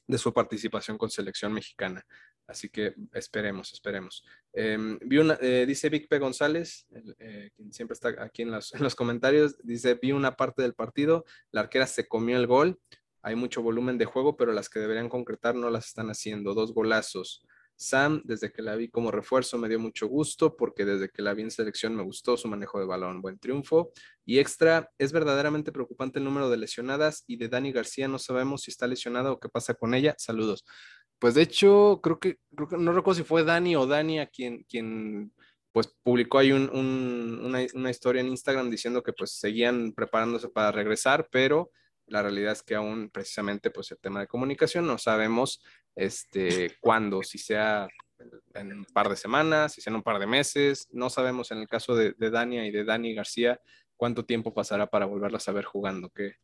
de 0.09 0.17
su 0.17 0.33
participación 0.33 0.97
con 0.97 1.11
selección 1.11 1.53
mexicana. 1.53 2.03
Así 2.47 2.67
que 2.67 2.95
esperemos, 3.13 3.71
esperemos. 3.73 4.25
Em, 4.51 4.97
vi 5.01 5.19
una, 5.19 5.37
eh, 5.39 5.65
dice 5.67 5.87
Vic. 5.89 6.09
González, 6.19 6.87
eh, 7.19 7.51
quien 7.55 7.71
siempre 7.71 7.93
está 7.93 8.09
aquí 8.23 8.41
en 8.41 8.49
los, 8.49 8.73
en 8.73 8.81
los, 8.81 8.95
comentarios, 8.95 9.55
dice, 9.63 9.99
vi 10.01 10.11
una 10.11 10.35
parte 10.35 10.63
del 10.63 10.73
partido, 10.73 11.25
la 11.51 11.61
arquera 11.61 11.85
se 11.85 12.07
comió 12.07 12.37
el 12.37 12.47
gol, 12.47 12.79
hay 13.21 13.35
mucho 13.35 13.61
volumen 13.61 13.99
de 13.99 14.05
juego, 14.05 14.35
pero 14.35 14.51
las 14.51 14.67
que 14.67 14.79
deberían 14.79 15.09
concretar 15.09 15.53
no 15.53 15.69
las 15.69 15.85
están 15.85 16.09
haciendo. 16.09 16.55
Dos 16.55 16.73
golazos. 16.73 17.45
Sam, 17.79 18.21
desde 18.25 18.51
que 18.51 18.61
la 18.61 18.75
vi 18.75 18.89
como 18.89 19.09
refuerzo, 19.09 19.57
me 19.57 19.69
dio 19.69 19.79
mucho 19.79 20.05
gusto 20.07 20.57
porque 20.57 20.83
desde 20.83 21.07
que 21.09 21.21
la 21.21 21.33
vi 21.33 21.43
en 21.43 21.51
selección 21.51 21.95
me 21.95 22.03
gustó 22.03 22.35
su 22.35 22.49
manejo 22.49 22.77
de 22.77 22.85
balón. 22.85 23.21
Buen 23.21 23.39
triunfo. 23.39 23.93
Y 24.25 24.39
extra, 24.39 24.91
es 24.97 25.13
verdaderamente 25.13 25.71
preocupante 25.71 26.19
el 26.19 26.25
número 26.25 26.49
de 26.49 26.57
lesionadas 26.57 27.23
y 27.25 27.37
de 27.37 27.47
Dani 27.47 27.71
García 27.71 28.09
no 28.09 28.19
sabemos 28.19 28.63
si 28.63 28.71
está 28.71 28.85
lesionada 28.85 29.31
o 29.31 29.39
qué 29.39 29.47
pasa 29.47 29.75
con 29.75 29.93
ella. 29.93 30.13
Saludos. 30.17 30.65
Pues 31.19 31.35
de 31.35 31.43
hecho, 31.43 32.01
creo 32.03 32.19
que, 32.19 32.39
creo 32.53 32.67
que 32.67 32.77
no 32.77 32.91
recuerdo 32.91 33.19
si 33.19 33.23
fue 33.23 33.45
Dani 33.45 33.77
o 33.77 33.87
Dani 33.87 34.19
a 34.19 34.27
quien, 34.27 34.63
quien 34.63 35.31
pues 35.71 35.87
publicó 36.03 36.39
ahí 36.39 36.51
un, 36.51 36.69
una, 36.73 37.59
una 37.75 37.89
historia 37.89 38.19
en 38.19 38.27
Instagram 38.27 38.69
diciendo 38.69 39.03
que 39.03 39.13
pues 39.13 39.31
seguían 39.39 39.93
preparándose 39.93 40.49
para 40.49 40.73
regresar, 40.73 41.29
pero 41.31 41.71
la 42.09 42.21
realidad 42.21 42.53
es 42.53 42.63
que 42.63 42.75
aún 42.75 43.09
precisamente 43.09 43.71
pues 43.71 43.91
el 43.91 43.99
tema 43.99 44.19
de 44.19 44.27
comunicación 44.27 44.85
no 44.85 44.97
sabemos 44.97 45.61
este, 45.95 46.77
cuándo, 46.81 47.23
si 47.23 47.37
sea 47.37 47.87
en 48.53 48.73
un 48.73 48.85
par 48.85 49.09
de 49.09 49.15
semanas, 49.15 49.73
si 49.73 49.81
sea 49.81 49.91
en 49.91 49.97
un 49.97 50.03
par 50.03 50.19
de 50.19 50.27
meses, 50.27 50.87
no 50.91 51.09
sabemos 51.09 51.51
en 51.51 51.59
el 51.59 51.67
caso 51.67 51.95
de, 51.95 52.13
de 52.17 52.29
Dania 52.29 52.65
y 52.65 52.71
de 52.71 52.83
Dani 52.83 53.13
García 53.13 53.59
cuánto 53.99 54.23
tiempo 54.23 54.53
pasará 54.53 54.87
para 54.87 55.05
volverlas 55.05 55.49
a 55.49 55.51
ver 55.51 55.65
jugando, 55.65 56.09
¿qué, 56.11 56.35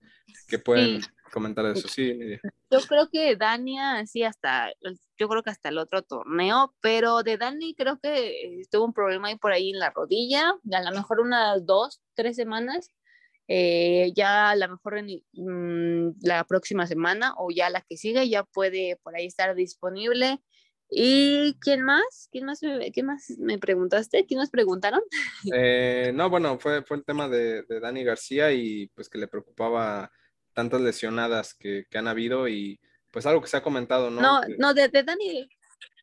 qué 0.50 0.60
pueden 0.60 1.00
comentar 1.32 1.64
de 1.64 1.72
eso? 1.72 1.88
Sí, 1.88 2.38
yo 2.70 2.80
creo 2.82 3.08
que 3.10 3.38
Dania, 3.38 4.06
sí, 4.06 4.24
hasta, 4.24 4.74
yo 5.18 5.30
creo 5.30 5.42
que 5.42 5.52
hasta 5.52 5.70
el 5.70 5.78
otro 5.78 6.02
torneo, 6.02 6.76
pero 6.82 7.24
de 7.24 7.38
Dani 7.38 7.74
creo 7.74 7.98
que 7.98 8.62
tuvo 8.70 8.84
un 8.84 8.94
problema 8.94 9.30
ahí 9.30 9.38
por 9.38 9.54
ahí 9.54 9.70
en 9.70 9.80
la 9.80 9.90
rodilla, 9.90 10.50
a 10.50 10.82
lo 10.82 10.92
mejor 10.92 11.22
unas 11.22 11.66
dos, 11.66 12.02
tres 12.14 12.36
semanas, 12.36 12.92
eh, 13.48 14.12
ya 14.16 14.50
a 14.50 14.56
lo 14.56 14.70
mejor 14.70 14.98
en 14.98 15.22
mm, 15.34 16.16
la 16.22 16.44
próxima 16.46 16.88
semana 16.88 17.34
o 17.38 17.52
ya 17.52 17.70
la 17.70 17.82
que 17.82 17.98
sigue 17.98 18.28
ya 18.28 18.44
puede 18.44 18.98
por 19.04 19.16
ahí 19.16 19.26
estar 19.28 19.54
disponible. 19.56 20.42
¿Y 20.90 21.56
quién 21.60 21.82
más? 21.82 22.30
¿Quién 22.32 22.46
más 22.46 22.62
me, 22.62 22.92
más 23.04 23.30
me 23.40 23.58
preguntaste? 23.58 24.26
¿Quién 24.26 24.40
más 24.40 24.50
preguntaron? 24.50 25.02
Eh, 25.54 26.12
no, 26.14 26.30
bueno, 26.30 26.60
fue, 26.60 26.84
fue 26.84 26.98
el 26.98 27.06
tema 27.06 27.28
de, 27.28 27.64
de, 27.64 27.80
Dani 27.80 28.04
García 28.04 28.52
y 28.52 28.88
pues 28.96 29.10
que 29.10 29.18
le 29.18 29.28
preocupaba 29.28 30.12
tantas 30.54 30.82
lesionadas 30.82 31.54
que, 31.54 31.86
que, 31.90 31.98
han 31.98 32.08
habido 32.08 32.48
y 32.48 32.80
pues 33.12 33.26
algo 33.26 33.42
que 33.42 33.48
se 33.48 33.58
ha 33.58 33.64
comentado, 33.64 34.10
¿no? 34.10 34.22
No, 34.22 34.42
no, 34.58 34.74
de, 34.74 34.90
de 34.90 35.04
Dani. 35.04 35.50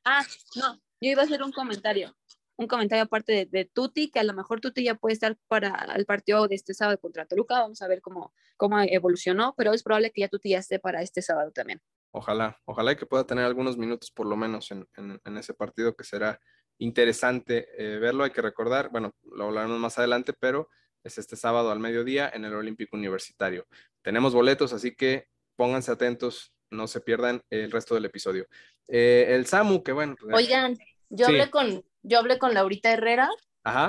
Ah, 0.05 0.25
no, 0.57 0.75
yo 1.01 1.11
iba 1.11 1.23
a 1.23 1.25
hacer 1.25 1.43
un 1.43 1.53
comentario 1.53 2.15
un 2.57 2.67
comentario 2.67 3.05
aparte 3.05 3.33
de, 3.33 3.47
de, 3.47 3.65
Tuti, 3.65 4.11
que 4.11 4.21
a 4.21 4.25
lo 4.25 4.35
mejor 4.35 4.61
Tuti 4.61 4.85
ya 4.85 4.95
puede 4.95 5.15
estar 5.15 5.37
para 5.49 5.87
el 5.97 6.05
partido 6.07 6.47
de 6.49 6.55
este 6.55 6.75
sábado 6.75 6.99
contra 6.99 7.27
Toluca, 7.27 7.61
vamos 7.61 7.83
a 7.83 7.89
ver 7.89 8.01
cómo, 8.01 8.33
cómo 8.57 8.81
evolucionó, 8.81 9.55
pero 9.57 9.73
es 9.73 9.83
probable 9.83 10.11
que 10.11 10.23
ya 10.23 10.29
Tuti 10.29 10.51
ya 10.51 10.59
esté 10.59 10.79
para 10.79 11.03
este 11.03 11.23
sábado 11.23 11.51
también. 11.51 11.81
Ojalá, 12.13 12.61
ojalá 12.67 12.95
que 12.95 13.07
pueda 13.07 13.27
tener 13.27 13.45
algunos 13.45 13.79
minutos 13.79 14.11
por 14.11 14.27
lo 14.27 14.37
menos 14.37 14.71
en, 14.71 14.87
en, 14.97 15.39
ese 15.39 15.55
partido 15.55 15.97
que 15.97 16.05
será 16.05 16.39
interesante 16.79 17.69
eh, 17.79 17.99
verlo. 17.99 18.25
Hay 18.25 18.33
que 18.33 18.43
recordar, 18.43 18.91
bueno, 18.91 19.15
lo 19.23 19.45
hablaremos 19.45 19.79
más 19.79 19.99
adelante, 19.99 20.35
pero 20.39 20.69
es 21.03 21.17
este 21.17 21.37
sábado 21.37 21.71
al 21.71 21.81
mediodía 21.81 22.31
en 22.33 22.45
el 22.45 22.55
Olímpico 22.55 22.97
Universitario. 22.97 23.67
Tenemos 24.03 24.35
boletos, 24.35 24.75
así 24.75 24.95
que 24.95 25.29
pónganse 25.57 25.91
atentos, 25.91 26.53
no 26.71 26.87
se 26.87 27.01
pierdan 27.01 27.43
el 27.51 27.71
resto 27.71 27.95
del 27.95 28.05
episodio. 28.05 28.47
Eh, 28.89 29.27
el 29.31 29.47
SAMU, 29.47 29.83
que 29.83 29.93
bueno. 29.93 30.15
Pues, 30.21 30.35
Oigan, 30.35 30.77
yo 31.09 31.27
hablé 31.27 31.51
con, 31.51 31.83
yo 32.03 32.19
hablé 32.19 32.39
con 32.39 32.55
Laurita 32.55 32.93
Herrera 32.93 33.31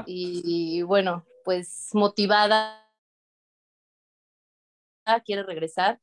Y, 0.06 0.82
bueno, 0.84 1.26
pues 1.44 1.90
motivada 1.94 2.80
quiere 5.26 5.44
regresar. 5.44 6.00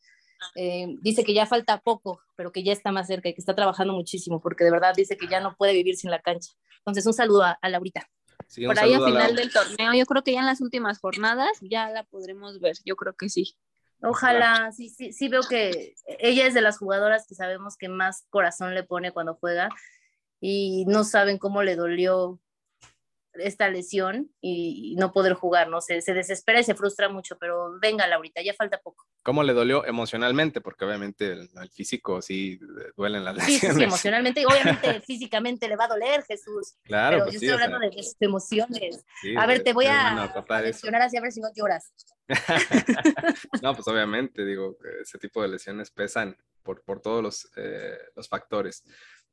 Eh, 0.54 0.96
dice 1.00 1.22
que 1.22 1.34
ya 1.34 1.46
falta 1.46 1.80
poco, 1.80 2.22
pero 2.34 2.50
que 2.50 2.62
ya 2.62 2.72
está 2.72 2.92
más 2.92 3.06
cerca 3.06 3.28
y 3.28 3.34
que 3.34 3.40
está 3.40 3.54
trabajando 3.54 3.92
muchísimo, 3.92 4.40
porque 4.40 4.64
de 4.64 4.70
verdad 4.70 4.94
dice 4.94 5.16
que 5.16 5.26
ya 5.26 5.40
no 5.40 5.54
puede 5.56 5.72
vivir 5.72 5.96
sin 5.96 6.10
la 6.10 6.20
cancha. 6.20 6.52
Entonces, 6.78 7.06
un 7.06 7.12
saludo 7.12 7.44
a, 7.44 7.68
Laurita. 7.68 8.08
Por 8.66 8.78
ahí 8.78 8.94
a 8.94 9.00
final 9.00 9.36
del 9.36 9.52
torneo, 9.52 9.92
yo 9.92 10.06
creo 10.06 10.24
que 10.24 10.32
ya 10.32 10.40
en 10.40 10.46
las 10.46 10.60
últimas 10.60 10.98
jornadas 10.98 11.50
ya 11.60 11.90
la 11.90 12.04
podremos 12.04 12.58
ver, 12.58 12.76
yo 12.84 12.96
creo 12.96 13.14
que 13.14 13.28
sí. 13.28 13.54
Ojalá, 14.02 14.72
sí, 14.72 14.88
sí, 14.88 15.12
sí 15.12 15.28
veo 15.28 15.42
que 15.42 15.94
ella 16.18 16.46
es 16.46 16.54
de 16.54 16.62
las 16.62 16.78
jugadoras 16.78 17.26
que 17.26 17.34
sabemos 17.34 17.76
que 17.76 17.90
más 17.90 18.24
corazón 18.30 18.74
le 18.74 18.82
pone 18.82 19.12
cuando 19.12 19.34
juega 19.34 19.68
y 20.40 20.84
no 20.86 21.04
saben 21.04 21.38
cómo 21.38 21.62
le 21.62 21.76
dolió 21.76 22.40
esta 23.34 23.68
lesión 23.68 24.30
y 24.40 24.96
no 24.98 25.12
poder 25.12 25.34
jugar, 25.34 25.68
¿no? 25.68 25.80
Se, 25.80 26.00
se 26.00 26.14
desespera 26.14 26.60
y 26.60 26.64
se 26.64 26.74
frustra 26.74 27.08
mucho, 27.08 27.38
pero 27.38 27.78
venga, 27.80 28.06
Laurita, 28.06 28.42
ya 28.42 28.54
falta 28.54 28.78
poco. 28.78 29.06
¿Cómo 29.22 29.42
le 29.42 29.52
dolió 29.52 29.84
emocionalmente? 29.84 30.60
Porque 30.60 30.84
obviamente 30.84 31.32
el, 31.32 31.48
físico 31.72 32.22
sí 32.22 32.58
duelen 32.96 33.24
las 33.24 33.36
lesiones. 33.36 33.60
Sí, 33.60 33.80
sí, 33.80 33.84
emocionalmente, 33.84 34.46
obviamente 34.46 35.00
físicamente 35.06 35.68
le 35.68 35.76
va 35.76 35.84
a 35.84 35.88
doler, 35.88 36.22
Jesús. 36.24 36.74
Claro. 36.82 37.16
Pero 37.16 37.24
pues 37.24 37.34
yo 37.34 37.52
estoy 37.52 37.64
hablando 37.64 37.78
de 37.78 38.02
sus 38.02 38.16
emociones. 38.20 39.04
a 39.36 39.46
ver, 39.46 39.62
te 39.62 39.72
voy 39.72 39.86
a, 39.86 40.32
mencionar 40.62 41.02
así 41.02 41.16
a 41.16 41.20
ver 41.20 41.32
si 41.32 41.40
no 41.40 41.48
lloras. 41.54 41.92
no, 43.62 43.74
pues 43.74 43.86
obviamente, 43.88 44.44
digo, 44.44 44.76
ese 45.00 45.18
tipo 45.18 45.42
de 45.42 45.48
lesiones 45.48 45.90
pesan 45.90 46.36
por, 46.62 46.82
por 46.82 47.00
todos 47.00 47.22
los, 47.22 47.50
eh, 47.56 47.98
los 48.16 48.28
factores. 48.28 48.84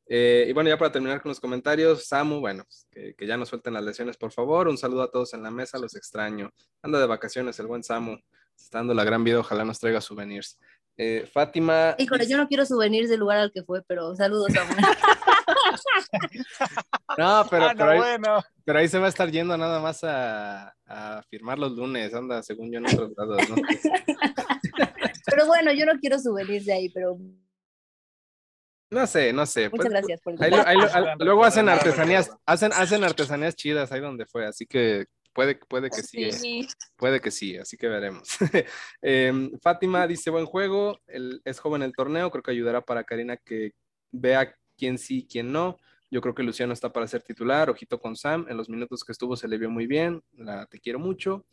Eh, 0.10 0.46
y 0.50 0.54
bueno, 0.54 0.70
ya 0.70 0.78
para 0.78 0.92
terminar 0.92 1.22
con 1.22 1.30
los 1.30 1.40
comentarios, 1.40 2.08
Samu, 2.08 2.40
bueno, 2.40 2.64
pues, 2.64 2.88
que, 3.16 3.28
ya 3.28 3.38
no 3.38 3.46
suelten 3.46 3.74
las 3.74 3.84
lesiones, 3.84 4.18
por 4.18 4.32
favor. 4.32 4.68
Un 4.68 4.78
saludo 4.78 5.04
a 5.04 5.12
todos 5.12 5.34
en 5.34 5.44
la 5.44 5.52
mesa, 5.52 5.78
los 5.78 5.96
extraño. 5.96 6.52
Anda 6.82 7.00
de 7.00 7.08
vacaciones 7.08 7.60
el 7.60 7.68
buen 7.68 7.84
Samu. 7.84 8.18
Está 8.58 8.80
dando 8.80 8.94
la 8.94 9.04
gran 9.04 9.24
vida, 9.24 9.40
ojalá 9.40 9.66
nos 9.66 9.80
traiga 9.80 10.02
souvenirs. 10.02 10.58
Eh, 10.96 11.30
Fátima. 11.32 11.96
Híjole, 12.00 12.28
yo 12.28 12.38
no 12.38 12.48
quiero 12.48 12.66
souvenirs 12.66 13.10
del 13.10 13.20
lugar 13.20 13.38
al 13.38 13.52
que 13.52 13.64
fue, 13.64 13.84
pero 13.84 14.16
saludos, 14.16 14.52
Samu. 14.54 14.76
no, 17.18 17.46
pero, 17.50 17.66
ah, 17.66 18.44
pero, 18.66 18.80
ahí, 18.80 18.88
se 18.88 19.00
va 19.00 19.08
a 19.08 19.10
estar 19.10 19.30
yendo 19.30 19.58
nada 19.58 19.80
más 19.80 20.04
a, 20.04 20.74
a 20.86 21.22
firmar 21.30 21.60
los 21.60 21.74
lunes, 21.74 22.14
anda, 22.14 22.42
según 22.42 22.72
yo 22.72 22.80
en 22.80 22.88
otros 22.88 23.12
lados, 23.16 23.50
¿no? 23.50 23.56
pero 25.26 25.46
bueno, 25.46 25.72
yo 25.74 25.86
no 25.86 26.00
quiero 26.00 26.18
souvenirs 26.18 26.66
de 26.66 26.74
ahí, 26.74 26.90
pero 26.90 27.18
no 28.90 29.06
sé, 29.08 29.34
no 29.34 29.46
sé. 29.46 29.70
Muchas 29.70 29.88
pues, 29.88 29.90
gracias 29.90 30.22
por 30.22 31.26
Luego 31.26 31.44
hacen 31.44 31.68
artesanías, 31.70 32.30
hacen, 32.46 32.72
hacen 32.74 33.04
artesanías 33.04 33.56
chidas 33.56 33.92
ahí 33.92 34.00
donde 34.00 34.26
fue, 34.26 34.46
así 34.46 34.66
que 34.66 35.08
puede, 35.34 35.56
puede 35.56 35.90
que 35.90 36.02
sí, 36.02 36.24
¿eh? 36.24 36.68
puede 36.96 37.20
que 37.22 37.30
sí, 37.30 37.58
así 37.58 37.78
que 37.78 37.88
veremos. 37.88 38.38
Em, 39.02 39.52
Fátima 39.62 40.08
dice, 40.08 40.30
buen 40.30 40.46
juego, 40.46 41.00
es 41.46 41.60
joven 41.60 41.84
el 41.84 41.94
torneo, 41.94 42.32
creo 42.32 42.44
que 42.44 42.52
ayudará 42.52 42.82
para 42.82 43.04
Karina 43.04 43.38
que 43.38 43.74
vea 44.12 44.56
quién 44.78 44.98
sí, 44.98 45.28
quién 45.30 45.52
no. 45.52 45.78
Yo 46.10 46.22
creo 46.22 46.34
que 46.34 46.44
Luciano 46.44 46.72
está 46.72 46.92
para 46.94 47.08
ser 47.08 47.22
titular, 47.22 47.70
ojito 47.70 48.00
con 48.00 48.16
Sam, 48.16 48.46
en 48.50 48.56
los 48.56 48.70
minutos 48.70 49.04
que 49.04 49.12
estuvo 49.12 49.36
se 49.36 49.48
le 49.48 49.58
vio 49.58 49.70
muy 49.70 49.86
bien, 49.86 50.24
la 50.32 50.66
te 50.66 50.80
quiero 50.80 51.00
mucho. 51.00 51.46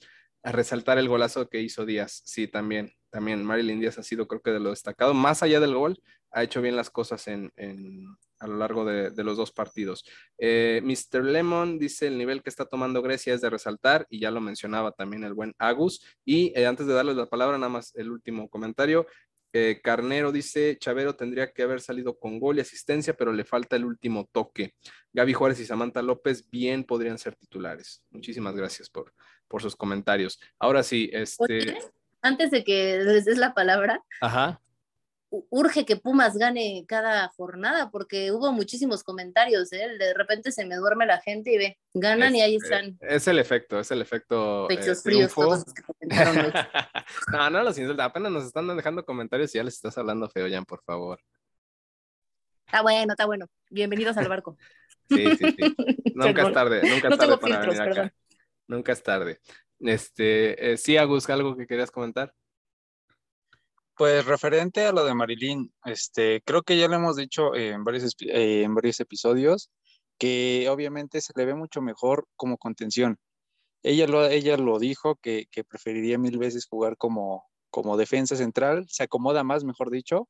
A 0.42 0.52
resaltar 0.52 0.98
el 0.98 1.08
golazo 1.08 1.48
que 1.48 1.60
hizo 1.60 1.84
Díaz, 1.84 2.22
sí, 2.24 2.46
también, 2.46 2.94
también 3.14 3.44
Marilyn 3.44 3.78
Díaz 3.78 3.96
ha 3.96 4.02
sido 4.02 4.26
creo 4.26 4.42
que 4.42 4.50
de 4.50 4.58
lo 4.58 4.70
destacado, 4.70 5.14
más 5.14 5.44
allá 5.44 5.60
del 5.60 5.76
gol, 5.76 6.02
ha 6.32 6.42
hecho 6.42 6.60
bien 6.60 6.74
las 6.74 6.90
cosas 6.90 7.28
en, 7.28 7.52
a 8.40 8.48
lo 8.48 8.56
largo 8.56 8.84
de, 8.84 9.22
los 9.22 9.36
dos 9.36 9.52
partidos. 9.52 10.04
Eh, 10.36 10.80
Mr. 10.82 11.22
Lemon 11.22 11.78
dice 11.78 12.08
el 12.08 12.18
nivel 12.18 12.42
que 12.42 12.50
está 12.50 12.64
tomando 12.64 13.02
Grecia 13.02 13.32
es 13.32 13.40
de 13.40 13.50
resaltar 13.50 14.04
y 14.10 14.18
ya 14.18 14.32
lo 14.32 14.40
mencionaba 14.40 14.90
también 14.90 15.22
el 15.22 15.32
buen 15.32 15.54
Agus. 15.58 16.04
Y 16.24 16.52
eh, 16.58 16.66
antes 16.66 16.88
de 16.88 16.92
darles 16.92 17.14
la 17.14 17.26
palabra, 17.26 17.56
nada 17.56 17.68
más 17.70 17.94
el 17.94 18.10
último 18.10 18.48
comentario. 18.48 19.06
Eh, 19.52 19.80
Carnero 19.80 20.32
dice, 20.32 20.76
Chavero 20.76 21.14
tendría 21.14 21.52
que 21.52 21.62
haber 21.62 21.80
salido 21.80 22.18
con 22.18 22.40
gol 22.40 22.58
y 22.58 22.62
asistencia, 22.62 23.14
pero 23.14 23.32
le 23.32 23.44
falta 23.44 23.76
el 23.76 23.84
último 23.84 24.28
toque. 24.32 24.74
Gaby 25.12 25.34
Juárez 25.34 25.60
y 25.60 25.66
Samantha 25.66 26.02
López 26.02 26.50
bien 26.50 26.82
podrían 26.82 27.18
ser 27.18 27.36
titulares. 27.36 28.02
Muchísimas 28.10 28.56
gracias 28.56 28.90
por, 28.90 29.14
por 29.46 29.62
sus 29.62 29.76
comentarios. 29.76 30.40
Ahora 30.58 30.82
sí, 30.82 31.08
este... 31.12 31.78
antes 32.24 32.50
de 32.50 32.64
que 32.64 32.98
les 32.98 33.24
des 33.24 33.38
la 33.38 33.54
palabra, 33.54 34.02
Ajá. 34.20 34.60
urge 35.50 35.84
que 35.84 35.96
Pumas 35.96 36.36
gane 36.36 36.84
cada 36.88 37.28
jornada 37.36 37.90
porque 37.90 38.30
hubo 38.32 38.52
muchísimos 38.52 39.02
comentarios, 39.02 39.72
¿eh? 39.72 39.88
De 39.98 40.14
repente 40.14 40.52
se 40.52 40.64
me 40.64 40.76
duerme 40.76 41.06
la 41.06 41.20
gente 41.20 41.52
y 41.52 41.58
ve, 41.58 41.78
ganan 41.92 42.34
Es, 42.34 42.38
y 42.38 42.40
ahí 42.40 42.54
eh, 42.54 42.58
están. 42.62 42.98
Es 43.00 43.26
el 43.28 43.38
efecto, 43.38 43.78
es 43.80 43.90
el 43.90 44.00
efecto. 44.02 44.64
eh, 44.64 44.76
Pechos 44.76 45.02
fríos 45.02 45.32
triunfo. 45.32 45.42
todos 45.42 45.64
los 45.66 45.74
que 45.74 45.82
comentaron 45.82 46.52
no, 47.32 47.50
no 47.50 47.62
los 47.62 47.78
insulta. 47.78 48.04
Apenas 48.04 48.32
nos 48.32 48.44
están 48.44 48.74
dejando 48.76 49.04
comentarios 49.04 49.54
y 49.54 49.58
ya 49.58 49.64
les 49.64 49.74
estás 49.74 49.96
hablando 49.98 50.28
feo, 50.30 50.46
Jan, 50.50 50.64
por 50.64 50.82
favor. 50.82 51.20
Está 52.66 52.82
bueno, 52.82 53.12
está 53.12 53.26
bueno. 53.26 53.46
Bienvenidos 53.70 54.16
al 54.16 54.28
barco. 54.28 54.56
Sí, 55.08 55.36
sí, 55.36 55.44
sí. 55.58 55.74
Nunca 56.14 56.46
es 56.46 56.52
tarde, 56.54 56.80
nunca 56.88 57.08
es 57.08 57.10
No 57.10 57.16
tarde 57.16 57.18
tengo 57.26 57.40
para 57.40 57.54
filtros, 57.56 57.74
venir 57.78 57.82
acá. 57.82 57.94
perdón. 57.94 58.12
Nunca 58.66 58.92
es 58.92 59.02
tarde. 59.02 59.40
Este, 59.84 60.72
eh, 60.72 60.76
sí, 60.78 60.96
Agus, 60.96 61.28
algo 61.28 61.56
que 61.56 61.66
querías 61.66 61.90
comentar. 61.90 62.34
Pues 63.96 64.24
referente 64.24 64.84
a 64.86 64.92
lo 64.92 65.04
de 65.04 65.14
Marilyn, 65.14 65.72
este, 65.84 66.42
creo 66.44 66.62
que 66.62 66.76
ya 66.78 66.88
lo 66.88 66.96
hemos 66.96 67.16
dicho 67.16 67.54
en 67.54 67.84
varios, 67.84 68.16
eh, 68.20 68.62
en 68.62 68.74
varios 68.74 68.98
episodios, 69.00 69.70
que 70.18 70.66
obviamente 70.70 71.20
se 71.20 71.32
le 71.36 71.44
ve 71.44 71.54
mucho 71.54 71.82
mejor 71.82 72.26
como 72.36 72.56
contención. 72.58 73.18
Ella 73.82 74.06
lo, 74.06 74.26
ella 74.26 74.56
lo 74.56 74.78
dijo, 74.78 75.16
que, 75.16 75.46
que 75.50 75.64
preferiría 75.64 76.18
mil 76.18 76.38
veces 76.38 76.66
jugar 76.66 76.96
como, 76.96 77.44
como 77.70 77.96
defensa 77.96 78.36
central, 78.36 78.86
se 78.88 79.04
acomoda 79.04 79.44
más, 79.44 79.64
mejor 79.64 79.90
dicho, 79.90 80.28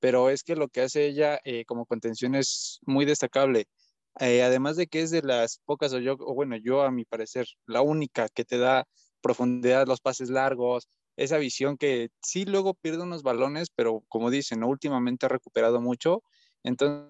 pero 0.00 0.30
es 0.30 0.44
que 0.44 0.56
lo 0.56 0.68
que 0.68 0.82
hace 0.82 1.06
ella 1.06 1.40
eh, 1.44 1.64
como 1.66 1.86
contención 1.86 2.34
es 2.34 2.80
muy 2.86 3.04
destacable. 3.04 3.66
Eh, 4.20 4.42
además 4.42 4.76
de 4.76 4.86
que 4.86 5.00
es 5.02 5.10
de 5.10 5.22
las 5.22 5.58
pocas, 5.64 5.92
o 5.94 5.98
yo, 5.98 6.14
o 6.20 6.34
bueno, 6.34 6.56
yo 6.56 6.82
a 6.82 6.90
mi 6.90 7.04
parecer, 7.04 7.46
la 7.66 7.80
única 7.82 8.28
que 8.28 8.44
te 8.44 8.58
da 8.58 8.86
profundidad, 9.22 9.86
los 9.86 10.00
pases 10.00 10.28
largos, 10.30 10.88
esa 11.16 11.38
visión 11.38 11.76
que 11.78 12.10
sí 12.22 12.44
luego 12.44 12.74
pierde 12.74 13.02
unos 13.02 13.22
balones, 13.22 13.70
pero 13.74 14.02
como 14.08 14.30
dicen, 14.30 14.60
¿no? 14.60 14.68
últimamente 14.68 15.26
ha 15.26 15.28
recuperado 15.28 15.80
mucho. 15.80 16.22
Entonces, 16.62 17.08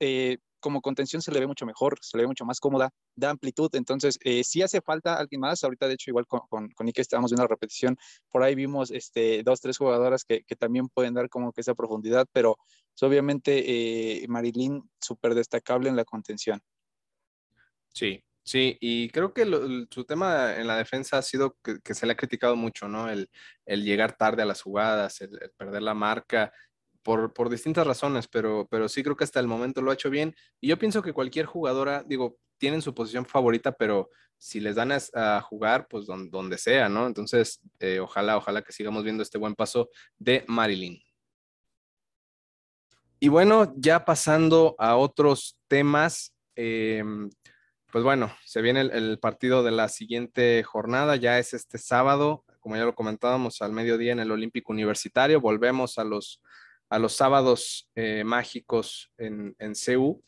eh, 0.00 0.38
como 0.62 0.80
contención 0.80 1.20
se 1.20 1.30
le 1.32 1.40
ve 1.40 1.46
mucho 1.46 1.66
mejor, 1.66 1.98
se 2.00 2.16
le 2.16 2.22
ve 2.22 2.28
mucho 2.28 2.46
más 2.46 2.60
cómoda, 2.60 2.90
da 3.14 3.28
amplitud. 3.28 3.68
Entonces, 3.74 4.18
eh, 4.22 4.42
sí 4.44 4.62
hace 4.62 4.80
falta 4.80 5.18
alguien 5.18 5.42
más. 5.42 5.62
Ahorita, 5.62 5.86
de 5.88 5.94
hecho, 5.94 6.10
igual 6.10 6.26
con, 6.26 6.40
con, 6.48 6.70
con 6.70 6.86
Ike 6.86 7.02
estábamos 7.02 7.30
viendo 7.30 7.42
la 7.42 7.48
repetición, 7.48 7.98
por 8.30 8.42
ahí 8.42 8.54
vimos 8.54 8.90
este, 8.90 9.42
dos, 9.42 9.60
tres 9.60 9.76
jugadoras 9.76 10.24
que, 10.24 10.44
que 10.44 10.56
también 10.56 10.88
pueden 10.88 11.12
dar 11.12 11.28
como 11.28 11.52
que 11.52 11.60
esa 11.60 11.74
profundidad, 11.74 12.26
pero 12.32 12.56
pues, 12.94 13.02
obviamente 13.02 14.22
eh, 14.22 14.26
Marilyn 14.28 14.88
súper 15.00 15.34
destacable 15.34 15.88
en 15.88 15.96
la 15.96 16.04
contención. 16.04 16.60
Sí, 17.88 18.24
sí, 18.42 18.78
y 18.80 19.08
creo 19.10 19.34
que 19.34 19.44
su 19.90 20.04
tema 20.04 20.56
en 20.56 20.66
la 20.66 20.76
defensa 20.76 21.18
ha 21.18 21.22
sido 21.22 21.56
que, 21.62 21.94
se 21.94 22.06
le 22.06 22.12
ha 22.12 22.16
criticado 22.16 22.56
mucho, 22.56 22.88
¿no? 22.88 23.10
El, 23.10 23.28
llegar 23.66 24.16
tarde 24.16 24.42
a 24.42 24.46
las 24.46 24.62
jugadas, 24.62 25.20
el 25.20 25.30
perder 25.56 25.82
la 25.82 25.94
marca, 25.94 26.52
por, 27.02 27.32
por 27.32 27.48
distintas 27.48 27.86
razones, 27.86 28.28
pero, 28.28 28.66
pero 28.70 28.88
sí 28.88 29.02
creo 29.02 29.16
que 29.16 29.24
hasta 29.24 29.40
el 29.40 29.46
momento 29.46 29.82
lo 29.82 29.90
ha 29.90 29.94
hecho 29.94 30.10
bien. 30.10 30.34
Y 30.60 30.68
yo 30.68 30.78
pienso 30.78 31.02
que 31.02 31.12
cualquier 31.12 31.46
jugadora, 31.46 32.04
digo, 32.06 32.38
tienen 32.58 32.82
su 32.82 32.94
posición 32.94 33.26
favorita, 33.26 33.72
pero 33.72 34.10
si 34.36 34.60
les 34.60 34.76
dan 34.76 34.92
a, 34.92 35.40
jugar, 35.40 35.86
pues 35.88 36.06
don- 36.06 36.30
donde 36.30 36.58
sea, 36.58 36.88
¿no? 36.88 37.06
Entonces, 37.06 37.60
eh, 37.78 38.00
ojalá, 38.00 38.36
ojalá 38.36 38.62
que 38.62 38.72
sigamos 38.72 39.04
viendo 39.04 39.22
este 39.22 39.38
buen 39.38 39.54
paso 39.54 39.90
de 40.18 40.44
Marilyn. 40.48 41.00
Y 43.20 43.28
bueno, 43.28 43.72
ya 43.76 44.04
pasando 44.04 44.74
a 44.78 44.96
otros 44.96 45.58
temas, 45.68 46.34
em, 46.56 47.30
pues 47.92 48.02
bueno, 48.02 48.34
se 48.44 48.62
viene 48.62 48.80
el 48.80 49.18
partido 49.20 49.62
de 49.62 49.70
la 49.70 49.88
siguiente 49.88 50.62
jornada, 50.64 51.14
ya 51.14 51.38
es 51.38 51.54
este 51.54 51.78
sábado, 51.78 52.44
como 52.62 52.76
ya 52.76 52.84
lo 52.84 52.94
comentábamos, 52.94 53.60
al 53.60 53.72
mediodía 53.72 54.12
en 54.12 54.20
el 54.20 54.30
Olímpico 54.30 54.72
Universitario. 54.72 55.40
Volvemos 55.40 55.98
a 55.98 56.04
los, 56.04 56.40
a 56.92 56.98
los 56.98 57.14
sábados 57.14 57.88
eh, 57.94 58.22
mágicos 58.22 59.10
en, 59.16 59.56
en 59.58 59.74
CEU. 59.74 60.22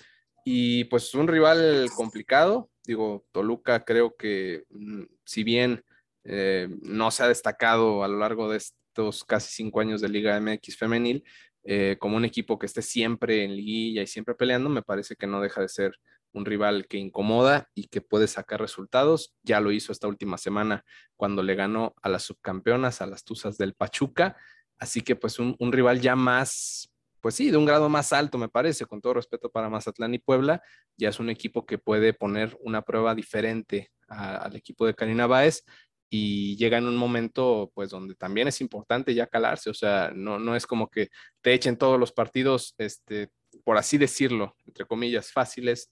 Y 0.46 0.84
pues 0.84 1.14
un 1.14 1.28
rival 1.28 1.90
complicado, 1.94 2.70
digo, 2.86 3.26
Toluca 3.32 3.84
creo 3.84 4.16
que 4.16 4.64
mm, 4.70 5.02
si 5.26 5.44
bien 5.44 5.84
eh, 6.24 6.68
no 6.80 7.10
se 7.10 7.22
ha 7.22 7.28
destacado 7.28 8.02
a 8.02 8.08
lo 8.08 8.18
largo 8.18 8.48
de 8.48 8.56
estos 8.56 9.24
casi 9.24 9.52
cinco 9.52 9.80
años 9.80 10.00
de 10.00 10.08
Liga 10.08 10.40
MX 10.40 10.78
femenil, 10.78 11.22
eh, 11.64 11.96
como 12.00 12.16
un 12.16 12.24
equipo 12.24 12.58
que 12.58 12.64
esté 12.64 12.80
siempre 12.80 13.44
en 13.44 13.54
liguilla 13.54 14.00
y 14.00 14.06
siempre 14.06 14.34
peleando, 14.34 14.70
me 14.70 14.82
parece 14.82 15.16
que 15.16 15.26
no 15.26 15.42
deja 15.42 15.60
de 15.60 15.68
ser 15.68 15.92
un 16.32 16.46
rival 16.46 16.86
que 16.88 16.96
incomoda 16.96 17.68
y 17.74 17.88
que 17.88 18.00
puede 18.00 18.26
sacar 18.26 18.58
resultados. 18.58 19.34
Ya 19.42 19.60
lo 19.60 19.70
hizo 19.70 19.92
esta 19.92 20.08
última 20.08 20.38
semana 20.38 20.82
cuando 21.16 21.42
le 21.42 21.56
ganó 21.56 21.94
a 22.00 22.08
las 22.08 22.22
subcampeonas, 22.22 23.02
a 23.02 23.06
las 23.06 23.22
Tuzas 23.22 23.58
del 23.58 23.74
Pachuca. 23.74 24.38
Así 24.79 25.01
que 25.01 25.16
pues 25.16 25.39
un, 25.39 25.57
rival 25.72 26.01
ya 26.01 26.16
más, 26.16 26.91
pues 27.20 27.35
sí, 27.37 27.51
de 27.51 27.57
un 27.57 27.64
grado 27.64 27.89
más 27.89 28.12
alto, 28.12 28.39
me 28.39 28.49
parece, 28.49 28.87
con 28.87 29.01
todo 29.01 29.14
respeto 29.14 29.51
para 29.51 29.70
Mazatlán 29.70 30.14
y 30.14 30.18
Puebla, 30.18 30.62
ya 30.97 31.09
es 31.09 31.20
un 31.20 31.31
equipo 31.31 31.64
que 31.66 31.79
puede 31.79 32.12
poner 32.12 32.57
una 32.61 32.83
prueba 32.83 33.14
diferente 33.14 33.91
a- 34.09 34.37
al 34.37 34.57
equipo 34.57 34.87
de 34.87 34.95
Karina 34.95 35.27
Báez 35.27 35.64
y 36.11 36.57
llega 36.57 36.79
en 36.79 36.87
un 36.87 36.97
momento 36.97 37.70
pues 37.75 37.91
donde 37.91 38.14
también 38.14 38.49
es 38.49 38.61
importante 38.61 39.14
ya 39.14 39.27
calarse, 39.27 39.70
o 39.70 39.75
sea, 39.75 40.12
no, 40.14 40.39
no 40.39 40.55
es 40.57 40.66
como 40.66 40.91
que 40.91 41.09
te 41.41 41.55
echen 41.55 41.77
todos 41.79 41.99
los 41.99 42.12
partidos, 42.12 42.75
este, 42.79 43.31
por 43.64 43.79
así 43.79 43.99
decirlo, 43.99 44.57
entre 44.66 44.85
comillas, 44.87 45.33
fáciles, 45.33 45.91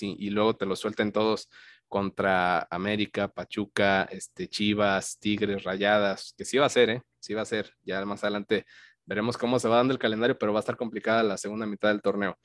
y 0.00 0.30
luego 0.30 0.56
te 0.56 0.66
los 0.66 0.80
suelten 0.80 1.12
todos 1.12 1.48
contra 1.88 2.66
América, 2.70 3.28
Pachuca, 3.28 4.04
este, 4.10 4.48
Chivas, 4.48 5.18
Tigres, 5.18 5.64
Rayadas, 5.64 6.34
que 6.36 6.44
sí 6.44 6.56
va 6.58 6.66
a 6.66 6.70
ser, 6.70 6.90
¿eh? 6.90 7.02
Sí 7.22 7.34
va 7.34 7.42
a 7.42 7.46
ser. 7.46 7.74
Ya 7.82 8.04
más 8.04 8.24
adelante 8.24 8.66
veremos 9.06 9.38
cómo 9.38 9.58
se 9.58 9.68
va 9.68 9.76
dando 9.76 9.92
el 9.92 9.98
calendario, 9.98 10.38
pero 10.38 10.52
va 10.52 10.58
a 10.58 10.60
estar 10.60 10.76
complicada 10.76 11.22
la 11.22 11.36
segunda 11.38 11.66
mitad 11.66 11.88
del 11.88 12.02
torneo. 12.02 12.38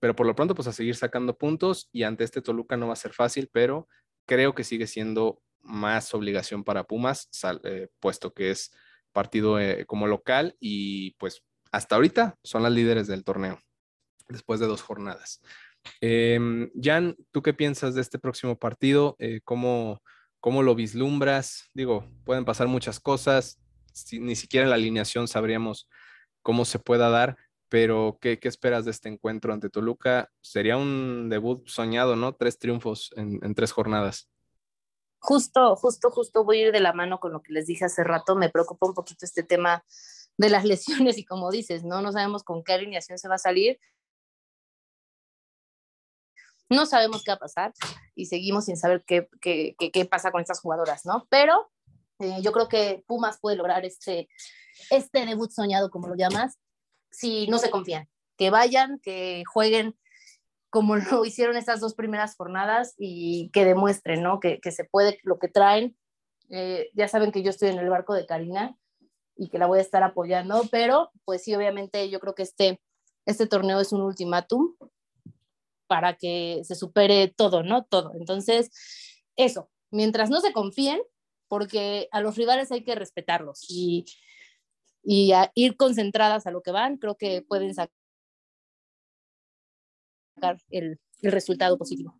Pero 0.00 0.16
por 0.16 0.26
lo 0.26 0.34
pronto, 0.34 0.54
pues 0.54 0.68
a 0.68 0.72
seguir 0.72 0.96
sacando 0.96 1.36
puntos 1.36 1.88
y 1.92 2.02
ante 2.02 2.24
este 2.24 2.42
Toluca 2.42 2.76
no 2.76 2.88
va 2.88 2.94
a 2.94 2.96
ser 2.96 3.12
fácil, 3.12 3.50
pero 3.52 3.88
creo 4.26 4.54
que 4.54 4.64
sigue 4.64 4.86
siendo 4.86 5.42
más 5.60 6.12
obligación 6.14 6.64
para 6.64 6.84
Pumas, 6.84 7.28
eh, 7.64 7.88
puesto 8.00 8.32
que 8.32 8.50
es 8.50 8.72
partido 9.12 9.60
eh, 9.60 9.84
como 9.86 10.06
local 10.06 10.56
y 10.58 11.12
pues 11.12 11.44
hasta 11.70 11.94
ahorita 11.94 12.38
son 12.42 12.62
las 12.62 12.72
líderes 12.72 13.06
del 13.06 13.24
torneo, 13.24 13.60
después 14.28 14.60
de 14.60 14.66
dos 14.66 14.82
jornadas. 14.82 15.40
Eh, 16.00 16.68
Jan, 16.80 17.16
¿tú 17.30 17.42
qué 17.42 17.54
piensas 17.54 17.94
de 17.94 18.00
este 18.00 18.18
próximo 18.18 18.58
partido? 18.58 19.16
Eh, 19.18 19.40
¿cómo, 19.44 20.02
¿Cómo 20.40 20.62
lo 20.62 20.74
vislumbras? 20.74 21.70
Digo, 21.74 22.08
pueden 22.24 22.44
pasar 22.44 22.68
muchas 22.68 23.00
cosas, 23.00 23.61
si, 23.92 24.20
ni 24.20 24.36
siquiera 24.36 24.64
en 24.64 24.70
la 24.70 24.76
alineación 24.76 25.28
sabríamos 25.28 25.88
cómo 26.42 26.64
se 26.64 26.78
pueda 26.78 27.08
dar, 27.10 27.36
pero 27.68 28.18
¿qué, 28.20 28.38
¿qué, 28.38 28.48
esperas 28.48 28.84
de 28.84 28.90
este 28.90 29.08
encuentro 29.08 29.52
ante 29.52 29.70
Toluca? 29.70 30.30
Sería 30.40 30.76
un 30.76 31.28
debut 31.30 31.66
soñado, 31.68 32.16
¿no? 32.16 32.34
Tres 32.34 32.58
triunfos 32.58 33.12
en, 33.16 33.38
en 33.42 33.54
tres 33.54 33.72
jornadas. 33.72 34.28
Justo, 35.18 35.76
justo, 35.76 36.10
justo 36.10 36.44
voy 36.44 36.58
a 36.58 36.66
ir 36.66 36.72
de 36.72 36.80
la 36.80 36.92
mano 36.92 37.20
con 37.20 37.32
lo 37.32 37.42
que 37.42 37.52
les 37.52 37.66
dije 37.66 37.84
hace 37.84 38.02
rato. 38.02 38.34
Me 38.34 38.50
preocupa 38.50 38.86
un 38.86 38.94
poquito 38.94 39.24
este 39.24 39.42
tema 39.42 39.84
de 40.36 40.50
las 40.50 40.64
lesiones 40.66 41.16
y 41.16 41.24
como 41.24 41.50
dices, 41.50 41.84
¿no? 41.84 42.02
No 42.02 42.12
sabemos 42.12 42.42
con 42.42 42.62
qué 42.64 42.72
alineación 42.72 43.18
se 43.18 43.28
va 43.28 43.36
a 43.36 43.38
salir. 43.38 43.78
No 46.68 46.86
sabemos 46.86 47.22
qué 47.22 47.30
va 47.30 47.36
a 47.36 47.38
pasar 47.38 47.72
y 48.14 48.26
seguimos 48.26 48.64
sin 48.64 48.76
saber 48.76 49.04
qué, 49.06 49.28
qué, 49.40 49.76
qué, 49.78 49.90
qué 49.90 50.04
pasa 50.06 50.32
con 50.32 50.40
estas 50.40 50.60
jugadoras, 50.60 51.04
¿no? 51.04 51.26
Pero 51.28 51.70
eh, 52.22 52.36
yo 52.40 52.52
creo 52.52 52.68
que 52.68 53.02
Pumas 53.06 53.38
puede 53.40 53.56
lograr 53.56 53.84
este, 53.84 54.28
este 54.90 55.26
debut 55.26 55.50
soñado, 55.50 55.90
como 55.90 56.08
lo 56.08 56.14
llamas, 56.14 56.58
si 57.10 57.46
no 57.48 57.58
se 57.58 57.70
confían. 57.70 58.08
Que 58.36 58.50
vayan, 58.50 59.00
que 59.00 59.42
jueguen 59.52 59.96
como 60.70 60.96
lo 60.96 61.24
hicieron 61.24 61.56
estas 61.56 61.80
dos 61.80 61.94
primeras 61.94 62.34
jornadas 62.36 62.94
y 62.96 63.50
que 63.52 63.64
demuestren, 63.64 64.22
¿no? 64.22 64.40
Que, 64.40 64.58
que 64.60 64.72
se 64.72 64.84
puede, 64.84 65.18
lo 65.22 65.38
que 65.38 65.48
traen. 65.48 65.96
Eh, 66.48 66.90
ya 66.94 67.08
saben 67.08 67.32
que 67.32 67.42
yo 67.42 67.50
estoy 67.50 67.70
en 67.70 67.78
el 67.78 67.90
barco 67.90 68.14
de 68.14 68.26
Karina 68.26 68.76
y 69.36 69.48
que 69.48 69.58
la 69.58 69.66
voy 69.66 69.78
a 69.78 69.82
estar 69.82 70.02
apoyando, 70.02 70.62
pero 70.70 71.10
pues 71.24 71.42
sí, 71.42 71.54
obviamente 71.54 72.08
yo 72.08 72.20
creo 72.20 72.34
que 72.34 72.42
este, 72.42 72.80
este 73.26 73.46
torneo 73.46 73.80
es 73.80 73.92
un 73.92 74.02
ultimátum 74.02 74.74
para 75.86 76.14
que 76.14 76.62
se 76.64 76.74
supere 76.74 77.28
todo, 77.28 77.62
¿no? 77.62 77.84
Todo. 77.84 78.12
Entonces, 78.14 78.70
eso, 79.36 79.70
mientras 79.90 80.30
no 80.30 80.40
se 80.40 80.52
confíen, 80.52 81.00
porque 81.52 82.08
a 82.12 82.22
los 82.22 82.38
rivales 82.38 82.72
hay 82.72 82.82
que 82.82 82.94
respetarlos 82.94 83.66
y, 83.68 84.06
y 85.02 85.32
a 85.32 85.52
ir 85.54 85.76
concentradas 85.76 86.46
a 86.46 86.50
lo 86.50 86.62
que 86.62 86.70
van, 86.70 86.96
creo 86.96 87.14
que 87.14 87.42
pueden 87.46 87.74
sacar 87.74 87.92
el, 90.70 90.98
el, 91.20 91.30
resultado 91.30 91.76
positivo. 91.76 92.18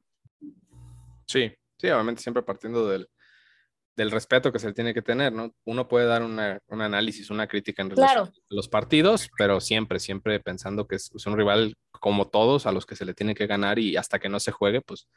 Sí, 1.26 1.50
sí, 1.78 1.88
obviamente 1.88 2.20
siempre 2.20 2.42
partiendo 2.42 2.86
del, 2.86 3.08
del, 3.96 4.10
respeto 4.10 4.52
que 4.52 4.58
se 4.58 4.66
le 4.66 4.74
tiene 4.74 4.92
que 4.92 5.00
tener, 5.00 5.32
¿no? 5.32 5.54
Uno 5.64 5.88
puede 5.88 6.04
dar 6.04 6.22
una, 6.22 6.60
un 6.66 6.82
análisis, 6.82 7.30
una 7.30 7.46
crítica 7.46 7.80
en 7.80 7.88
relación 7.88 8.26
claro. 8.26 8.32
a 8.36 8.54
los 8.54 8.68
partidos, 8.68 9.30
pero 9.38 9.60
siempre, 9.62 9.98
siempre 9.98 10.40
pensando 10.40 10.86
que 10.86 10.96
es, 10.96 11.10
es, 11.14 11.24
un 11.24 11.38
rival 11.38 11.74
como 11.90 12.28
todos 12.28 12.66
a 12.66 12.72
los 12.72 12.84
que 12.84 12.96
se 12.96 13.06
le 13.06 13.14
tiene 13.14 13.34
que 13.34 13.46
ganar 13.46 13.78
y 13.78 13.96
hasta 13.96 14.18
que 14.18 14.28
no 14.28 14.40
se 14.40 14.52
juegue, 14.52 14.82
pues 14.82 15.08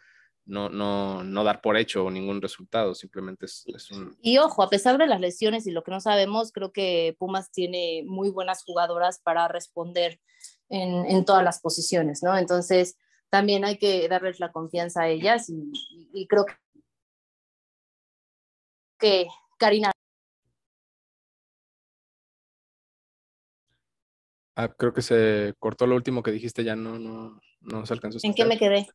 no, 0.45 0.69
no, 0.69 1.23
no 1.23 1.43
dar 1.43 1.61
por 1.61 1.77
hecho 1.77 2.09
ningún 2.09 2.41
resultado, 2.41 2.93
simplemente 2.93 3.45
es, 3.45 3.63
es, 3.67 3.91
un... 3.91 4.15
Y 4.21 4.37
ojo, 4.37 4.61
a 4.63 4.69
pesar 4.69 4.97
de 4.97 5.07
las 5.07 5.19
lesiones 5.19 5.65
y 5.65 5.71
lo 5.71 5.83
que 5.83 5.91
no 5.91 5.99
sabemos, 5.99 6.51
creo 6.51 6.71
que 6.71 7.15
Pumas 7.17 7.51
tiene 7.51 8.03
muy 8.05 8.29
buenas 8.29 8.63
jugadoras 8.63 9.19
para 9.19 9.47
responder 9.47 10.19
en, 10.69 11.05
en 11.05 11.25
todas 11.25 11.43
las 11.43 11.59
posiciones, 11.61 12.21
¿no? 12.21 12.37
Entonces, 12.37 12.97
también 13.29 13.65
hay 13.65 13.77
que 13.77 14.07
darles 14.07 14.39
la 14.39 14.51
confianza 14.51 15.01
a 15.03 15.09
ellas 15.09 15.49
y, 15.49 15.71
y 16.13 16.27
creo 16.27 16.45
que 18.99 19.27
Karina. 19.57 19.91
Ah, 24.57 24.69
creo 24.69 24.93
que 24.93 25.01
se 25.01 25.53
cortó 25.59 25.85
lo 25.85 25.95
último 25.95 26.23
que 26.23 26.31
dijiste, 26.31 26.63
ya 26.63 26.75
no, 26.75 26.97
no, 26.97 27.41
no 27.59 27.85
se 27.85 27.93
alcanzó. 27.93 28.19
¿En 28.23 28.33
qué 28.33 28.45
me 28.45 28.57
quedé? 28.57 28.87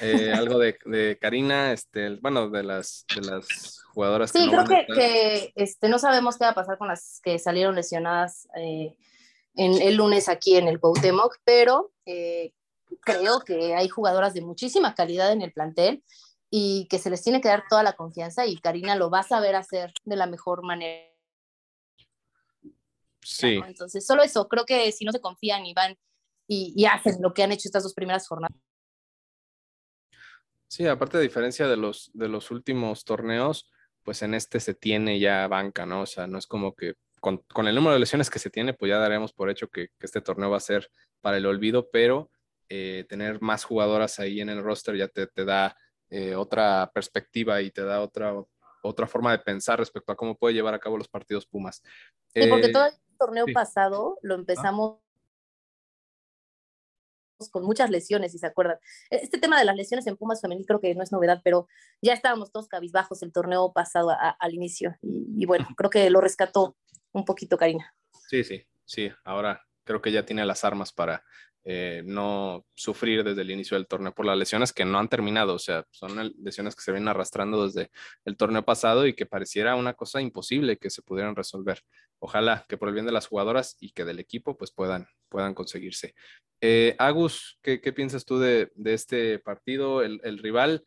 Eh, 0.00 0.32
algo 0.32 0.58
de, 0.58 0.78
de, 0.86 1.18
Karina, 1.20 1.72
este, 1.72 2.16
bueno, 2.16 2.48
de 2.48 2.62
las, 2.62 3.04
de 3.14 3.20
las 3.22 3.82
jugadoras. 3.92 4.30
Sí, 4.30 4.48
que 4.48 4.56
no 4.56 4.64
creo 4.64 4.86
que, 4.86 4.94
que, 4.94 5.52
este, 5.54 5.88
no 5.88 5.98
sabemos 5.98 6.38
qué 6.38 6.44
va 6.44 6.50
a 6.50 6.54
pasar 6.54 6.78
con 6.78 6.88
las 6.88 7.20
que 7.22 7.38
salieron 7.38 7.74
lesionadas 7.74 8.48
eh, 8.56 8.96
en 9.54 9.82
el 9.82 9.96
lunes 9.96 10.28
aquí 10.28 10.56
en 10.56 10.66
el 10.66 10.80
Cuauhtémoc, 10.80 11.36
pero 11.44 11.92
eh, 12.06 12.54
creo 13.00 13.40
que 13.40 13.74
hay 13.74 13.88
jugadoras 13.88 14.32
de 14.32 14.40
muchísima 14.40 14.94
calidad 14.94 15.30
en 15.30 15.42
el 15.42 15.52
plantel 15.52 16.02
y 16.48 16.86
que 16.88 16.98
se 16.98 17.10
les 17.10 17.22
tiene 17.22 17.40
que 17.40 17.48
dar 17.48 17.64
toda 17.68 17.82
la 17.82 17.92
confianza 17.92 18.46
y 18.46 18.56
Karina 18.56 18.96
lo 18.96 19.10
va 19.10 19.20
a 19.20 19.24
saber 19.24 19.54
hacer 19.56 19.92
de 20.04 20.16
la 20.16 20.26
mejor 20.26 20.62
manera. 20.62 21.06
Sí. 23.20 23.60
Entonces, 23.66 24.06
solo 24.06 24.22
eso, 24.22 24.48
creo 24.48 24.64
que 24.64 24.90
si 24.90 25.04
no 25.04 25.12
se 25.12 25.20
confían 25.20 25.66
y 25.66 25.74
van 25.74 25.98
y, 26.48 26.72
y 26.74 26.86
hacen 26.86 27.20
lo 27.20 27.32
que 27.34 27.42
han 27.42 27.52
hecho 27.52 27.68
estas 27.68 27.82
dos 27.82 27.94
primeras 27.94 28.26
jornadas 28.26 28.56
Sí, 30.72 30.86
aparte 30.86 31.18
de 31.18 31.24
diferencia 31.24 31.68
de 31.68 31.76
los, 31.76 32.10
de 32.14 32.28
los 32.28 32.50
últimos 32.50 33.04
torneos, 33.04 33.70
pues 34.02 34.22
en 34.22 34.32
este 34.32 34.58
se 34.58 34.72
tiene 34.72 35.20
ya 35.20 35.46
banca, 35.46 35.84
¿no? 35.84 36.00
O 36.00 36.06
sea, 36.06 36.26
no 36.26 36.38
es 36.38 36.46
como 36.46 36.74
que 36.74 36.94
con, 37.20 37.44
con 37.52 37.68
el 37.68 37.74
número 37.74 37.92
de 37.92 38.00
lesiones 38.00 38.30
que 38.30 38.38
se 38.38 38.48
tiene, 38.48 38.72
pues 38.72 38.88
ya 38.88 38.96
daremos 38.96 39.34
por 39.34 39.50
hecho 39.50 39.68
que, 39.68 39.88
que 39.88 40.06
este 40.06 40.22
torneo 40.22 40.48
va 40.48 40.56
a 40.56 40.60
ser 40.60 40.90
para 41.20 41.36
el 41.36 41.44
olvido, 41.44 41.90
pero 41.90 42.30
eh, 42.70 43.04
tener 43.06 43.42
más 43.42 43.64
jugadoras 43.64 44.18
ahí 44.18 44.40
en 44.40 44.48
el 44.48 44.62
roster 44.62 44.96
ya 44.96 45.08
te, 45.08 45.26
te 45.26 45.44
da 45.44 45.76
eh, 46.08 46.36
otra 46.36 46.90
perspectiva 46.94 47.60
y 47.60 47.70
te 47.70 47.82
da 47.82 48.00
otra, 48.00 48.32
otra 48.82 49.06
forma 49.06 49.30
de 49.32 49.40
pensar 49.40 49.78
respecto 49.78 50.12
a 50.12 50.16
cómo 50.16 50.38
puede 50.38 50.54
llevar 50.54 50.72
a 50.72 50.78
cabo 50.78 50.96
los 50.96 51.08
partidos 51.08 51.44
Pumas. 51.44 51.82
Sí, 52.28 52.46
porque 52.48 52.70
todo 52.70 52.86
el 52.86 52.94
torneo 53.18 53.44
sí. 53.44 53.52
pasado 53.52 54.16
lo 54.22 54.36
empezamos 54.36 55.00
con 57.50 57.64
muchas 57.64 57.90
lesiones, 57.90 58.32
si 58.32 58.38
se 58.38 58.46
acuerdan. 58.46 58.78
Este 59.10 59.38
tema 59.38 59.58
de 59.58 59.64
las 59.64 59.76
lesiones 59.76 60.06
en 60.06 60.16
Pumas 60.16 60.40
femenil 60.40 60.66
creo 60.66 60.80
que 60.80 60.94
no 60.94 61.02
es 61.02 61.12
novedad, 61.12 61.40
pero 61.44 61.68
ya 62.00 62.12
estábamos 62.12 62.52
todos 62.52 62.68
cabizbajos 62.68 63.22
el 63.22 63.32
torneo 63.32 63.72
pasado 63.72 64.10
a, 64.10 64.14
a, 64.14 64.30
al 64.30 64.54
inicio. 64.54 64.96
Y, 65.02 65.42
y, 65.42 65.46
bueno, 65.46 65.66
creo 65.76 65.90
que 65.90 66.10
lo 66.10 66.20
rescató 66.20 66.76
un 67.12 67.24
poquito 67.24 67.56
Karina. 67.56 67.94
Sí, 68.28 68.44
sí, 68.44 68.62
sí. 68.84 69.10
Ahora 69.24 69.62
creo 69.84 70.00
que 70.00 70.12
ya 70.12 70.24
tiene 70.24 70.44
las 70.46 70.64
armas 70.64 70.92
para 70.92 71.24
eh, 71.64 72.02
no 72.04 72.66
sufrir 72.74 73.22
desde 73.22 73.42
el 73.42 73.50
inicio 73.52 73.76
del 73.76 73.86
torneo 73.86 74.12
por 74.12 74.26
las 74.26 74.36
lesiones 74.36 74.72
que 74.72 74.84
no 74.84 74.98
han 74.98 75.08
terminado. 75.08 75.54
O 75.54 75.58
sea, 75.58 75.84
son 75.90 76.32
lesiones 76.42 76.74
que 76.74 76.82
se 76.82 76.90
vienen 76.90 77.08
arrastrando 77.08 77.64
desde 77.64 77.90
el 78.24 78.36
torneo 78.36 78.64
pasado 78.64 79.06
y 79.06 79.14
que 79.14 79.26
pareciera 79.26 79.76
una 79.76 79.94
cosa 79.94 80.20
imposible 80.20 80.76
que 80.76 80.90
se 80.90 81.02
pudieran 81.02 81.36
resolver. 81.36 81.80
Ojalá 82.24 82.64
que 82.68 82.76
por 82.76 82.86
el 82.86 82.94
bien 82.94 83.04
de 83.04 83.10
las 83.10 83.26
jugadoras 83.26 83.76
y 83.80 83.90
que 83.90 84.04
del 84.04 84.20
equipo 84.20 84.56
pues 84.56 84.70
puedan, 84.70 85.08
puedan 85.28 85.54
conseguirse. 85.54 86.14
Eh, 86.60 86.94
Agus, 87.00 87.58
¿qué, 87.62 87.80
¿qué, 87.80 87.92
piensas 87.92 88.24
tú 88.24 88.38
de, 88.38 88.70
de 88.76 88.94
este 88.94 89.40
partido? 89.40 90.02
El, 90.02 90.38
rival, 90.38 90.84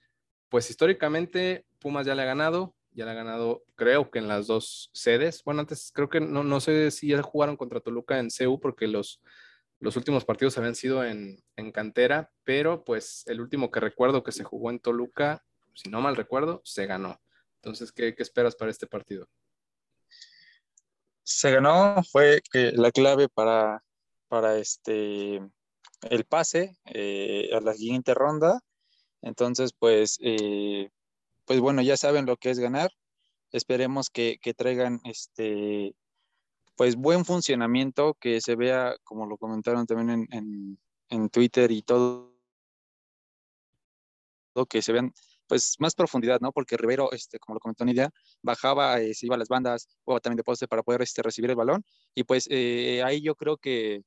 pues 0.47 0.69
históricamente 0.69 1.65
Pumas 1.79 2.07
ya 2.07 2.15
le 2.15 2.21
ha 2.21 2.25
ganado, 2.25 2.73
ya 2.91 3.03
le 3.03 3.11
ha 3.11 3.15
ganado 3.15 3.65
creo 3.75 4.09
que 4.09 4.19
en 4.19 4.29
las 4.29 4.47
dos 4.47 4.89
sedes. 4.93 5.43
Bueno, 5.43 5.59
antes 5.59 5.91
creo 5.93 6.07
que 6.07 6.21
no, 6.21 6.45
no 6.45 6.61
sé 6.61 6.89
si 6.89 7.09
ya 7.09 7.21
jugaron 7.21 7.57
contra 7.57 7.81
Toluca 7.81 8.17
en 8.17 8.29
CU 8.29 8.61
porque 8.61 8.87
los, 8.87 9.21
los 9.81 9.97
últimos 9.97 10.23
partidos 10.23 10.57
habían 10.57 10.75
sido 10.75 11.03
en, 11.03 11.43
en 11.57 11.73
cantera, 11.73 12.31
pero 12.45 12.85
pues 12.85 13.23
el 13.27 13.41
último 13.41 13.71
que 13.71 13.81
recuerdo 13.81 14.23
que 14.23 14.31
se 14.31 14.45
jugó 14.45 14.69
en 14.69 14.79
Toluca, 14.79 15.43
si 15.73 15.89
no 15.89 15.99
mal 15.99 16.15
recuerdo, 16.15 16.61
se 16.63 16.85
ganó. 16.85 17.19
Entonces, 17.55 17.91
¿qué, 17.91 18.15
qué 18.15 18.23
esperas 18.23 18.55
para 18.55 18.71
este 18.71 18.87
partido? 18.87 19.27
Se 21.25 21.51
ganó, 21.51 22.03
fue 22.03 22.41
que 22.51 22.71
la 22.71 22.91
clave 22.91 23.27
para, 23.27 23.83
para 24.27 24.57
este, 24.57 25.41
el 26.03 26.25
pase 26.29 26.77
eh, 26.85 27.49
a 27.51 27.59
la 27.61 27.73
siguiente 27.73 28.13
ronda. 28.13 28.61
Entonces, 29.21 29.73
pues, 29.77 30.19
eh, 30.21 30.91
pues 31.45 31.59
bueno, 31.59 31.81
ya 31.81 31.97
saben 31.97 32.27
lo 32.27 32.37
que 32.37 32.51
es 32.51 32.59
ganar. 32.59 32.91
Esperemos 33.51 34.11
que, 34.11 34.37
que, 34.39 34.53
traigan 34.53 35.01
este, 35.03 35.95
pues 36.75 36.95
buen 36.95 37.25
funcionamiento, 37.25 38.13
que 38.19 38.39
se 38.39 38.55
vea, 38.55 38.95
como 39.03 39.25
lo 39.25 39.37
comentaron 39.37 39.87
también 39.87 40.11
en, 40.11 40.27
en, 40.31 40.79
en 41.09 41.29
Twitter 41.29 41.71
y 41.71 41.81
todo, 41.81 42.35
que 44.69 44.83
se 44.83 44.93
vean 44.93 45.11
pues 45.47 45.75
más 45.79 45.95
profundidad, 45.95 46.39
¿no? 46.41 46.51
Porque 46.51 46.77
Rivero, 46.77 47.11
este, 47.11 47.39
como 47.39 47.55
lo 47.55 47.59
comentó 47.59 47.85
Nidia, 47.85 48.09
bajaba, 48.41 48.99
eh, 49.01 49.13
se 49.13 49.25
iba 49.27 49.35
a 49.35 49.39
las 49.39 49.47
bandas, 49.49 49.87
jugaba 50.03 50.19
también 50.19 50.37
de 50.37 50.43
poste 50.43 50.67
para 50.67 50.83
poder 50.83 51.01
este, 51.01 51.21
recibir 51.21 51.49
el 51.51 51.55
balón. 51.55 51.83
Y 52.15 52.23
pues 52.23 52.47
eh, 52.49 53.01
ahí 53.03 53.21
yo 53.21 53.35
creo 53.35 53.57
que, 53.57 54.01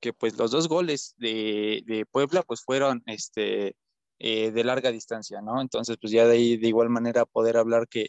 que 0.00 0.12
pues 0.12 0.38
los 0.38 0.50
dos 0.50 0.68
goles 0.68 1.14
de, 1.18 1.82
de 1.86 2.06
Puebla 2.06 2.42
pues 2.42 2.62
fueron 2.62 3.02
este, 3.06 3.76
eh, 4.18 4.50
de 4.52 4.64
larga 4.64 4.92
distancia, 4.92 5.40
¿no? 5.42 5.60
Entonces 5.60 5.96
pues 6.00 6.12
ya 6.12 6.26
de 6.26 6.34
ahí 6.36 6.56
de 6.56 6.68
igual 6.68 6.90
manera 6.90 7.26
poder 7.26 7.56
hablar 7.56 7.88
que, 7.88 8.08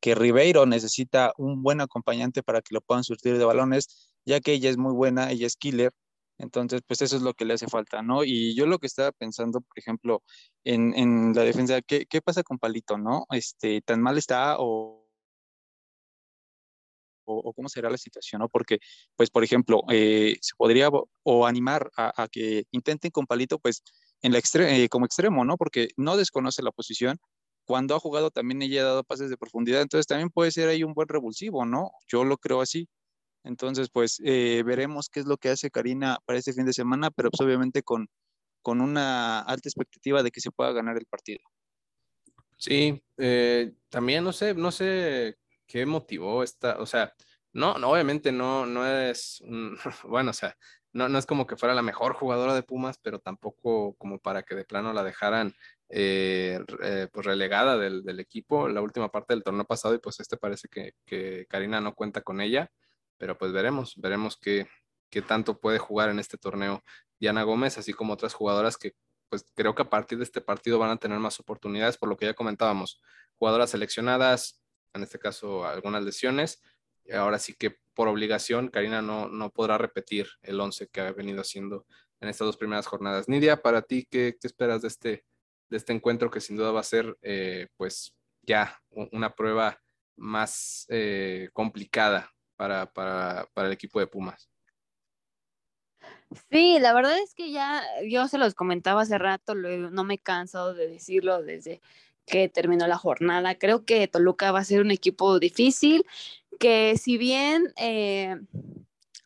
que 0.00 0.14
Ribeiro 0.14 0.66
necesita 0.66 1.32
un 1.38 1.62
buen 1.62 1.80
acompañante 1.80 2.42
para 2.42 2.62
que 2.62 2.74
lo 2.74 2.80
puedan 2.80 3.04
surtir 3.04 3.38
de 3.38 3.44
balones, 3.44 4.12
ya 4.24 4.40
que 4.40 4.52
ella 4.52 4.70
es 4.70 4.76
muy 4.76 4.92
buena, 4.94 5.30
ella 5.30 5.46
es 5.46 5.56
killer, 5.56 5.92
entonces, 6.38 6.82
pues 6.86 7.02
eso 7.02 7.16
es 7.16 7.22
lo 7.22 7.34
que 7.34 7.44
le 7.44 7.54
hace 7.54 7.66
falta, 7.66 8.02
¿no? 8.02 8.24
Y 8.24 8.54
yo 8.54 8.66
lo 8.66 8.78
que 8.78 8.86
estaba 8.86 9.12
pensando, 9.12 9.60
por 9.60 9.78
ejemplo, 9.78 10.22
en, 10.64 10.94
en 10.94 11.32
la 11.34 11.42
defensa, 11.42 11.80
¿qué, 11.82 12.06
¿qué, 12.06 12.20
pasa 12.20 12.42
con 12.42 12.58
Palito, 12.58 12.98
no? 12.98 13.26
Este, 13.30 13.80
¿Tan 13.82 14.02
mal 14.02 14.18
está 14.18 14.56
o, 14.58 15.06
o, 17.24 17.52
cómo 17.54 17.68
será 17.68 17.90
la 17.90 17.98
situación, 17.98 18.40
no? 18.40 18.48
Porque, 18.48 18.78
pues, 19.16 19.30
por 19.30 19.44
ejemplo, 19.44 19.82
eh, 19.90 20.36
se 20.40 20.54
podría 20.56 20.90
o 21.22 21.46
animar 21.46 21.90
a, 21.96 22.22
a, 22.22 22.28
que 22.28 22.64
intenten 22.70 23.10
con 23.10 23.26
Palito, 23.26 23.58
pues, 23.58 23.82
en 24.22 24.32
la 24.32 24.38
extre 24.38 24.84
eh, 24.84 24.88
como 24.88 25.06
extremo, 25.06 25.44
¿no? 25.44 25.56
Porque 25.56 25.88
no 25.96 26.16
desconoce 26.16 26.62
la 26.62 26.72
posición. 26.72 27.18
Cuando 27.64 27.96
ha 27.96 28.00
jugado 28.00 28.30
también 28.30 28.62
ella 28.62 28.82
ha 28.82 28.84
dado 28.84 29.04
pases 29.04 29.30
de 29.30 29.36
profundidad, 29.36 29.82
entonces 29.82 30.06
también 30.06 30.30
puede 30.30 30.52
ser 30.52 30.68
ahí 30.68 30.84
un 30.84 30.94
buen 30.94 31.08
revulsivo, 31.08 31.64
¿no? 31.66 31.90
Yo 32.08 32.24
lo 32.24 32.38
creo 32.38 32.60
así. 32.60 32.88
Entonces, 33.46 33.88
pues 33.90 34.20
eh, 34.24 34.62
veremos 34.66 35.08
qué 35.08 35.20
es 35.20 35.26
lo 35.26 35.36
que 35.36 35.50
hace 35.50 35.70
Karina 35.70 36.18
para 36.24 36.38
este 36.38 36.52
fin 36.52 36.66
de 36.66 36.72
semana, 36.72 37.10
pero 37.10 37.30
pues, 37.30 37.46
obviamente 37.46 37.82
con, 37.82 38.08
con 38.60 38.80
una 38.80 39.40
alta 39.40 39.68
expectativa 39.68 40.22
de 40.22 40.32
que 40.32 40.40
se 40.40 40.50
pueda 40.50 40.72
ganar 40.72 40.96
el 40.96 41.06
partido. 41.06 41.38
Sí, 42.56 43.00
eh, 43.18 43.72
también 43.88 44.24
no 44.24 44.32
sé, 44.32 44.54
no 44.54 44.72
sé 44.72 45.38
qué 45.66 45.86
motivó 45.86 46.42
esta, 46.42 46.78
o 46.80 46.86
sea, 46.86 47.12
no, 47.52 47.78
no 47.78 47.90
obviamente 47.90 48.32
no, 48.32 48.66
no 48.66 48.84
es, 48.86 49.40
un, 49.42 49.76
bueno, 50.08 50.30
o 50.30 50.34
sea, 50.34 50.56
no, 50.92 51.08
no 51.08 51.18
es 51.18 51.26
como 51.26 51.46
que 51.46 51.56
fuera 51.56 51.74
la 51.74 51.82
mejor 51.82 52.14
jugadora 52.14 52.54
de 52.54 52.62
Pumas, 52.62 52.98
pero 53.00 53.20
tampoco 53.20 53.94
como 53.96 54.18
para 54.18 54.42
que 54.42 54.54
de 54.56 54.64
plano 54.64 54.92
la 54.92 55.04
dejaran 55.04 55.54
eh, 55.88 56.58
eh, 56.82 57.08
pues 57.12 57.26
relegada 57.26 57.78
del, 57.78 58.02
del, 58.02 58.18
equipo 58.18 58.68
la 58.68 58.82
última 58.82 59.08
parte 59.12 59.34
del 59.34 59.44
torneo 59.44 59.66
pasado 59.66 59.94
y 59.94 59.98
pues 59.98 60.18
este 60.18 60.36
parece 60.36 60.66
que, 60.68 60.94
que 61.04 61.46
Karina 61.48 61.80
no 61.80 61.94
cuenta 61.94 62.22
con 62.22 62.40
ella 62.40 62.72
pero 63.18 63.36
pues 63.36 63.52
veremos, 63.52 63.94
veremos 63.96 64.36
qué, 64.36 64.68
qué 65.10 65.22
tanto 65.22 65.58
puede 65.58 65.78
jugar 65.78 66.10
en 66.10 66.18
este 66.18 66.38
torneo 66.38 66.82
Diana 67.18 67.42
Gómez, 67.42 67.78
así 67.78 67.92
como 67.92 68.12
otras 68.12 68.34
jugadoras 68.34 68.76
que 68.76 68.94
pues 69.28 69.44
creo 69.54 69.74
que 69.74 69.82
a 69.82 69.90
partir 69.90 70.18
de 70.18 70.24
este 70.24 70.40
partido 70.40 70.78
van 70.78 70.90
a 70.90 70.96
tener 70.98 71.18
más 71.18 71.40
oportunidades, 71.40 71.96
por 71.96 72.08
lo 72.08 72.16
que 72.16 72.26
ya 72.26 72.34
comentábamos, 72.34 73.00
jugadoras 73.38 73.70
seleccionadas, 73.70 74.62
en 74.94 75.02
este 75.02 75.18
caso 75.18 75.66
algunas 75.66 76.04
lesiones, 76.04 76.62
y 77.04 77.12
ahora 77.12 77.38
sí 77.38 77.54
que 77.54 77.78
por 77.94 78.08
obligación 78.08 78.68
Karina 78.68 79.02
no, 79.02 79.28
no 79.28 79.50
podrá 79.50 79.78
repetir 79.78 80.28
el 80.42 80.60
11 80.60 80.88
que 80.88 81.00
ha 81.00 81.12
venido 81.12 81.40
haciendo 81.40 81.86
en 82.20 82.28
estas 82.28 82.46
dos 82.46 82.56
primeras 82.56 82.86
jornadas. 82.86 83.28
Nidia, 83.28 83.62
para 83.62 83.82
ti, 83.82 84.06
¿qué, 84.10 84.36
qué 84.40 84.46
esperas 84.46 84.82
de 84.82 84.88
este, 84.88 85.24
de 85.68 85.76
este 85.76 85.92
encuentro 85.92 86.30
que 86.30 86.40
sin 86.40 86.56
duda 86.56 86.70
va 86.70 86.80
a 86.80 86.84
ser 86.84 87.16
eh, 87.22 87.68
pues 87.76 88.14
ya 88.42 88.80
una 88.90 89.34
prueba 89.34 89.82
más 90.16 90.86
eh, 90.88 91.50
complicada 91.52 92.32
para, 92.56 92.92
para, 92.92 93.48
para 93.54 93.68
el 93.68 93.74
equipo 93.74 94.00
de 94.00 94.06
Pumas. 94.06 94.48
Sí, 96.50 96.78
la 96.80 96.92
verdad 96.92 97.18
es 97.18 97.34
que 97.34 97.50
ya 97.52 97.82
yo 98.08 98.26
se 98.28 98.38
los 98.38 98.54
comentaba 98.54 99.02
hace 99.02 99.18
rato, 99.18 99.54
no 99.54 100.04
me 100.04 100.18
canso 100.18 100.74
de 100.74 100.88
decirlo 100.88 101.42
desde 101.42 101.80
que 102.26 102.48
terminó 102.48 102.86
la 102.88 102.98
jornada. 102.98 103.54
Creo 103.56 103.84
que 103.84 104.08
Toluca 104.08 104.50
va 104.52 104.60
a 104.60 104.64
ser 104.64 104.80
un 104.80 104.90
equipo 104.90 105.38
difícil, 105.38 106.04
que 106.58 106.96
si 106.98 107.16
bien 107.18 107.72
eh, 107.76 108.36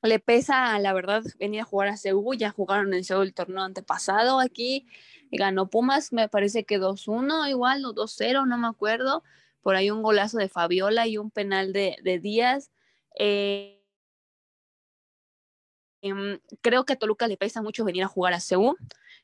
le 0.03 0.19
pesa, 0.19 0.79
la 0.79 0.93
verdad, 0.93 1.23
venir 1.39 1.61
a 1.63 1.65
jugar 1.65 1.89
a 1.89 1.97
Seúl. 1.97 2.37
Ya 2.39 2.51
jugaron 2.51 2.95
en 2.95 3.05
Seúl 3.05 3.27
el 3.29 3.35
torneo 3.35 3.63
antepasado 3.63 4.41
aquí. 4.41 4.87
Ganó 5.31 5.69
Pumas, 5.69 6.13
me 6.13 6.29
parece 6.29 6.65
que 6.65 6.79
2-1 6.79 7.49
igual, 7.49 7.85
o 7.85 7.95
2-0, 7.95 8.47
no 8.47 8.59
me 8.59 8.69
acuerdo. 8.69 9.23
Por 9.63 9.77
ahí 9.77 9.91
un 9.91 10.03
golazo 10.03 10.39
de 10.39 10.49
Fabiola 10.49 11.07
y 11.07 11.19
un 11.19 11.31
penal 11.31 11.73
de, 11.73 11.97
de 12.03 12.19
Díaz. 12.19 12.71
Eh, 13.19 13.83
em, 16.03 16.39
creo 16.63 16.85
que 16.85 16.95
a 16.95 16.97
Toluca 16.97 17.29
le 17.29 17.37
pesa 17.37 17.63
mucho 17.63 17.85
venir 17.85 18.03
a 18.05 18.09
jugar 18.09 18.33
a 18.33 18.41
Seúl. 18.41 18.77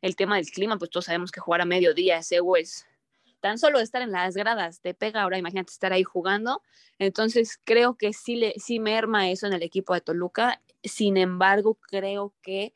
El 0.03 0.17
tema 0.17 0.37
del 0.37 0.47
clima, 0.51 0.79
pues 0.79 0.91
todos 0.91 1.07
sabemos 1.07 1.33
que 1.33 1.41
jugar 1.41 1.61
a 1.63 1.65
mediodía 1.65 2.19
a 2.19 2.23
Seúl 2.23 2.59
es 2.59 2.87
tan 3.41 3.59
solo 3.59 3.81
estar 3.81 4.03
en 4.03 4.13
las 4.13 4.35
gradas 4.37 4.81
te 4.81 4.95
pega, 4.95 5.23
ahora 5.23 5.39
imagínate 5.39 5.73
estar 5.73 5.93
ahí 5.93 6.03
jugando. 6.05 6.63
Entonces 6.99 7.61
creo 7.65 7.97
que 7.97 8.13
sí, 8.13 8.37
le, 8.37 8.55
sí 8.59 8.81
merma 8.81 9.31
eso 9.31 9.47
en 9.47 9.53
el 9.53 9.63
equipo 9.63 9.95
de 9.95 10.01
Toluca. 10.01 10.63
Sin 10.83 11.17
embargo, 11.17 11.79
creo 11.91 12.35
que 12.43 12.75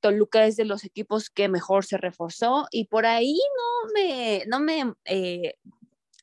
Toluca 0.00 0.46
es 0.46 0.56
de 0.56 0.64
los 0.66 0.84
equipos 0.84 1.30
que 1.30 1.48
mejor 1.48 1.84
se 1.84 1.96
reforzó 1.98 2.66
y 2.70 2.86
por 2.86 3.06
ahí 3.06 3.36
no 3.36 3.92
me, 3.94 4.44
no 4.46 4.60
me, 4.60 4.94
eh, 5.06 5.56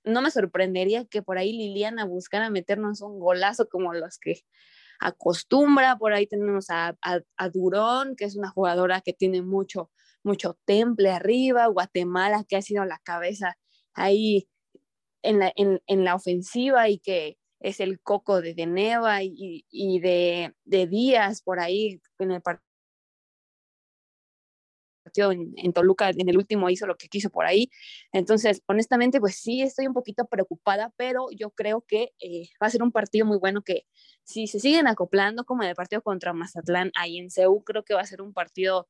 no 0.04 0.22
me 0.22 0.32
sorprendería 0.32 1.06
que 1.06 1.22
por 1.22 1.38
ahí 1.38 1.54
Liliana 1.54 2.06
buscara 2.06 2.49
meternos 2.49 3.02
un 3.02 3.20
golazo 3.20 3.68
como 3.70 3.93
los 3.93 4.18
que 4.20 4.41
acostumbra. 4.99 5.97
Por 5.97 6.14
ahí 6.14 6.28
tenemos 6.28 6.70
a, 6.70 6.97
a 7.02 7.49
Durón, 7.49 8.16
que 8.16 8.26
es 8.26 8.36
una 8.36 8.49
jugadora 8.49 9.02
que 9.02 9.14
tiene 9.14 9.41
mucho, 9.41 9.91
mucho 10.24 10.58
temple 10.66 11.12
arriba, 11.12 11.68
Guatemala 11.68 12.45
que 12.47 12.58
ha 12.58 12.62
sido 12.62 12.86
la 12.86 12.99
cabeza 13.04 13.58
ahí 13.93 14.47
en 15.24 15.39
la, 15.39 15.52
en, 15.56 15.82
en 15.88 16.04
la 16.04 16.16
ofensiva 16.16 16.89
y 16.89 16.99
que 16.99 17.38
es 17.60 17.80
el 17.80 18.02
coco 18.02 18.41
de 18.41 18.54
Deneva 18.54 19.24
y, 19.24 19.66
y 19.70 19.99
de, 19.99 20.56
de, 20.66 20.88
Díaz 20.88 21.41
por 21.43 21.60
ahí 21.60 22.02
en 22.20 22.32
el 22.32 22.41
partido 22.41 22.70
en, 25.16 25.53
en, 25.57 25.74
Toluca, 25.74 26.09
en 26.09 26.30
el 26.30 26.38
último 26.38 26.70
hizo 26.70 26.88
lo 26.88 26.95
que 26.97 27.07
quiso 27.07 27.30
por 27.30 27.45
ahí. 27.45 27.70
Entonces, 28.12 28.62
honestamente, 28.68 29.20
pues 29.20 29.36
sí, 29.36 29.62
estoy 29.62 29.88
un 29.88 29.93
poquito 29.93 30.26
preocupada, 30.26 30.93
pero 30.97 31.28
yo 31.32 31.51
creo 31.51 31.82
que 31.82 32.14
eh, 32.20 32.49
va 32.62 32.68
a 32.68 32.70
ser 32.70 32.84
un 32.84 32.91
partido 32.91 33.26
muy 33.26 33.38
bueno 33.38 33.62
que 33.62 33.86
si 34.24 34.47
se 34.47 34.59
siguen 34.59 34.88
acoplando 34.88 35.45
como 35.45 35.64
en 35.64 35.70
el 35.70 35.76
partido 35.76 36.01
contra 36.01 36.34
Mazatlán 36.34 36.91
ahí 36.95 37.18
en 37.18 37.30
CEU, 37.30 37.64
creo 37.64 37.84
que 37.84 37.93
va 37.93 38.01
a 38.01 38.05
ser 38.05 38.22
un 38.22 38.34
partido 38.34 38.88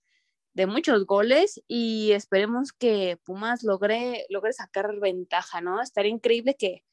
de 0.53 0.67
muchos 0.67 1.05
goles 1.05 1.61
y 1.67 2.11
esperemos 2.11 2.73
que 2.73 3.17
Pumas 3.23 3.63
logre, 3.63 4.25
logre 4.29 4.53
sacar 4.53 4.99
ventaja, 4.99 5.61
¿no? 5.61 5.81
Estaría 5.81 6.11
increíble 6.11 6.55
que, 6.57 6.83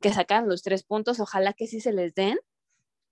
que 0.00 0.12
sacan 0.12 0.48
los 0.48 0.62
tres 0.62 0.82
puntos, 0.82 1.20
ojalá 1.20 1.52
que 1.52 1.66
sí 1.66 1.80
se 1.80 1.92
les 1.92 2.14
den, 2.14 2.38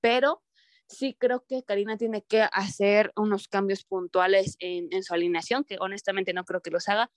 pero 0.01 0.43
sí 0.91 1.15
creo 1.19 1.45
que 1.47 1.63
Karina 1.63 1.97
tiene 1.97 2.23
que 2.23 2.43
hacer 2.53 3.13
unos 3.17 3.49
cambios 3.49 3.85
puntuales 3.85 4.57
en, 4.59 4.89
en 4.93 5.03
su 5.03 5.15
alineación, 5.15 5.65
que 5.65 5.77
honestamente 5.81 6.33
no 6.33 6.45
creo 6.45 6.61
que 6.61 6.71
los 6.71 6.89
haga, 6.89 7.11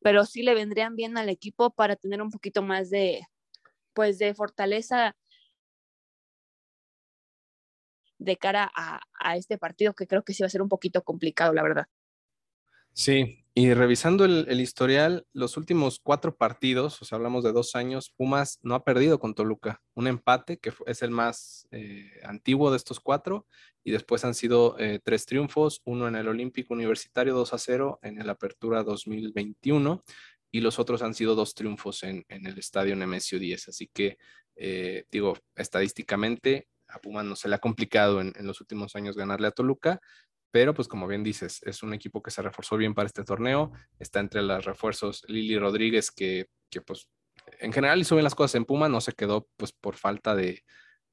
pero 0.00 0.24
sí 0.24 0.42
le 0.42 0.54
vendrían 0.54 0.96
bien 0.96 1.16
al 1.18 1.28
equipo 1.28 1.70
para 1.70 1.96
tener 1.96 2.22
un 2.22 2.30
poquito 2.30 2.62
más 2.62 2.90
de, 2.90 3.20
pues, 3.92 4.18
de 4.18 4.34
fortaleza 4.34 5.14
de 8.18 8.36
cara 8.36 8.70
a, 8.74 9.00
a 9.20 9.36
este 9.36 9.58
partido, 9.58 9.94
que 9.94 10.06
creo 10.06 10.24
que 10.24 10.34
sí 10.34 10.42
va 10.42 10.48
a 10.48 10.50
ser 10.50 10.62
un 10.62 10.68
poquito 10.68 11.04
complicado, 11.04 11.52
la 11.52 11.62
verdad. 11.62 11.86
Sí, 12.92 13.44
y 13.58 13.74
revisando 13.74 14.24
el, 14.24 14.60
historial, 14.60 15.26
los 15.32 15.56
últimos 15.56 15.98
cuatro 15.98 16.36
partidos, 16.36 17.02
o 17.02 17.04
sea, 17.04 17.16
hablamos 17.16 17.42
de 17.42 17.50
dos 17.50 17.74
años, 17.74 18.14
Pumas 18.16 18.60
no 18.62 18.76
ha 18.76 18.84
perdido 18.84 19.18
con 19.18 19.34
Toluca. 19.34 19.82
Un 19.94 20.06
empate, 20.06 20.58
que 20.58 20.72
es 20.86 21.02
el 21.02 21.10
más 21.10 21.66
eh, 21.72 22.20
antiguo 22.22 22.70
de 22.70 22.76
estos 22.76 23.00
cuatro, 23.00 23.48
y 23.82 23.90
después 23.90 24.24
han 24.24 24.34
sido 24.34 24.78
eh, 24.78 25.00
tres 25.02 25.26
triunfos, 25.26 25.82
uno 25.84 26.06
en 26.06 26.14
el 26.14 26.28
Olímpico 26.28 26.72
Universitario 26.72 27.34
2 27.34 27.52
a 27.52 27.58
0 27.58 27.98
en 28.02 28.20
el 28.20 28.30
Apertura 28.30 28.84
2021, 28.84 30.04
y 30.52 30.60
los 30.60 30.78
otros 30.78 31.02
han 31.02 31.14
sido 31.14 31.34
dos 31.34 31.54
triunfos 31.54 32.04
en, 32.04 32.24
el 32.28 32.56
Estadio 32.58 32.94
Nemesio 32.94 33.40
10. 33.40 33.70
Así 33.70 33.90
que, 33.92 34.18
eh, 34.54 35.04
digo, 35.10 35.36
estadísticamente, 35.56 36.68
a 36.86 37.00
Pumas 37.00 37.24
no 37.24 37.34
se 37.34 37.48
le 37.48 37.56
ha 37.56 37.58
complicado 37.58 38.20
en 38.20 38.46
los 38.46 38.60
últimos 38.60 38.94
años 38.94 39.16
ganarle 39.16 39.48
a 39.48 39.50
Toluca, 39.50 40.00
pero 40.50 40.74
pues 40.74 40.88
como 40.88 41.06
bien 41.06 41.22
dices, 41.22 41.60
es 41.64 41.82
un 41.82 41.92
equipo 41.92 42.22
que 42.22 42.30
se 42.30 42.42
reforzó 42.42 42.76
bien 42.76 42.94
para 42.94 43.06
este 43.06 43.24
torneo, 43.24 43.72
está 43.98 44.20
entre 44.20 44.42
los 44.42 44.64
refuerzos 44.64 45.24
Lili 45.28 45.58
Rodríguez, 45.58 46.10
que, 46.10 46.46
que 46.70 46.80
pues 46.80 47.08
en 47.60 47.72
general 47.72 48.00
hizo 48.00 48.14
bien 48.14 48.24
las 48.24 48.34
cosas 48.34 48.54
en 48.54 48.64
Puma, 48.64 48.88
no 48.88 49.00
se 49.00 49.12
quedó 49.12 49.48
pues 49.56 49.72
por 49.72 49.96
falta 49.96 50.34
de, 50.34 50.64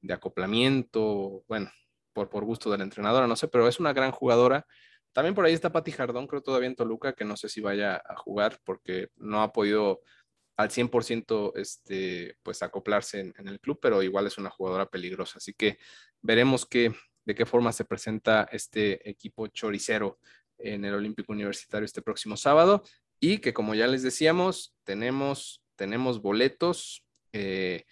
de 0.02 0.14
acoplamiento, 0.14 1.44
bueno, 1.48 1.72
por, 2.14 2.30
por 2.30 2.46
gusto 2.46 2.72
de 2.72 2.78
la 2.78 2.84
entrenadora, 2.84 3.28
no 3.28 3.36
sé, 3.36 3.48
pero 3.48 3.68
es 3.68 3.80
una 3.80 3.94
gran 3.94 4.12
jugadora. 4.12 4.66
También 5.14 5.36
por 5.36 5.46
ahí 5.46 5.54
está 5.54 5.72
Pati 5.72 5.92
Jardón, 5.92 6.28
creo 6.28 6.42
todavía 6.42 6.68
en 6.68 6.76
Toluca, 6.76 7.14
que 7.14 7.26
no 7.26 7.38
sé 7.38 7.50
si 7.50 7.62
vaya 7.62 8.02
a 8.06 8.16
jugar 8.18 8.60
porque 8.64 9.10
no 9.16 9.42
ha 9.42 9.52
podido 9.54 10.02
al 10.58 10.70
100% 10.70 11.54
este, 11.56 12.38
pues 12.44 12.64
acoplarse 12.64 13.20
en, 13.20 13.34
en, 13.38 13.48
el 13.48 13.60
club, 13.60 13.80
pero 13.82 14.02
igual 14.04 14.28
es 14.28 14.38
una 14.38 14.50
jugadora 14.50 14.86
peligrosa. 14.86 15.38
Así 15.38 15.54
que 15.54 15.78
veremos 16.22 16.66
qué, 16.66 16.94
de 17.26 17.36
qué 17.36 17.46
forma 17.46 17.72
se 17.72 17.86
presenta 17.86 18.48
este 18.52 19.10
equipo 19.10 19.48
choricero 19.48 20.20
en 20.58 20.86
el 20.86 20.94
Olímpico 20.94 21.34
Universitario 21.34 21.86
este 21.86 22.02
próximo 22.02 22.38
sábado 22.38 22.84
y 23.20 23.40
que 23.40 23.54
como 23.54 23.76
ya 23.76 23.88
les 23.88 24.04
decíamos, 24.04 24.76
tenemos, 24.84 25.64
tenemos 25.76 26.22
boletos. 26.22 27.04
Eh, 27.34 27.86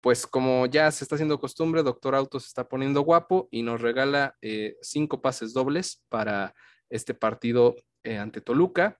pues 0.00 0.26
como 0.26 0.64
ya 0.66 0.90
se 0.90 1.04
está 1.04 1.16
haciendo 1.16 1.38
costumbre, 1.38 1.82
Doctor 1.82 2.14
Auto 2.14 2.40
se 2.40 2.46
está 2.46 2.68
poniendo 2.68 3.02
guapo 3.02 3.48
y 3.50 3.62
nos 3.62 3.82
regala 3.82 4.36
eh, 4.40 4.76
cinco 4.80 5.20
pases 5.20 5.52
dobles 5.52 6.02
para 6.08 6.54
este 6.88 7.12
partido 7.12 7.76
eh, 8.02 8.16
ante 8.16 8.40
Toluca. 8.40 8.98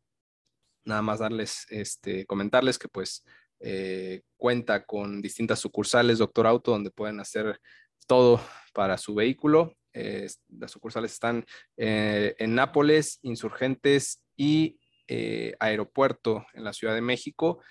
Nada 0.85 1.01
más 1.01 1.21
darles, 1.21 1.67
este, 1.71 2.27
comentarles 2.27 2.79
que 2.79 2.89
pues 2.89 3.25
cuenta 4.39 4.87
con 4.87 5.21
distintas 5.21 5.59
sucursales 5.59 6.17
Doctor 6.17 6.47
Auto 6.47 6.71
donde 6.71 6.91
pueden 6.91 7.21
hacer 7.21 7.61
todo 8.11 8.41
para 8.73 8.99
su 8.99 9.15
vehículo. 9.15 9.77
Eh, 9.93 10.27
las 10.49 10.73
sucursales 10.73 11.13
están 11.13 11.47
eh, 11.77 12.35
en 12.41 12.57
Nápoles, 12.57 13.21
Insurgentes 13.23 14.21
y 14.37 14.81
eh, 15.07 15.55
Aeropuerto 15.61 16.45
en 16.55 16.65
la 16.65 16.73
Ciudad 16.73 16.97
de 16.97 17.03
México. 17.03 17.63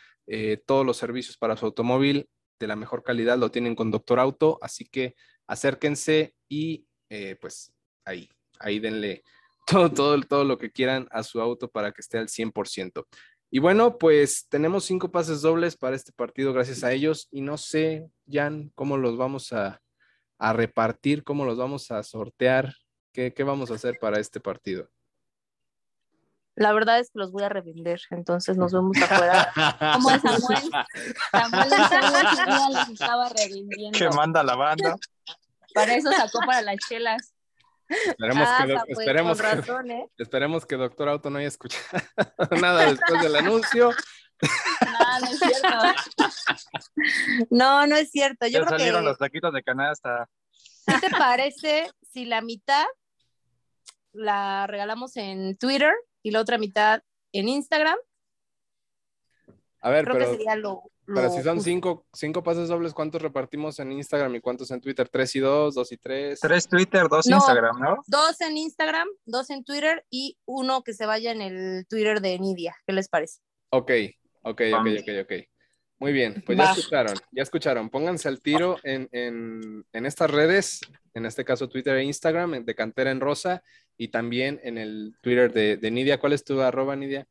Todos 0.66 0.86
los 0.86 0.96
servicios 0.96 1.36
para 1.36 1.58
su 1.58 1.66
automóvil 1.66 2.30
de 2.58 2.68
la 2.68 2.78
mejor 2.78 3.04
calidad 3.04 3.38
lo 3.38 3.52
tienen 3.52 3.76
con 3.76 3.92
Doctor 3.92 4.20
Auto, 4.20 4.60
así 4.62 4.86
que 4.86 5.16
acérquense 5.48 6.36
y 6.48 6.86
pues 7.42 7.74
ahí, 8.06 8.30
ahí 8.60 8.80
denle 8.80 9.24
todo, 9.68 9.92
todo, 9.92 10.22
todo 10.22 10.44
lo 10.46 10.58
que 10.58 10.72
quieran 10.72 11.08
a 11.12 11.24
su 11.24 11.42
auto 11.42 11.68
para 11.68 11.92
que 11.92 12.02
esté 12.02 12.20
al 12.20 12.28
100%. 12.28 13.06
Y 13.50 13.60
bueno, 13.60 13.98
pues 13.98 14.48
tenemos 14.48 14.86
cinco 14.86 15.12
pases 15.12 15.42
dobles 15.42 15.76
para 15.76 15.96
este 15.96 16.14
partido 16.14 16.54
gracias 16.54 16.84
a 16.84 16.94
ellos 16.94 17.28
y 17.32 17.42
no 17.42 17.58
sé, 17.58 18.08
Jan, 18.32 18.72
cómo 18.76 18.96
los 18.96 19.18
vamos 19.18 19.52
a, 19.52 19.82
a 20.40 20.54
repartir, 20.54 21.24
cómo 21.24 21.46
los 21.46 21.58
vamos 21.58 21.92
a 21.92 22.02
sortear, 22.02 22.74
qué, 23.12 23.34
qué 23.34 23.44
vamos 23.44 23.70
a 23.70 23.76
hacer 23.76 23.98
para 24.00 24.20
este 24.20 24.40
partido. 24.40 24.90
La 26.56 26.74
verdad 26.74 27.00
es 27.00 27.10
que 27.12 27.20
los 27.20 27.32
voy 27.32 27.44
a 27.44 27.50
revender, 27.50 28.02
entonces 28.10 28.58
nos 28.58 28.74
vemos 28.74 28.98
afuera. 29.02 29.52
Como 29.94 30.10
Samuel, 30.10 30.72
Samuel 31.32 31.70
Samuel 31.70 32.74
los 32.74 32.90
estaba 32.90 33.30
revendiendo. 33.30 33.98
Que 33.98 34.10
manda 34.10 34.44
la 34.44 34.56
banda. 34.56 34.96
Para 35.74 35.96
eso 35.96 36.12
sacó 36.12 36.40
para 36.46 36.62
las 36.62 36.78
chelas. 36.88 37.34
Esperemos, 37.88 38.48
Ah, 38.48 38.66
que, 38.68 38.74
pues, 38.74 39.00
esperemos, 39.00 39.40
razón, 39.40 39.92
¿eh? 39.92 40.10
esperemos 40.18 40.66
que 40.66 40.76
Doctor 40.76 41.10
Auto 41.10 41.30
no 41.30 41.40
haya 41.40 41.48
escuchado 41.48 41.84
nada 42.62 42.86
después 42.92 43.22
del 43.22 43.36
anuncio. 43.36 43.92
No, 45.00 45.20
no 45.20 45.28
es 45.28 45.40
cierto. 45.40 45.78
No, 47.50 47.88
no 47.88 47.96
es 47.96 48.12
cierto. 48.12 48.46
Yo 48.48 48.60
ya 48.60 48.66
creo 48.66 48.78
salieron 48.78 49.02
que, 49.02 49.08
los 49.10 49.18
taquitos 49.18 49.54
de 49.54 49.64
canasta. 49.64 50.30
¿qué 50.86 51.08
te 51.08 51.10
parece 51.10 51.90
si 52.02 52.26
la 52.26 52.42
mitad 52.42 52.86
la 54.12 54.68
regalamos 54.68 55.16
en 55.18 55.58
Twitter 55.58 55.94
y 56.24 56.32
la 56.32 56.42
otra 56.42 56.58
mitad 56.58 57.02
en 57.32 57.48
Instagram? 57.48 57.98
A 59.82 59.90
ver, 59.90 60.04
Creo 60.04 60.18
pero, 60.18 60.32
que 60.32 60.38
sería 60.38 60.56
lo, 60.56 60.84
lo 61.06 61.16
pero 61.16 61.30
si 61.32 61.42
son 61.42 61.62
cinco, 61.62 62.06
cinco 62.12 62.44
pases 62.44 62.68
dobles, 62.68 62.94
¿cuántos 62.94 63.22
repartimos 63.22 63.80
en 63.80 63.94
Instagram 63.94 64.36
y 64.36 64.42
cuántos 64.42 64.72
en 64.72 64.82
Twitter? 64.82 65.08
¿Tres 65.08 65.36
y 65.36 65.40
dos, 65.40 65.76
dos 65.76 65.92
y 65.94 65.98
tres? 65.98 66.40
Tres 66.42 66.68
Twitter, 66.68 67.08
dos 67.08 67.28
No. 67.28 67.38
Instagram, 67.38 67.80
¿no? 67.80 67.98
Dos 68.08 68.42
en 68.42 68.58
Instagram, 68.58 69.08
dos 69.26 69.50
en 69.52 69.64
Twitter 69.64 70.06
y 70.10 70.38
uno 70.46 70.84
que 70.84 70.94
se 70.94 71.06
vaya 71.06 71.32
en 71.32 71.42
el 71.42 71.88
Twitter 71.88 72.20
de 72.20 72.38
Nidia. 72.40 72.76
¿Qué 72.86 72.94
les 72.94 73.08
parece? 73.08 73.40
Ok, 73.70 73.92
ok, 74.50 74.62
ok, 74.80 74.88
ok, 75.02 75.10
ok. 75.24 75.34
Muy 76.00 76.14
bien, 76.14 76.42
pues 76.46 76.58
ya 76.58 76.72
escucharon, 76.72 77.14
ya 77.32 77.44
escucharon. 77.44 77.90
Pónganse 77.90 78.30
al 78.30 78.42
tiro 78.42 78.78
en, 78.84 79.10
en, 79.12 79.86
en 79.92 80.06
estas 80.06 80.32
redes, 80.32 80.80
en 81.14 81.26
este 81.26 81.44
caso 81.44 81.68
Twitter 81.68 81.98
e 81.98 82.06
Instagram, 82.06 82.64
de 82.64 82.76
Cantera 82.76 83.12
en 83.12 83.20
Rosa, 83.20 83.64
y 83.98 84.08
también 84.08 84.62
en 84.64 84.78
el 84.78 85.14
Twitter 85.22 85.52
de, 85.52 85.76
de 85.76 85.92
Nidia. 85.92 86.20
¿Cuál 86.20 86.34
es 86.34 86.46
tu 86.46 86.62
arroba, 86.62 86.96
Nidia? 86.96 87.28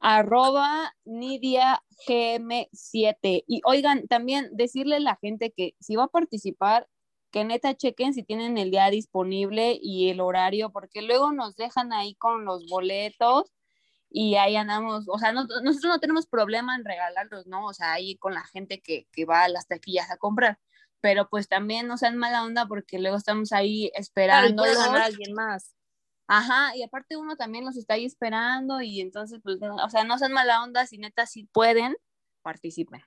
Arroba 0.00 0.94
Nidia 1.04 1.82
GM7. 2.08 3.44
Y 3.46 3.60
oigan, 3.66 4.08
también 4.08 4.48
decirle 4.52 4.96
a 4.96 5.00
la 5.00 5.18
gente 5.20 5.52
que 5.54 5.74
si 5.78 5.94
va 5.94 6.04
a 6.04 6.08
participar 6.08 6.88
que 7.30 7.44
neta 7.44 7.76
chequen 7.76 8.14
si 8.14 8.22
tienen 8.22 8.58
el 8.58 8.70
día 8.70 8.88
disponible 8.90 9.78
y 9.80 10.08
el 10.08 10.20
horario, 10.20 10.70
porque 10.70 11.02
luego 11.02 11.32
nos 11.32 11.54
dejan 11.56 11.92
ahí 11.92 12.14
con 12.14 12.44
los 12.44 12.66
boletos 12.66 13.52
y 14.10 14.34
ahí 14.34 14.56
andamos, 14.56 15.04
o 15.06 15.18
sea, 15.18 15.32
nosotros 15.32 15.84
no 15.84 16.00
tenemos 16.00 16.26
problema 16.26 16.74
en 16.74 16.84
regalarlos, 16.84 17.46
¿no? 17.46 17.66
O 17.66 17.72
sea, 17.72 17.92
ahí 17.92 18.16
con 18.16 18.34
la 18.34 18.44
gente 18.44 18.80
que, 18.80 19.06
que 19.12 19.24
va 19.24 19.44
a 19.44 19.48
las 19.48 19.68
taquillas 19.68 20.10
a 20.10 20.16
comprar, 20.16 20.58
pero 21.00 21.28
pues 21.28 21.48
también 21.48 21.86
no 21.86 21.96
sean 21.96 22.16
mala 22.16 22.42
onda 22.42 22.66
porque 22.66 22.98
luego 22.98 23.16
estamos 23.16 23.52
ahí 23.52 23.90
esperando. 23.94 24.64
Claro, 24.64 24.80
a 24.80 25.04
alguien 25.04 25.32
más. 25.32 25.74
Ajá, 26.26 26.76
y 26.76 26.82
aparte 26.82 27.16
uno 27.16 27.36
también 27.36 27.64
los 27.64 27.76
está 27.76 27.94
ahí 27.94 28.04
esperando 28.04 28.80
y 28.80 29.00
entonces, 29.00 29.40
pues, 29.42 29.58
o 29.62 29.90
sea, 29.90 30.04
no 30.04 30.18
sean 30.18 30.32
mala 30.32 30.62
onda, 30.62 30.86
si 30.86 30.98
neta 30.98 31.26
si 31.26 31.44
pueden, 31.44 31.96
participen. 32.42 33.02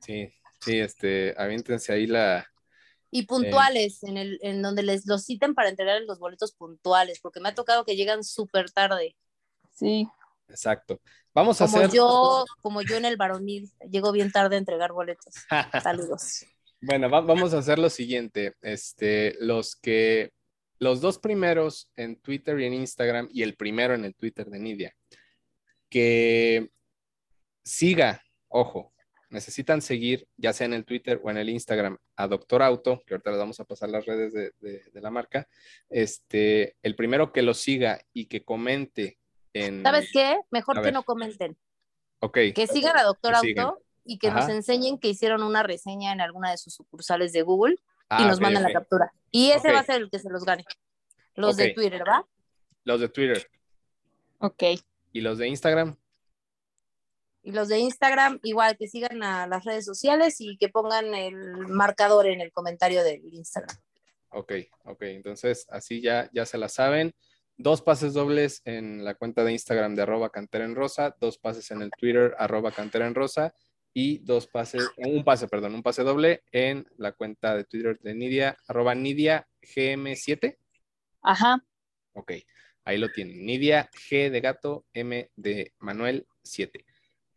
Sí, 0.00 0.32
sí, 0.60 0.78
este, 0.78 1.34
avíntense 1.36 1.92
ahí 1.92 2.06
la... 2.06 2.46
Y 3.10 3.26
puntuales, 3.26 4.02
en, 4.04 4.16
el, 4.16 4.38
en 4.42 4.62
donde 4.62 4.82
les 4.82 5.04
los 5.06 5.24
citen 5.24 5.54
para 5.54 5.68
entregar 5.68 6.00
los 6.02 6.18
boletos 6.18 6.52
puntuales, 6.52 7.20
porque 7.20 7.40
me 7.40 7.48
ha 7.48 7.54
tocado 7.54 7.84
que 7.84 7.96
llegan 7.96 8.22
súper 8.22 8.70
tarde. 8.70 9.16
Sí. 9.72 10.06
Exacto. 10.50 11.00
Vamos 11.32 11.60
a 11.60 11.64
hacer... 11.64 11.90
Yo, 11.90 12.44
como 12.60 12.82
yo 12.82 12.96
en 12.96 13.04
el 13.04 13.16
varonil, 13.16 13.70
llego 13.90 14.12
bien 14.12 14.30
tarde 14.30 14.56
a 14.56 14.58
entregar 14.58 14.92
boletos. 14.92 15.34
Saludos. 15.82 16.44
Bueno, 16.80 17.08
vamos 17.08 17.54
a 17.54 17.58
hacer 17.58 17.78
lo 17.78 17.90
siguiente. 17.90 18.54
Este, 18.62 19.36
los 19.40 19.76
que 19.76 20.32
los 20.80 21.00
dos 21.00 21.18
primeros 21.18 21.92
en 21.94 22.16
Twitter 22.16 22.58
y 22.58 22.64
en 22.64 22.74
Instagram 22.74 23.28
y 23.30 23.42
el 23.42 23.54
primero 23.54 23.94
en 23.94 24.04
el 24.04 24.14
Twitter 24.14 24.46
de 24.48 24.58
Nidia, 24.58 24.96
que 25.90 26.70
siga, 27.62 28.22
ojo, 28.48 28.92
necesitan 29.28 29.82
seguir 29.82 30.26
ya 30.36 30.52
sea 30.52 30.64
en 30.64 30.72
el 30.72 30.86
Twitter 30.86 31.20
o 31.22 31.30
en 31.30 31.36
el 31.36 31.50
Instagram 31.50 31.98
a 32.16 32.26
Doctor 32.26 32.62
Auto, 32.62 33.02
que 33.06 33.14
ahorita 33.14 33.30
les 33.30 33.38
vamos 33.38 33.60
a 33.60 33.64
pasar 33.64 33.90
las 33.90 34.06
redes 34.06 34.32
de, 34.32 35.00
la 35.00 35.10
marca, 35.10 35.46
este, 35.90 36.76
el 36.82 36.96
primero 36.96 37.30
que 37.30 37.42
lo 37.42 37.52
siga 37.52 38.00
y 38.14 38.26
que 38.26 38.42
comente 38.42 39.18
en... 39.52 39.82
¿Sabes 39.82 40.10
qué? 40.12 40.40
Mejor 40.50 40.82
que 40.82 40.92
no 40.92 41.02
comenten. 41.02 41.56
Ok. 42.20 42.38
Que 42.54 42.66
sigan 42.66 42.96
a 42.96 43.02
Doctor 43.02 43.34
Auto 43.34 43.82
y 44.04 44.18
que 44.18 44.30
nos 44.30 44.48
enseñen 44.48 44.98
que 44.98 45.08
hicieron 45.08 45.42
una 45.42 45.62
reseña 45.62 46.12
en 46.12 46.20
alguna 46.20 46.50
de 46.50 46.58
sus 46.58 46.74
sucursales 46.74 47.32
de 47.32 47.42
Google 47.42 47.74
y 47.74 47.78
ah, 48.08 48.26
nos 48.26 48.40
mandan 48.40 48.62
la 48.62 48.72
captura. 48.72 49.12
Y 49.30 49.50
ese 49.50 49.72
va 49.72 49.80
a 49.80 49.84
ser 49.84 50.02
el 50.02 50.10
que 50.10 50.18
se 50.18 50.30
los 50.30 50.44
gane. 50.44 50.64
Los 51.34 51.56
de 51.56 51.72
Twitter, 51.72 52.02
¿va? 52.06 52.26
Los 52.84 53.00
de 53.00 53.08
Twitter. 53.08 53.48
Ok. 54.38 54.62
¿Y 55.12 55.20
los 55.20 55.38
de 55.38 55.48
Instagram? 55.48 55.96
Y 57.42 57.52
los 57.52 57.68
de 57.68 57.78
Instagram, 57.78 58.38
igual 58.42 58.76
que 58.76 58.88
sigan 58.88 59.22
a 59.22 59.46
las 59.46 59.64
redes 59.64 59.84
sociales 59.84 60.40
y 60.40 60.56
que 60.58 60.68
pongan 60.68 61.14
el 61.14 61.36
marcador 61.68 62.26
en 62.26 62.40
el 62.40 62.52
comentario 62.52 63.02
del 63.02 63.22
Instagram. 63.32 63.76
Ok, 64.30 64.52
ok. 64.84 65.02
Entonces, 65.02 65.66
así 65.70 66.00
ya, 66.00 66.28
ya 66.32 66.44
se 66.46 66.58
la 66.58 66.68
saben. 66.68 67.14
Dos 67.62 67.82
pases 67.82 68.14
dobles 68.14 68.62
en 68.64 69.04
la 69.04 69.16
cuenta 69.16 69.44
de 69.44 69.52
Instagram 69.52 69.94
de 69.94 70.00
arroba 70.00 70.30
cantera 70.30 70.64
en 70.64 70.74
rosa, 70.74 71.14
dos 71.20 71.36
pases 71.36 71.70
en 71.70 71.82
el 71.82 71.90
Twitter 71.90 72.34
arroba 72.38 72.72
cantera 72.72 73.06
en 73.06 73.14
rosa 73.14 73.52
y 73.92 74.20
dos 74.20 74.46
pases, 74.46 74.88
un 74.96 75.22
pase, 75.24 75.46
perdón, 75.46 75.74
un 75.74 75.82
pase 75.82 76.02
doble 76.02 76.42
en 76.52 76.86
la 76.96 77.12
cuenta 77.12 77.54
de 77.54 77.64
Twitter 77.64 77.98
de 78.00 78.14
Nidia, 78.14 78.56
arroba 78.66 78.94
Nidia 78.94 79.46
GM7. 79.60 80.56
Ajá. 81.20 81.62
Ok, 82.14 82.32
ahí 82.84 82.96
lo 82.96 83.10
tienen. 83.10 83.44
Nidia 83.44 83.90
G 83.92 84.30
de 84.30 84.40
gato, 84.40 84.86
M 84.94 85.30
de 85.36 85.74
Manuel 85.80 86.26
7. 86.42 86.86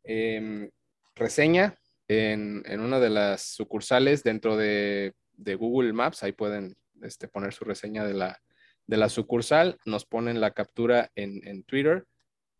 Em, 0.05 0.71
reseña 1.15 1.77
en, 2.07 2.63
una 2.79 3.01
de 3.01 3.09
las 3.09 3.41
sucursales 3.41 4.23
dentro 4.23 4.55
de, 4.55 5.15
Google 5.35 5.91
Maps, 5.91 6.23
ahí 6.23 6.31
pueden 6.31 6.77
este, 7.01 7.27
poner 7.27 7.51
su 7.51 7.65
reseña 7.65 8.05
de 8.05 8.13
la, 8.13 8.39
de 8.87 8.97
la 8.97 9.09
sucursal, 9.09 9.77
nos 9.85 10.05
ponen 10.05 10.41
la 10.41 10.51
captura 10.51 11.11
en, 11.15 11.45
en 11.47 11.63
Twitter 11.63 12.05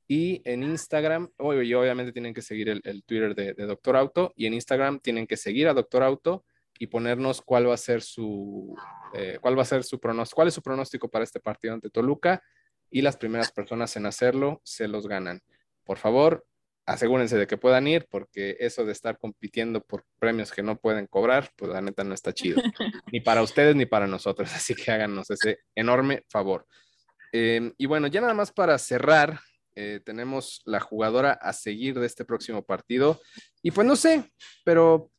y 0.08 0.42
en 0.46 0.64
Instagram, 0.64 1.30
y 1.40 1.74
obviamente 1.74 2.12
tienen 2.12 2.34
que 2.34 2.42
seguir 2.42 2.70
el, 2.70 3.04
Twitter 3.04 3.34
de, 3.34 3.54
Doctor 3.66 3.96
Auto. 3.96 4.34
Y 4.36 4.46
en 4.46 4.54
Instagram 4.54 5.00
tienen 5.00 5.26
que 5.26 5.38
seguir 5.38 5.68
a 5.68 5.74
Doctor 5.74 6.04
Auto 6.04 6.46
y 6.78 6.88
ponernos 6.88 7.42
cuál 7.42 7.70
va 7.70 7.74
a 7.74 7.78
ser 7.78 8.02
su, 8.02 8.76
eh, 9.14 9.38
cuál 9.42 9.58
va 9.58 9.62
a 9.62 9.66
ser 9.66 9.84
su 9.84 10.00
pronóstico, 10.00 10.36
cuál 10.36 10.48
es 10.50 10.54
su 10.54 10.62
pronóstico 10.62 11.10
para 11.10 11.24
este 11.24 11.40
partido 11.40 11.74
ante 11.74 11.90
Toluca. 11.90 12.44
Y 12.90 13.02
las 13.02 13.18
primeras 13.18 13.52
personas 13.52 13.96
en 13.96 14.06
hacerlo 14.06 14.62
se 14.64 14.88
los 14.88 15.08
ganan. 15.08 15.42
Por 15.84 15.98
favor, 15.98 16.46
asegúrense 16.86 17.38
de 17.38 17.48
que 17.48 17.58
puedan 17.58 17.88
ir, 17.88 18.08
porque 18.10 18.58
eso 18.60 18.86
de 18.86 18.92
estar 18.92 19.18
compitiendo 19.18 19.82
por 19.82 20.06
premios 20.20 20.52
que 20.52 20.64
no 20.64 20.78
pueden 20.78 21.08
cobrar, 21.08 21.50
pues 21.56 21.72
la 21.72 21.82
neta 21.82 22.04
no 22.04 22.14
está 22.14 22.34
chido. 22.34 22.62
ni 23.12 23.22
para 23.22 23.42
ustedes 23.42 23.76
ni 23.76 23.86
para 23.86 24.08
nosotros. 24.08 24.52
Así 24.56 24.76
que 24.76 24.92
háganos 24.92 25.30
ese 25.30 25.60
enorme 25.76 26.24
favor. 26.30 26.66
Em, 27.32 27.74
y 27.78 27.86
bueno, 27.86 28.08
ya 28.08 28.22
nada 28.22 28.34
más 28.34 28.52
para 28.52 28.78
cerrar 28.78 29.40
eh, 29.76 30.02
tenemos 30.06 30.62
la 30.66 30.80
jugadora 30.80 31.34
a 31.34 31.52
seguir 31.54 32.00
de 32.00 32.06
este 32.06 32.26
próximo 32.26 32.64
partido. 32.64 33.20
Y 33.62 33.72
pues 33.72 33.88
no 33.88 33.96
sé, 33.96 34.32
pero 34.64 35.12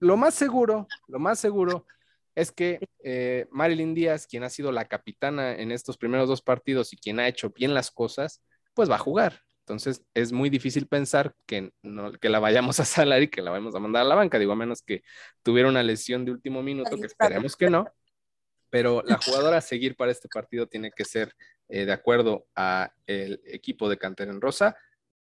lo 0.00 0.16
más 0.16 0.34
seguro, 0.34 0.88
lo 1.08 1.18
más 1.18 1.38
seguro 1.38 1.86
es 2.34 2.50
que 2.50 2.88
eh, 3.04 3.46
Marilyn 3.50 3.94
Díaz, 3.94 4.26
quien 4.26 4.44
ha 4.44 4.50
sido 4.50 4.72
la 4.72 4.86
capitana 4.86 5.52
en 5.52 5.70
estos 5.72 5.96
primeros 5.96 6.28
dos 6.28 6.42
partidos 6.42 6.92
y 6.92 6.96
quien 6.96 7.20
ha 7.20 7.28
hecho 7.28 7.50
bien 7.50 7.74
las 7.74 7.90
cosas, 7.90 8.42
pues 8.74 8.90
va 8.90 8.94
a 8.94 8.98
jugar. 8.98 9.40
Entonces 9.70 10.04
es 10.14 10.32
muy 10.32 10.50
difícil 10.50 10.88
pensar 10.88 11.36
que, 11.46 11.72
no, 11.82 12.10
que 12.10 12.28
la 12.28 12.40
vayamos 12.40 12.80
a 12.80 12.84
salar 12.84 13.22
y 13.22 13.28
que 13.28 13.40
la 13.40 13.52
vayamos 13.52 13.76
a 13.76 13.78
mandar 13.78 14.02
a 14.02 14.08
la 14.08 14.16
banca, 14.16 14.36
digo, 14.36 14.50
a 14.50 14.56
menos 14.56 14.82
que 14.82 15.04
tuviera 15.44 15.68
una 15.68 15.84
lesión 15.84 16.24
de 16.24 16.32
último 16.32 16.60
minuto, 16.60 16.96
que 16.96 17.06
esperemos 17.06 17.54
que 17.56 17.70
no. 17.70 17.86
Pero 18.68 19.04
la 19.06 19.18
jugadora 19.18 19.58
a 19.58 19.60
seguir 19.60 19.94
para 19.94 20.10
este 20.10 20.28
partido 20.28 20.66
tiene 20.66 20.90
que 20.90 21.04
ser 21.04 21.32
eh, 21.68 21.84
de 21.84 21.92
acuerdo 21.92 22.48
a 22.56 22.92
el 23.06 23.40
equipo 23.44 23.88
de 23.88 23.96
Cantera 23.96 24.32
en 24.32 24.40
Rosa, 24.40 24.76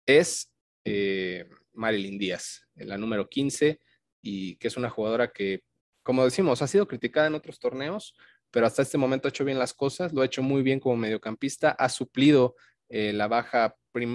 es 0.06 0.52
eh, 0.84 1.48
Marilyn 1.72 2.16
Díaz, 2.16 2.68
la 2.76 2.96
número 2.96 3.28
15, 3.28 3.80
y 4.22 4.56
que 4.56 4.68
es 4.68 4.76
una 4.76 4.90
jugadora 4.90 5.32
que, 5.32 5.64
como 6.04 6.24
decimos, 6.24 6.62
ha 6.62 6.68
sido 6.68 6.86
criticada 6.86 7.26
en 7.26 7.34
otros 7.34 7.58
torneos, 7.58 8.14
pero 8.52 8.64
hasta 8.64 8.82
este 8.82 8.96
momento 8.96 9.26
ha 9.26 9.30
hecho 9.30 9.44
bien 9.44 9.58
las 9.58 9.74
cosas, 9.74 10.12
lo 10.12 10.22
ha 10.22 10.26
hecho 10.26 10.44
muy 10.44 10.62
bien 10.62 10.78
como 10.78 10.96
mediocampista, 10.96 11.70
ha 11.70 11.88
suplido 11.88 12.54
eh, 12.88 13.12
la 13.12 13.26
baja 13.26 13.74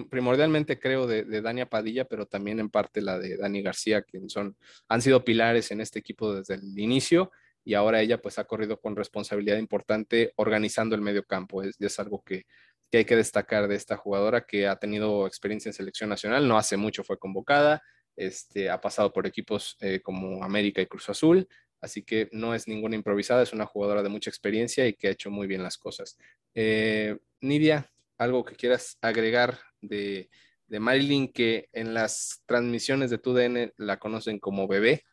primordialmente 0.09 0.79
creo 0.79 1.07
de, 1.07 1.23
de, 1.23 1.41
Dania 1.41 1.69
Padilla, 1.69 2.05
pero 2.05 2.25
también 2.25 2.59
en 2.59 2.69
parte 2.69 3.01
la 3.01 3.19
de 3.19 3.37
Dani 3.37 3.61
García, 3.61 4.01
que 4.03 4.19
son, 4.27 4.55
han 4.87 5.01
sido 5.01 5.23
pilares 5.23 5.71
en 5.71 5.81
este 5.81 5.99
equipo 5.99 6.33
desde 6.33 6.55
el 6.55 6.77
inicio 6.77 7.31
y 7.63 7.73
ahora 7.73 8.01
ella 8.01 8.21
pues 8.21 8.39
ha 8.39 8.45
corrido 8.45 8.79
con 8.79 8.95
responsabilidad 8.95 9.57
importante 9.57 10.33
organizando 10.35 10.95
el 10.95 11.01
medio 11.01 11.25
campo. 11.25 11.61
Es, 11.63 11.79
es 11.79 11.99
algo 11.99 12.23
que, 12.23 12.45
hay 12.93 13.05
que 13.05 13.15
destacar 13.15 13.67
de 13.67 13.75
esta 13.75 13.95
jugadora 13.95 14.45
que 14.45 14.67
ha 14.67 14.75
tenido 14.75 15.25
experiencia 15.25 15.69
en 15.69 15.73
selección 15.73 16.09
nacional, 16.09 16.45
no 16.45 16.57
hace 16.57 16.75
mucho 16.75 17.05
fue 17.05 17.17
convocada, 17.17 17.81
este, 18.17 18.69
ha 18.69 18.81
pasado 18.81 19.13
por 19.13 19.25
equipos 19.25 19.77
eh, 19.79 20.01
como 20.01 20.43
América 20.43 20.81
y 20.81 20.87
Cruz 20.87 21.09
Azul, 21.09 21.47
así 21.79 22.03
que 22.03 22.27
no 22.33 22.53
es 22.53 22.67
ninguna 22.67 22.97
improvisada, 22.97 23.43
es 23.43 23.53
una 23.53 23.65
jugadora 23.65 24.03
de 24.03 24.09
mucha 24.09 24.29
experiencia 24.29 24.85
y 24.87 24.93
que 24.93 25.07
ha 25.07 25.11
hecho 25.11 25.31
muy 25.31 25.47
bien 25.47 25.63
las 25.63 25.77
cosas. 25.77 26.17
Eh, 26.53 27.17
Nidia, 27.39 27.89
algo 28.21 28.45
que 28.45 28.55
quieras 28.55 28.99
agregar 29.01 29.57
de, 29.81 30.29
de 30.67 30.79
Marilyn, 30.79 31.33
que 31.33 31.69
en 31.73 31.95
las 31.95 32.43
transmisiones 32.45 33.09
de 33.09 33.17
TUDN 33.17 33.73
la 33.77 33.97
conocen 33.97 34.39
como 34.39 34.67
bebé. 34.67 35.03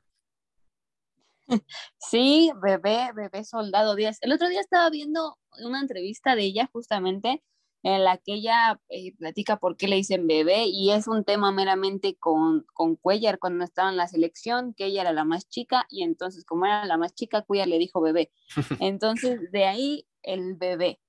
Sí, 1.99 2.53
bebé, 2.63 3.11
bebé 3.15 3.43
soldado 3.45 3.95
Díaz. 3.95 4.19
El 4.21 4.33
otro 4.33 4.49
día 4.51 4.61
estaba 4.61 4.91
viendo 4.91 5.39
una 5.65 5.81
entrevista 5.81 6.37
de 6.37 6.43
ella 6.43 6.69
justamente 6.71 7.43
en 7.83 8.05
la 8.05 8.19
que 8.19 8.35
ella 8.35 8.79
eh, 8.91 9.17
platica 9.17 9.57
por 9.57 9.79
qué 9.79 9.89
le 9.89 9.97
dicen 9.97 10.27
bebé 10.27 10.67
y 10.67 10.91
es 10.91 11.09
un 11.09 11.25
tema 11.25 11.51
meramente 11.51 12.17
con, 12.17 12.67
con 12.75 12.97
Cuellar 12.97 13.39
cuando 13.39 13.65
estaba 13.65 13.89
en 13.89 13.97
la 13.97 14.09
selección, 14.09 14.75
que 14.75 14.87
ella 14.87 15.01
era 15.01 15.13
la 15.15 15.25
más 15.25 15.49
chica 15.49 15.87
y 15.89 16.03
entonces 16.03 16.45
como 16.45 16.67
era 16.67 16.85
la 16.85 16.99
más 16.99 17.15
chica, 17.15 17.41
Cuellar 17.41 17.69
le 17.69 17.79
dijo 17.79 18.03
bebé. 18.03 18.31
Entonces 18.81 19.51
de 19.51 19.65
ahí 19.65 20.07
el 20.23 20.55
bebé. 20.57 21.01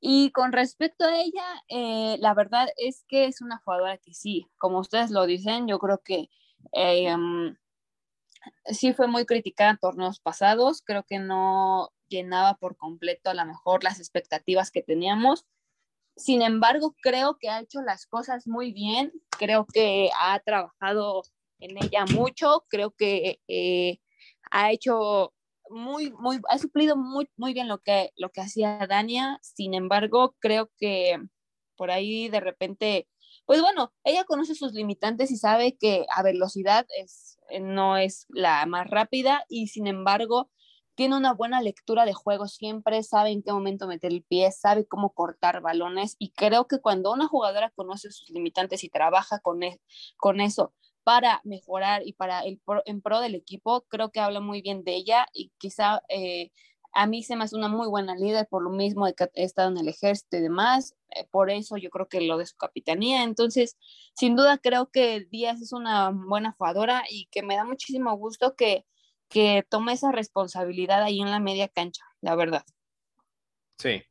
Y 0.00 0.30
con 0.32 0.52
respecto 0.52 1.04
a 1.04 1.18
ella, 1.18 1.44
eh, 1.68 2.16
la 2.20 2.34
verdad 2.34 2.68
es 2.76 3.04
que 3.08 3.26
es 3.26 3.40
una 3.40 3.58
jugadora 3.58 3.98
que 3.98 4.14
sí, 4.14 4.46
como 4.58 4.78
ustedes 4.80 5.10
lo 5.10 5.26
dicen, 5.26 5.66
yo 5.68 5.78
creo 5.78 5.98
que 6.04 6.28
eh, 6.72 7.16
mm, 7.16 7.56
sí 8.66 8.92
fue 8.92 9.06
muy 9.08 9.26
criticada 9.26 9.70
en 9.70 9.78
torneos 9.78 10.20
pasados, 10.20 10.82
creo 10.82 11.04
que 11.04 11.18
no 11.18 11.90
llenaba 12.08 12.54
por 12.54 12.76
completo 12.76 13.30
a 13.30 13.34
lo 13.34 13.44
mejor 13.44 13.84
las 13.84 13.98
expectativas 13.98 14.70
que 14.70 14.82
teníamos. 14.82 15.46
Sin 16.16 16.42
embargo, 16.42 16.96
creo 17.02 17.38
que 17.38 17.50
ha 17.50 17.60
hecho 17.60 17.82
las 17.82 18.06
cosas 18.06 18.46
muy 18.46 18.72
bien, 18.72 19.12
creo 19.38 19.66
que 19.66 20.10
ha 20.18 20.38
trabajado 20.40 21.22
en 21.60 21.76
ella 21.78 22.06
mucho, 22.06 22.64
creo 22.68 22.92
que 22.92 23.40
eh, 23.48 24.00
ha 24.50 24.72
hecho 24.72 25.34
muy, 25.70 26.12
muy, 26.12 26.40
ha 26.48 26.58
suplido 26.58 26.96
muy, 26.96 27.28
muy 27.36 27.54
bien 27.54 27.68
lo 27.68 27.78
que, 27.78 28.12
lo 28.16 28.30
que 28.30 28.40
hacía 28.40 28.86
Dania. 28.88 29.38
Sin 29.42 29.74
embargo, 29.74 30.34
creo 30.40 30.70
que 30.78 31.18
por 31.76 31.90
ahí 31.90 32.28
de 32.28 32.40
repente, 32.40 33.08
pues 33.44 33.60
bueno, 33.60 33.92
ella 34.04 34.24
conoce 34.24 34.54
sus 34.54 34.72
limitantes 34.72 35.30
y 35.30 35.36
sabe 35.36 35.76
que 35.76 36.06
a 36.14 36.22
velocidad 36.22 36.86
es 36.98 37.36
eh, 37.48 37.60
no 37.60 37.96
es 37.96 38.26
la 38.28 38.64
más 38.66 38.88
rápida 38.88 39.44
y 39.48 39.68
sin 39.68 39.86
embargo 39.86 40.50
tiene 40.94 41.16
una 41.16 41.34
buena 41.34 41.60
lectura 41.60 42.06
de 42.06 42.14
juego, 42.14 42.48
siempre 42.48 43.02
sabe 43.02 43.30
en 43.30 43.42
qué 43.42 43.52
momento 43.52 43.86
meter 43.86 44.12
el 44.12 44.22
pie, 44.22 44.50
sabe 44.50 44.86
cómo 44.86 45.12
cortar 45.12 45.60
balones 45.60 46.16
y 46.18 46.32
creo 46.32 46.66
que 46.66 46.80
cuando 46.80 47.12
una 47.12 47.28
jugadora 47.28 47.70
conoce 47.76 48.10
sus 48.10 48.30
limitantes 48.30 48.82
y 48.82 48.88
trabaja 48.88 49.40
con, 49.40 49.62
e, 49.62 49.78
con 50.16 50.40
eso 50.40 50.72
para 51.06 51.40
mejorar 51.44 52.04
y 52.04 52.14
para 52.14 52.40
el 52.40 52.60
en 52.84 53.00
pro 53.00 53.20
del 53.20 53.36
equipo, 53.36 53.82
creo 53.82 54.10
que 54.10 54.18
habla 54.18 54.40
muy 54.40 54.60
bien 54.60 54.82
de 54.82 54.96
ella 54.96 55.28
y 55.32 55.52
quizá 55.56 56.02
eh, 56.08 56.50
a 56.92 57.06
mí 57.06 57.22
se 57.22 57.36
me 57.36 57.44
hace 57.44 57.54
una 57.54 57.68
muy 57.68 57.86
buena 57.86 58.16
líder 58.16 58.48
por 58.50 58.60
lo 58.64 58.70
mismo 58.70 59.06
de 59.06 59.14
he 59.34 59.44
estado 59.44 59.70
en 59.70 59.78
el 59.78 59.86
ejército 59.86 60.36
y 60.36 60.40
demás, 60.40 60.96
eh, 61.14 61.24
por 61.30 61.48
eso 61.48 61.76
yo 61.76 61.90
creo 61.90 62.08
que 62.08 62.22
lo 62.22 62.38
de 62.38 62.46
su 62.46 62.56
capitanía, 62.56 63.22
entonces 63.22 63.78
sin 64.16 64.34
duda 64.34 64.58
creo 64.58 64.90
que 64.90 65.28
Díaz 65.30 65.60
es 65.62 65.72
una 65.72 66.10
buena 66.10 66.56
jugadora 66.58 67.04
y 67.08 67.28
que 67.30 67.44
me 67.44 67.54
da 67.54 67.62
muchísimo 67.62 68.12
gusto 68.16 68.56
que 68.56 68.84
que 69.28 69.64
tome 69.68 69.92
esa 69.92 70.10
responsabilidad 70.10 71.04
ahí 71.04 71.20
en 71.20 71.30
la 71.30 71.38
media 71.38 71.68
cancha, 71.68 72.04
la 72.20 72.34
verdad. 72.34 72.64
Sí, 73.78 74.02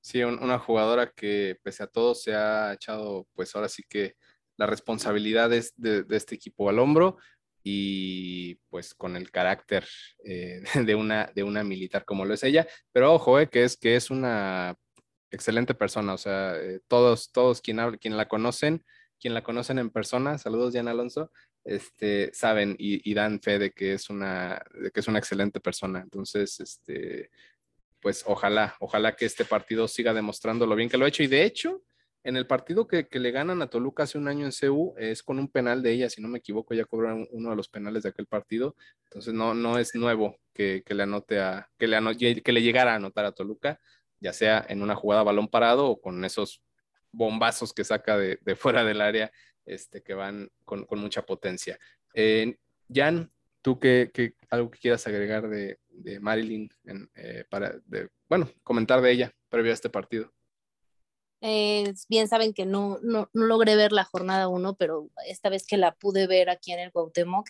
sí, 0.00 0.24
una 0.24 0.58
jugadora 0.58 1.12
que 1.12 1.56
pese 1.62 1.84
a 1.84 1.86
todo 1.86 2.16
se 2.16 2.34
ha 2.34 2.72
echado, 2.72 3.28
pues 3.32 3.54
ahora 3.54 3.68
sí 3.68 3.84
que 3.88 4.16
la 4.60 4.66
responsabilidad 4.66 5.48
de, 5.48 5.64
de 6.04 6.16
este 6.16 6.34
equipo 6.34 6.68
al 6.68 6.78
hombro 6.78 7.16
y 7.62 8.56
pues 8.68 8.94
con 8.94 9.16
el 9.16 9.30
carácter 9.30 9.86
eh, 10.22 10.62
de, 10.86 10.94
una, 10.94 11.32
de 11.34 11.42
una 11.42 11.64
militar 11.64 12.04
como 12.04 12.26
lo 12.26 12.34
es 12.34 12.44
ella, 12.44 12.68
pero 12.92 13.14
ojo, 13.14 13.40
eh, 13.40 13.48
que, 13.48 13.64
es, 13.64 13.78
que 13.78 13.96
es 13.96 14.10
una 14.10 14.76
excelente 15.30 15.74
persona, 15.74 16.12
o 16.12 16.18
sea, 16.18 16.56
eh, 16.56 16.80
todos, 16.88 17.32
todos 17.32 17.62
quien, 17.62 17.78
quien 17.96 18.18
la 18.18 18.28
conocen, 18.28 18.84
quien 19.18 19.32
la 19.32 19.42
conocen 19.42 19.78
en 19.78 19.88
persona, 19.88 20.36
saludos 20.36 20.74
Jan 20.74 20.88
Alonso, 20.88 21.32
este, 21.64 22.30
saben 22.34 22.76
y, 22.78 23.14
dan 23.14 23.40
fe 23.40 23.58
de 23.58 23.70
que 23.70 23.94
es 23.94 24.10
una, 24.10 24.62
que 24.92 25.00
es 25.00 25.08
una 25.08 25.18
excelente 25.18 25.60
persona. 25.60 26.00
Entonces, 26.00 26.58
este, 26.60 27.30
pues 28.00 28.24
ojalá, 28.26 28.76
ojalá 28.80 29.14
que 29.14 29.26
este 29.26 29.44
partido 29.44 29.86
siga 29.86 30.14
demostrando 30.14 30.66
lo 30.66 30.74
bien 30.74 30.88
que 30.88 30.96
lo 30.96 31.04
ha 31.04 31.08
hecho. 31.08 31.22
Y 31.22 31.26
de 31.26 31.44
hecho, 31.44 31.82
en 32.22 32.36
el 32.36 32.46
partido 32.46 32.86
que, 32.86 33.06
le 33.10 33.30
ganan 33.30 33.62
a 33.62 33.68
Toluca 33.68 34.02
hace 34.02 34.18
un 34.18 34.28
año 34.28 34.46
en 34.46 34.52
CU, 34.52 34.94
es 34.98 35.22
con 35.22 35.38
un 35.38 35.48
penal 35.48 35.82
de 35.82 35.92
ella, 35.92 36.10
si 36.10 36.20
no 36.20 36.28
me 36.28 36.38
equivoco, 36.38 36.74
ya 36.74 36.84
cobraron 36.84 37.26
uno 37.30 37.50
de 37.50 37.56
los 37.56 37.68
penales 37.68 38.02
de 38.02 38.10
aquel 38.10 38.26
partido. 38.26 38.76
Entonces, 39.04 39.32
no, 39.32 39.54
no 39.54 39.78
es 39.78 39.94
nuevo 39.94 40.36
que, 40.52 40.82
le 40.86 41.02
anote 41.02 41.40
a, 41.40 41.70
que 41.78 41.86
le, 41.86 42.42
que 42.42 42.52
le 42.52 42.62
llegara 42.62 42.92
a 42.92 42.96
anotar 42.96 43.24
a 43.24 43.32
Toluca, 43.32 43.80
ya 44.20 44.32
sea 44.32 44.64
en 44.68 44.82
una 44.82 44.94
jugada 44.94 45.22
balón 45.22 45.48
parado 45.48 45.88
o 45.88 46.00
con 46.00 46.24
esos 46.24 46.62
bombazos 47.12 47.72
que 47.72 47.84
saca 47.84 48.16
de, 48.18 48.38
de 48.42 48.54
fuera 48.54 48.84
del 48.84 49.00
área 49.00 49.32
este, 49.64 50.02
que 50.02 50.14
van 50.14 50.50
con, 50.64 50.86
mucha 50.96 51.22
potencia. 51.22 51.78
Eh, 52.14 52.56
Jan, 52.92 53.30
¿tú 53.62 53.78
qué, 53.78 54.10
algo 54.50 54.70
que 54.70 54.78
quieras 54.78 55.06
agregar 55.06 55.48
de, 55.48 55.78
Marilyn 56.20 56.70
eh, 57.14 57.44
para, 57.48 57.78
bueno, 58.28 58.50
comentar 58.62 59.00
de 59.00 59.12
ella 59.12 59.32
previo 59.48 59.70
a 59.70 59.74
este 59.74 59.90
partido? 59.90 60.32
Eh, 61.42 61.94
bien 62.08 62.28
saben 62.28 62.52
que 62.52 62.66
no, 62.66 62.98
no, 63.02 63.28
logré 63.32 63.76
ver 63.76 63.92
la 63.92 64.04
jornada 64.04 64.48
1, 64.48 64.74
pero 64.76 65.10
esta 65.26 65.48
vez 65.48 65.66
que 65.66 65.76
la 65.78 65.94
pude 65.94 66.26
ver 66.26 66.50
aquí 66.50 66.72
en 66.72 66.80
el 66.80 66.92
Cuauhtémoc, 66.92 67.48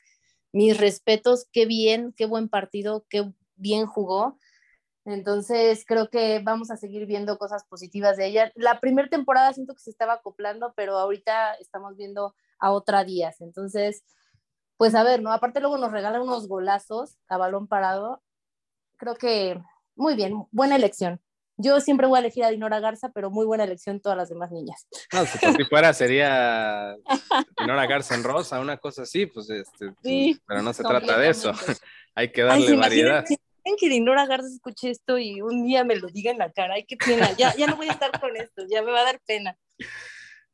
mis 0.52 0.78
respetos, 0.78 1.46
qué 1.52 1.66
bien, 1.66 2.14
qué 2.16 2.26
buen 2.26 2.48
partido, 2.48 3.04
qué 3.08 3.32
bien 3.56 3.86
jugó. 3.86 4.38
Entonces, 5.04 5.84
creo 5.86 6.10
que 6.10 6.40
vamos 6.40 6.70
a 6.70 6.76
seguir 6.76 7.06
viendo 7.06 7.38
cosas 7.38 7.64
positivas 7.64 8.16
de 8.16 8.26
ella. 8.26 8.52
La 8.54 8.80
primera 8.80 9.08
temporada 9.08 9.52
siento 9.52 9.74
que 9.74 9.80
se 9.82 9.90
estaba 9.90 10.14
acoplando, 10.14 10.72
pero 10.76 10.98
ahorita 10.98 11.54
estamos 11.54 11.96
viendo 11.96 12.34
a 12.58 12.72
otra 12.72 13.04
Díaz. 13.04 13.40
Entonces, 13.40 14.04
pues 14.76 14.94
a 14.94 15.02
ver, 15.04 15.22
¿no? 15.22 15.32
Aparte 15.32 15.60
luego 15.60 15.78
nos 15.78 15.92
regalan 15.92 16.22
unos 16.22 16.48
golazos 16.48 17.18
a 17.28 17.38
balón 17.38 17.66
parado. 17.68 18.22
Creo 18.98 19.16
que 19.16 19.60
muy 19.96 20.14
bien, 20.16 20.46
buena 20.52 20.76
elección. 20.76 21.20
Yo 21.62 21.80
siempre 21.80 22.06
voy 22.06 22.16
a 22.16 22.20
elegir 22.20 22.44
a 22.44 22.50
Dinora 22.50 22.80
Garza, 22.80 23.10
pero 23.10 23.30
muy 23.30 23.46
buena 23.46 23.64
elección 23.64 24.00
todas 24.00 24.16
las 24.16 24.28
demás 24.28 24.50
niñas. 24.50 24.86
No, 25.12 25.24
si 25.26 25.64
fuera 25.64 25.92
sería 25.92 26.96
Dinora 27.58 27.86
Garza 27.86 28.14
en 28.14 28.24
rosa, 28.24 28.60
una 28.60 28.76
cosa 28.78 29.02
así, 29.02 29.26
pues 29.26 29.50
este, 29.50 29.92
sí, 30.02 30.40
pero 30.46 30.62
no 30.62 30.72
se 30.72 30.82
trata 30.82 31.18
de 31.18 31.28
eso. 31.28 31.52
Hay 32.14 32.32
que 32.32 32.42
darle 32.42 32.76
variedad 32.76 33.24
que 33.76 33.88
Dinora 33.88 34.26
Garza 34.26 34.48
escuche 34.48 34.90
esto 34.90 35.18
y 35.18 35.40
un 35.40 35.64
día 35.64 35.84
me 35.84 35.96
lo 35.96 36.08
diga 36.08 36.30
en 36.30 36.38
la 36.38 36.50
cara. 36.50 36.74
Ay, 36.74 36.84
qué 36.84 36.96
pena. 36.96 37.30
Ya, 37.36 37.54
ya 37.56 37.66
no 37.66 37.76
voy 37.76 37.88
a 37.88 37.92
estar 37.92 38.18
con 38.20 38.36
esto. 38.36 38.64
Ya 38.68 38.82
me 38.82 38.90
va 38.90 39.00
a 39.00 39.04
dar 39.04 39.20
pena. 39.26 39.56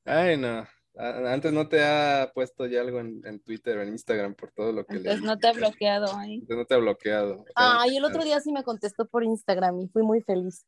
Ay, 0.05 0.37
no. 0.37 0.67
Antes 0.99 1.53
no 1.53 1.69
te 1.69 1.85
ha 1.85 2.31
puesto 2.35 2.65
ya 2.67 2.81
algo 2.81 3.01
en, 3.01 3.41
Twitter 3.41 3.77
o 3.77 3.83
en 3.83 3.91
Instagram 3.91 4.35
por 4.35 4.51
todo 4.53 4.73
lo 4.73 4.87
que 4.87 4.97
Entonces 4.97 5.23
no 5.23 5.39
te 5.39 5.49
ha 5.49 5.53
bloqueado 5.53 6.17
ahí. 6.17 6.35
Entonces 6.35 6.57
no 6.57 6.65
te 6.65 6.75
ha 6.75 6.79
bloqueado. 6.79 7.45
Ah, 7.55 7.85
y 7.87 7.99
el 7.99 8.05
otro 8.05 8.25
día 8.25 8.41
sí 8.41 8.51
me 8.51 8.65
contestó 8.65 9.07
por 9.07 9.23
Instagram 9.23 9.83
y 9.83 9.89
fui 9.89 10.03
muy 10.03 10.23
feliz. 10.23 10.65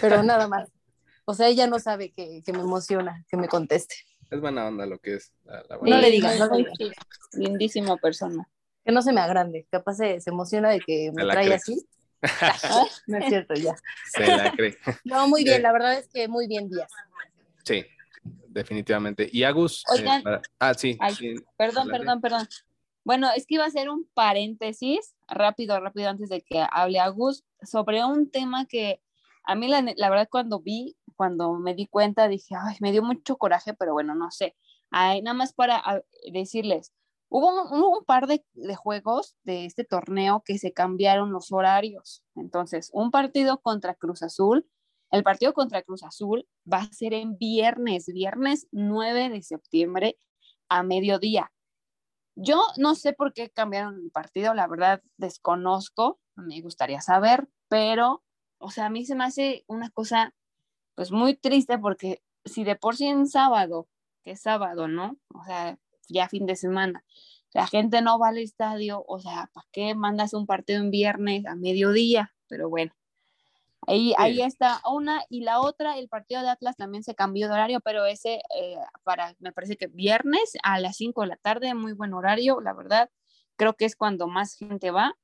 Pero 0.00 0.22
nada 0.22 0.48
más. 0.48 0.70
O 1.24 1.34
sea, 1.34 1.48
ella 1.48 1.66
no 1.66 1.78
sabe 1.78 2.12
que, 2.12 2.42
me 2.52 2.60
emociona 2.60 3.24
que 3.28 3.36
me 3.36 3.48
conteste. 3.48 3.94
Es 4.30 4.40
buena 4.40 4.66
onda 4.66 4.86
lo 4.86 4.98
que 4.98 5.14
es. 5.14 5.32
no 5.82 5.98
le 5.98 6.10
digas, 6.10 6.38
no 6.38 6.56
le 6.56 6.68
digas. 6.78 6.96
Lindísima 7.32 7.96
persona 7.96 8.48
que 8.84 8.92
no 8.92 9.02
se 9.02 9.12
me 9.12 9.20
agrande, 9.20 9.66
capaz 9.70 9.94
se, 9.94 10.20
se 10.20 10.30
emociona 10.30 10.70
de 10.70 10.80
que 10.80 11.10
me 11.14 11.24
trae 11.24 11.52
así. 11.54 11.86
no 13.06 13.18
es 13.18 13.28
cierto, 13.28 13.54
ya. 13.54 13.74
Se 14.12 14.26
la 14.26 14.52
cree. 14.52 14.76
No, 15.04 15.28
muy 15.28 15.44
bien, 15.44 15.62
la 15.62 15.72
verdad 15.72 15.98
es 15.98 16.08
que 16.08 16.28
muy 16.28 16.46
bien 16.46 16.68
Díaz. 16.68 16.90
Sí, 17.64 17.84
definitivamente. 18.48 19.28
Y 19.30 19.44
Agus. 19.44 19.84
Eh, 19.96 20.22
ah, 20.58 20.74
sí, 20.74 20.98
Perdón, 21.56 21.88
perdón, 21.88 22.20
perdón. 22.20 22.48
Bueno, 23.04 23.30
es 23.34 23.46
que 23.46 23.54
iba 23.54 23.64
a 23.64 23.68
hacer 23.68 23.88
un 23.88 24.06
paréntesis 24.12 25.14
rápido, 25.28 25.80
rápido, 25.80 26.10
antes 26.10 26.28
de 26.28 26.42
que 26.42 26.64
hable 26.70 27.00
Agus, 27.00 27.44
sobre 27.62 28.04
un 28.04 28.30
tema 28.30 28.66
que 28.66 29.00
a 29.50 29.54
mí, 29.54 29.68
la, 29.68 29.82
la 29.96 30.10
verdad, 30.10 30.28
cuando 30.30 30.60
vi, 30.60 30.96
cuando 31.16 31.54
me 31.54 31.74
di 31.74 31.86
cuenta, 31.86 32.28
dije, 32.28 32.54
ay, 32.58 32.76
me 32.80 32.92
dio 32.92 33.02
mucho 33.02 33.36
coraje, 33.36 33.74
pero 33.74 33.92
bueno, 33.92 34.14
no 34.14 34.30
sé. 34.30 34.56
Ay, 34.90 35.22
nada 35.22 35.34
más 35.34 35.52
para 35.52 35.76
ah, 35.84 36.00
decirles, 36.32 36.92
Hubo 37.32 37.62
un, 37.96 38.04
par 38.04 38.26
de, 38.26 38.44
juegos 38.74 39.36
de 39.44 39.64
este 39.64 39.84
torneo 39.84 40.42
que 40.44 40.58
se 40.58 40.72
cambiaron 40.72 41.32
los 41.32 41.52
horarios. 41.52 42.24
Entonces, 42.34 42.90
un 42.92 43.12
partido 43.12 43.60
contra 43.60 43.94
Cruz 43.94 44.24
Azul, 44.24 44.68
el 45.12 45.22
partido 45.22 45.54
contra 45.54 45.82
Cruz 45.82 46.02
Azul 46.02 46.48
va 46.70 46.78
a 46.78 46.92
ser 46.92 47.14
en 47.14 47.38
viernes, 47.38 48.06
viernes 48.06 48.66
9 48.72 49.28
de 49.28 49.42
septiembre 49.42 50.18
a 50.68 50.82
mediodía. 50.82 51.52
Yo 52.34 52.60
no 52.78 52.96
sé 52.96 53.12
por 53.12 53.32
qué 53.32 53.48
cambiaron 53.48 54.00
el 54.02 54.10
partido, 54.10 54.52
la 54.52 54.66
verdad 54.66 55.00
desconozco, 55.16 56.18
me 56.34 56.60
gustaría 56.62 57.00
saber, 57.00 57.48
pero, 57.68 58.24
o 58.60 58.70
sea, 58.70 58.86
a 58.86 58.90
mí 58.90 59.04
se 59.04 59.14
me 59.14 59.24
hace 59.24 59.64
una 59.66 59.90
cosa 59.90 60.34
pues 60.94 61.10
muy 61.10 61.34
triste 61.34 61.78
porque 61.78 62.22
si 62.44 62.62
de 62.62 62.76
por 62.76 62.96
sí 62.96 63.06
en 63.06 63.26
sábado, 63.26 63.88
que 64.22 64.32
es 64.32 64.42
sábado, 64.42 64.86
¿no? 64.86 65.16
O 65.34 65.44
sea, 65.44 65.78
ya 66.08 66.28
fin 66.28 66.46
de 66.46 66.56
semana. 66.56 67.04
La 67.52 67.66
gente 67.66 68.02
no 68.02 68.18
va 68.18 68.28
al 68.28 68.38
estadio, 68.38 69.04
o 69.08 69.18
sea, 69.18 69.50
¿para 69.52 69.66
qué 69.72 69.94
mandas 69.94 70.34
un 70.34 70.46
partido 70.46 70.80
en 70.80 70.90
viernes 70.90 71.46
a 71.46 71.56
mediodía? 71.56 72.34
Pero 72.48 72.68
bueno, 72.68 72.92
ahí, 73.86 74.14
ahí 74.18 74.42
está 74.42 74.80
una 74.88 75.24
y 75.28 75.40
la 75.40 75.60
otra, 75.60 75.98
el 75.98 76.08
partido 76.08 76.42
de 76.42 76.50
Atlas 76.50 76.76
también 76.76 77.02
se 77.02 77.14
cambió 77.14 77.48
de 77.48 77.54
horario, 77.54 77.80
pero 77.80 78.04
ese 78.04 78.42
eh, 78.56 78.76
para, 79.02 79.34
me 79.40 79.52
parece 79.52 79.76
que 79.76 79.88
viernes 79.88 80.52
a 80.62 80.78
las 80.80 80.96
5 80.96 81.22
de 81.22 81.28
la 81.28 81.36
tarde, 81.36 81.74
muy 81.74 81.92
buen 81.92 82.14
horario, 82.14 82.60
la 82.60 82.74
verdad, 82.74 83.10
creo 83.56 83.74
que 83.74 83.86
es 83.86 83.96
cuando 83.96 84.28
más 84.28 84.54
gente 84.54 84.90
va, 84.90 85.16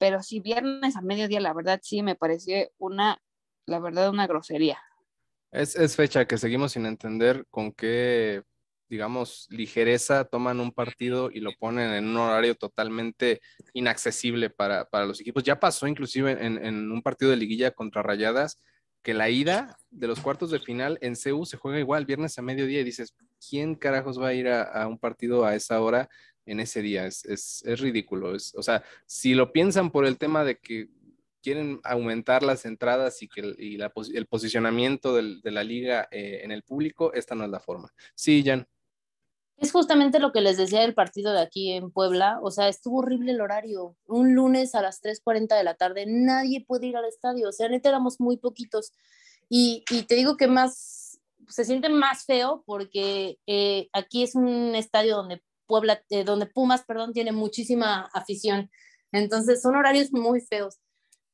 pero 0.00 0.22
si 0.22 0.40
viernes 0.40 0.96
a 0.96 1.02
mediodía, 1.02 1.38
la 1.38 1.52
verdad 1.52 1.78
sí 1.82 2.02
me 2.02 2.16
pareció 2.16 2.68
una, 2.78 3.22
la 3.66 3.78
verdad, 3.78 4.10
una 4.10 4.26
grosería. 4.26 4.78
Es, 5.52 5.76
es 5.76 5.94
fecha 5.94 6.24
que 6.26 6.38
seguimos 6.38 6.72
sin 6.72 6.86
entender 6.86 7.44
con 7.50 7.72
qué 7.72 8.42
digamos, 8.90 9.46
ligereza, 9.50 10.24
toman 10.24 10.58
un 10.58 10.72
partido 10.72 11.30
y 11.32 11.38
lo 11.38 11.52
ponen 11.52 11.92
en 11.92 12.08
un 12.08 12.16
horario 12.16 12.56
totalmente 12.56 13.40
inaccesible 13.72 14.50
para, 14.50 14.88
los 15.06 15.20
equipos. 15.20 15.44
Ya 15.44 15.60
pasó 15.60 15.86
inclusive 15.86 16.32
en, 16.44 16.90
un 16.90 17.00
partido 17.00 17.30
de 17.30 17.36
liguilla 17.36 17.70
contra 17.70 18.02
Rayadas, 18.02 18.58
que 19.02 19.14
la 19.14 19.30
ida 19.30 19.76
de 19.90 20.08
los 20.08 20.18
cuartos 20.20 20.50
de 20.50 20.58
final 20.58 20.98
en 21.02 21.14
CEU 21.14 21.46
se 21.46 21.56
juega 21.56 21.78
igual, 21.78 22.04
viernes 22.04 22.36
a 22.36 22.42
mediodía, 22.42 22.80
y 22.80 22.84
dices, 22.84 23.14
¿quién 23.48 23.76
carajos 23.76 24.20
va 24.20 24.28
a 24.28 24.34
ir 24.34 24.48
a, 24.48 24.86
un 24.88 24.98
partido 24.98 25.44
a 25.44 25.54
esa 25.54 25.80
hora 25.80 26.08
en 26.46 26.60
ese 26.60 26.82
día? 26.82 27.06
Es, 27.06 27.62
ridículo. 27.64 28.32
o 28.32 28.62
sea, 28.62 28.82
si 29.06 29.34
lo 29.34 29.52
piensan 29.52 29.90
por 29.90 30.06
el 30.06 30.18
tema 30.18 30.44
de 30.44 30.58
que 30.58 30.88
quieren 31.42 31.80
aumentar 31.84 32.42
las 32.42 32.64
entradas 32.66 33.22
y 33.22 33.28
que 33.28 33.40
el 33.40 34.26
posicionamiento 34.26 35.14
de 35.14 35.50
la 35.50 35.64
liga 35.64 36.08
eh, 36.10 36.40
en 36.42 36.52
el 36.52 36.62
público, 36.62 37.12
esta 37.12 37.34
no 37.34 37.44
es 37.44 37.50
la 37.50 37.60
forma. 37.60 37.92
Sí, 38.14 38.42
Jan. 38.44 38.66
Es 39.56 39.72
justamente 39.72 40.20
lo 40.20 40.32
que 40.32 40.40
les 40.40 40.56
decía 40.56 40.80
del 40.80 40.94
partido 40.94 41.34
de 41.34 41.42
aquí 41.42 41.72
en 41.72 41.90
Puebla, 41.90 42.38
o 42.42 42.50
sea, 42.50 42.68
estuvo 42.68 43.00
horrible 43.00 43.32
el 43.32 43.42
horario. 43.42 43.94
Un 44.06 44.34
lunes 44.34 44.74
a 44.74 44.80
las 44.80 45.02
3.40 45.02 45.54
de 45.54 45.64
la 45.64 45.74
tarde, 45.74 46.06
nadie 46.06 46.64
puede 46.64 46.86
ir 46.86 46.96
al 46.96 47.04
estadio, 47.04 47.50
o 47.50 47.52
sea, 47.52 47.68
neta 47.68 47.90
éramos 47.90 48.20
muy 48.20 48.38
poquitos. 48.38 48.92
Y, 49.50 49.84
te 50.08 50.14
digo 50.14 50.38
que 50.38 50.46
más, 50.46 51.20
se 51.48 51.64
siente 51.64 51.90
más 51.90 52.24
feo 52.24 52.62
porque 52.64 53.38
eh, 53.46 53.90
aquí 53.92 54.22
es 54.22 54.34
un 54.34 54.74
estadio 54.74 55.16
donde 55.16 55.42
Puebla, 55.70 56.02
eh, 56.10 56.24
donde 56.24 56.46
Pumas, 56.46 56.84
perdón, 56.84 57.12
tiene 57.12 57.30
muchísima 57.30 58.10
afición. 58.12 58.68
Entonces 59.12 59.62
son 59.62 59.76
horarios 59.76 60.12
muy 60.12 60.40
feos. 60.40 60.80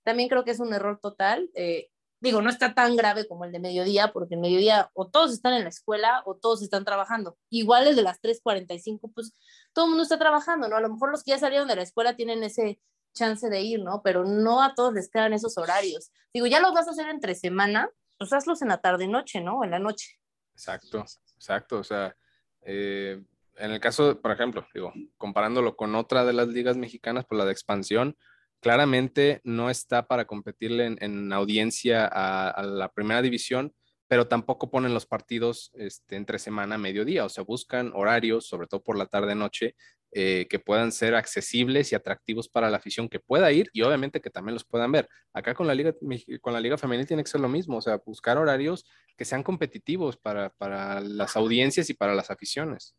también 0.05 0.29
creo 0.29 0.45
que 0.45 0.51
es 0.51 0.61
un 0.61 0.75
error 0.75 1.01
total. 1.01 1.51
Eh, 1.55 1.89
digo, 2.21 2.43
no 2.43 2.51
está 2.51 2.75
tan 2.75 2.97
grave 2.97 3.27
como 3.27 3.47
el 3.47 3.53
de 3.53 3.61
mediodía, 3.61 4.13
porque 4.13 4.35
en 4.35 4.43
mediodía 4.43 4.91
o 4.93 5.09
todos 5.09 5.33
están 5.33 5.55
en 5.55 5.65
la 5.65 5.71
escuela 5.71 6.23
o 6.27 6.37
todos 6.37 6.63
están 6.63 6.85
trabajando. 6.85 7.39
Igual 7.49 7.89
el 7.89 7.97
de 7.97 8.03
las 8.03 8.21
3.45, 8.21 9.11
pues 9.15 9.33
todo 9.73 9.87
el 9.87 9.91
mundo 9.91 10.03
está 10.03 10.19
trabajando, 10.19 10.69
¿no? 10.69 10.77
A 10.77 10.81
lo 10.81 10.91
mejor 10.91 11.11
los 11.11 11.25
que 11.25 11.31
ya 11.31 11.39
salieron 11.39 11.67
de 11.67 11.77
la 11.77 11.83
escuela 11.83 12.15
tienen 12.15 12.45
ese 12.45 12.79
chance 13.15 13.49
de 13.49 13.63
ir, 13.63 13.83
¿no? 13.83 14.03
Pero 14.05 14.25
no 14.25 14.63
a 14.63 14.75
todos 14.75 14.93
les 14.93 15.11
quedan 15.11 15.33
esos 15.33 15.59
horarios. 15.59 16.13
Digo, 16.33 16.47
ya 16.47 16.61
los 16.61 16.73
vas 16.73 16.87
a 16.87 16.93
hacer 16.93 17.09
entre 17.09 17.35
semana, 17.35 17.91
pues 18.19 18.33
hazlos 18.33 18.63
en 18.63 18.69
la 18.69 18.79
tarde-noche, 18.79 19.41
¿no? 19.41 19.65
En 19.65 19.73
la 19.73 19.81
noche. 19.81 20.21
Exacto, 20.53 21.05
exacto. 21.35 21.79
O 21.79 21.85
sea, 21.85 22.17
eh, 22.63 23.23
en 23.59 23.71
el 23.73 23.81
caso, 23.81 24.21
por 24.21 24.33
ejemplo, 24.33 24.67
digo, 24.75 24.93
comparándolo 25.17 25.77
con 25.77 25.95
otra 25.95 26.25
de 26.25 26.33
las 26.33 26.49
ligas 26.49 26.77
mexicanas, 26.77 27.25
pues 27.29 27.39
la 27.39 27.45
de 27.45 27.53
expansión, 27.53 28.17
claramente 28.61 29.41
no 29.45 29.71
está 29.71 30.07
para 30.07 30.27
competirle 30.27 30.97
en, 30.99 31.33
audiencia 31.33 32.07
a, 32.07 32.63
la 32.63 32.93
primera 32.93 33.23
división, 33.23 33.75
pero 34.09 34.29
tampoco 34.29 34.71
ponen 34.71 34.95
los 34.95 35.07
partidos 35.07 35.73
este, 35.75 36.17
entre 36.17 36.39
semana, 36.39 36.79
mediodía, 36.79 37.25
o 37.25 37.29
sea, 37.29 37.45
buscan 37.45 37.93
horarios, 37.95 38.47
sobre 38.47 38.69
todo 38.69 38.83
por 38.83 38.97
la 38.97 39.07
tarde-noche, 39.07 39.75
eh, 40.13 40.47
que 40.49 40.59
puedan 40.59 40.93
ser 40.93 41.15
accesibles 41.15 41.93
y 41.93 41.95
atractivos 41.95 42.49
para 42.49 42.71
la 42.71 42.79
afición 42.79 43.09
que 43.09 43.21
pueda 43.21 43.53
ir 43.53 43.69
y 43.73 43.83
obviamente 43.83 44.21
que 44.21 44.31
también 44.31 44.55
los 44.55 44.65
puedan 44.65 44.93
ver. 44.93 45.09
Acá 45.33 45.53
con 45.55 45.67
la 45.67 45.75
liga, 45.75 45.95
con 46.41 46.53
la 46.53 46.61
liga 46.61 46.79
femenil 46.79 47.07
tiene 47.07 47.25
que 47.25 47.31
ser 47.31 47.41
lo 47.41 47.49
mismo, 47.49 47.79
o 47.79 47.83
sea, 47.83 48.01
buscar 48.07 48.39
horarios 48.39 48.87
que 49.17 49.25
sean 49.25 49.43
competitivos 49.43 50.17
para, 50.17 50.51
para 50.51 51.01
las 51.01 51.37
audiencias 51.37 51.91
y 51.91 51.95
para 51.95 52.15
las 52.15 52.31
aficiones. 52.31 52.95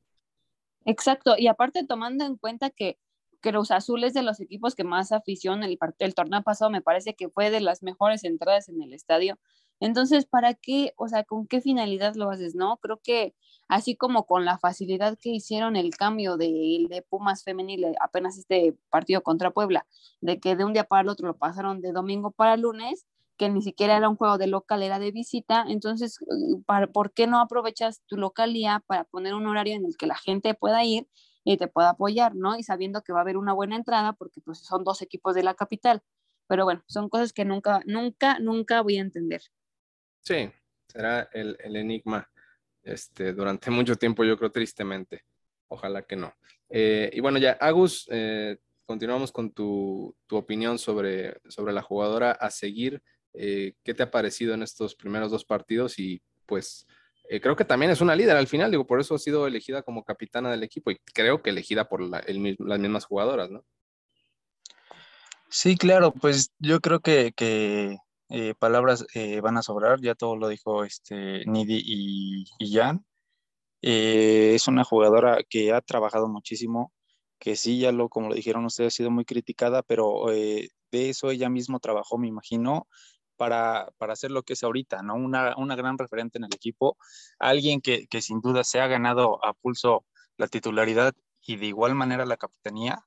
Exacto, 0.87 1.35
y 1.37 1.47
aparte 1.47 1.85
tomando 1.85 2.23
en 2.25 2.37
cuenta 2.37 2.69
que 2.69 2.97
Cruz 3.41 3.71
Azul 3.71 4.05
es 4.05 4.13
de 4.13 4.23
los 4.23 4.39
equipos 4.39 4.73
que 4.73 4.85
más 4.85 5.11
afición, 5.11 5.63
el, 5.63 5.77
el 5.99 6.15
torneo 6.15 6.41
pasado 6.43 6.71
me 6.71 6.81
parece 6.81 7.13
que 7.13 7.27
fue 7.29 7.51
de 7.51 7.59
las 7.59 7.83
mejores 7.83 8.23
entradas 8.23 8.69
en 8.69 8.81
el 8.81 8.93
estadio. 8.93 9.37
Entonces, 9.81 10.25
¿para 10.25 10.53
qué, 10.53 10.93
o 10.95 11.09
sea, 11.09 11.25
con 11.25 11.45
qué 11.45 11.59
finalidad 11.59 12.15
lo 12.15 12.29
haces, 12.31 12.55
no? 12.55 12.77
Creo 12.77 13.01
que 13.03 13.35
así 13.67 13.97
como 13.97 14.25
con 14.25 14.45
la 14.45 14.57
facilidad 14.59 15.17
que 15.21 15.29
hicieron 15.29 15.75
el 15.75 15.91
cambio 15.95 16.37
de, 16.37 16.85
de 16.89 17.01
Pumas 17.01 17.43
femenil, 17.43 17.83
eh, 17.83 17.95
apenas 17.99 18.37
este 18.37 18.73
partido 18.89 19.21
contra 19.21 19.51
Puebla, 19.51 19.85
de 20.21 20.39
que 20.39 20.55
de 20.55 20.63
un 20.63 20.71
día 20.71 20.85
para 20.85 21.01
el 21.01 21.09
otro 21.09 21.27
lo 21.27 21.37
pasaron 21.37 21.81
de 21.81 21.91
domingo 21.91 22.31
para 22.31 22.55
lunes, 22.55 23.05
que 23.37 23.49
ni 23.49 23.61
siquiera 23.61 23.95
era 23.97 24.09
un 24.09 24.15
juego 24.15 24.37
de 24.37 24.47
local, 24.47 24.83
era 24.83 24.99
de 24.99 25.11
visita, 25.11 25.65
entonces, 25.67 26.19
eh, 26.21 26.87
¿por 26.93 27.13
qué 27.13 27.27
no 27.27 27.39
aprovechas 27.39 28.01
tu 28.07 28.17
localía 28.17 28.83
para 28.87 29.03
poner 29.05 29.33
un 29.33 29.47
horario 29.47 29.75
en 29.75 29.85
el 29.85 29.95
que 29.97 30.07
la 30.07 30.15
gente 30.15 30.53
pueda 30.53 30.83
ir 30.83 31.07
y 31.43 31.57
te 31.57 31.67
pueda 31.67 31.91
apoyar, 31.91 32.35
¿no? 32.35 32.57
Y 32.57 32.63
sabiendo 32.63 33.01
que 33.03 33.13
va 33.13 33.19
a 33.19 33.21
haber 33.21 33.37
una 33.37 33.53
buena 33.53 33.77
entrada 33.77 34.13
porque 34.13 34.41
pues 34.41 34.59
son 34.59 34.83
dos 34.83 35.01
equipos 35.01 35.33
de 35.33 35.43
la 35.43 35.53
capital. 35.53 36.03
Pero 36.47 36.65
bueno, 36.65 36.83
son 36.87 37.09
cosas 37.09 37.31
que 37.31 37.45
nunca, 37.45 37.81
nunca, 37.85 38.39
nunca 38.39 38.81
voy 38.81 38.97
a 38.97 39.01
entender. 39.01 39.41
Sí, 40.21 40.49
será 40.87 41.29
el, 41.31 41.57
enigma 41.75 42.29
este, 42.83 43.33
durante 43.33 43.71
mucho 43.71 43.95
tiempo, 43.95 44.23
yo 44.23 44.37
creo 44.37 44.51
tristemente. 44.51 45.23
Ojalá 45.69 46.01
que 46.01 46.15
no. 46.15 46.33
Eh, 46.69 47.09
y 47.13 47.19
bueno, 47.19 47.37
ya, 47.39 47.51
Agus, 47.59 48.07
eh, 48.11 48.57
continuamos 48.85 49.31
con 49.31 49.51
tu, 49.51 50.15
opinión 50.31 50.79
sobre, 50.79 51.39
sobre 51.49 51.73
la 51.73 51.81
jugadora 51.81 52.31
a 52.31 52.49
seguir. 52.49 53.01
Eh, 53.37 53.73
¿Qué 53.83 53.93
te 53.93 54.03
ha 54.03 54.11
parecido 54.11 54.53
en 54.53 54.63
estos 54.63 54.95
primeros 54.95 55.31
dos 55.31 55.45
partidos? 55.45 55.99
Y 55.99 56.21
pues 56.45 56.87
eh, 57.29 57.41
creo 57.41 57.55
que 57.55 57.65
también 57.65 57.91
es 57.91 57.99
una 57.99 58.15
líder 58.15 58.37
al 58.37 58.47
final, 58.47 58.71
digo, 58.71 58.87
por 58.87 59.01
eso 59.01 59.15
ha 59.15 59.19
sido 59.19 59.47
elegida 59.47 59.83
como 59.83 60.03
capitana 60.03 60.49
del 60.49 60.63
equipo 60.63 60.91
y 60.91 60.97
creo 61.13 61.41
que 61.41 61.49
elegida 61.49 61.89
por 61.89 62.01
las 62.01 62.79
mismas 62.79 63.05
jugadoras, 63.05 63.49
¿no? 63.49 63.65
Sí, 65.49 65.77
claro, 65.77 66.13
pues 66.13 66.51
yo 66.59 66.79
creo 66.79 67.01
que, 67.01 67.33
eh, 68.29 68.53
palabras 68.59 69.05
eh, 69.13 69.41
van 69.41 69.57
a 69.57 69.61
sobrar, 69.61 70.01
ya 70.01 70.15
todo 70.15 70.35
lo 70.35 70.47
dijo 70.47 70.83
este 70.83 71.45
Nidi 71.45 71.81
y, 71.85 72.45
y 72.59 72.73
Jan. 72.73 73.05
es 73.81 74.67
una 74.67 74.83
jugadora 74.83 75.39
que 75.49 75.73
ha 75.73 75.81
trabajado 75.81 76.27
muchísimo, 76.29 76.93
que 77.39 77.55
sí, 77.57 77.79
ya 77.79 77.91
lo, 77.91 78.09
como 78.09 78.29
lo 78.29 78.35
dijeron 78.35 78.65
ustedes, 78.65 78.93
ha 78.93 78.97
sido 78.97 79.11
muy 79.11 79.25
criticada, 79.25 79.83
pero 79.83 80.25
de 80.27 80.69
eso 80.91 81.31
ella 81.31 81.49
mismo 81.49 81.79
trabajó, 81.79 82.17
me 82.17 82.27
imagino, 82.27 82.87
para, 83.37 83.89
para 83.97 84.13
hacer 84.13 84.31
lo 84.31 84.43
que 84.43 84.53
es 84.53 84.63
ahorita, 84.63 85.01
¿no? 85.03 85.15
Una, 85.15 85.55
una 85.57 85.75
gran 85.75 85.97
referente 85.97 86.37
en 86.37 86.45
el 86.45 86.53
equipo, 86.53 86.97
alguien 87.39 87.81
que, 87.81 88.07
que, 88.07 88.21
sin 88.21 88.41
duda 88.41 88.63
se 88.63 88.81
ha 88.81 88.87
ganado 88.87 89.43
a 89.45 89.53
pulso 89.53 90.05
la 90.37 90.47
titularidad 90.47 91.13
y 91.41 91.55
de 91.57 91.67
igual 91.67 91.95
manera 91.95 92.25
la 92.25 92.37
capitanía. 92.37 92.99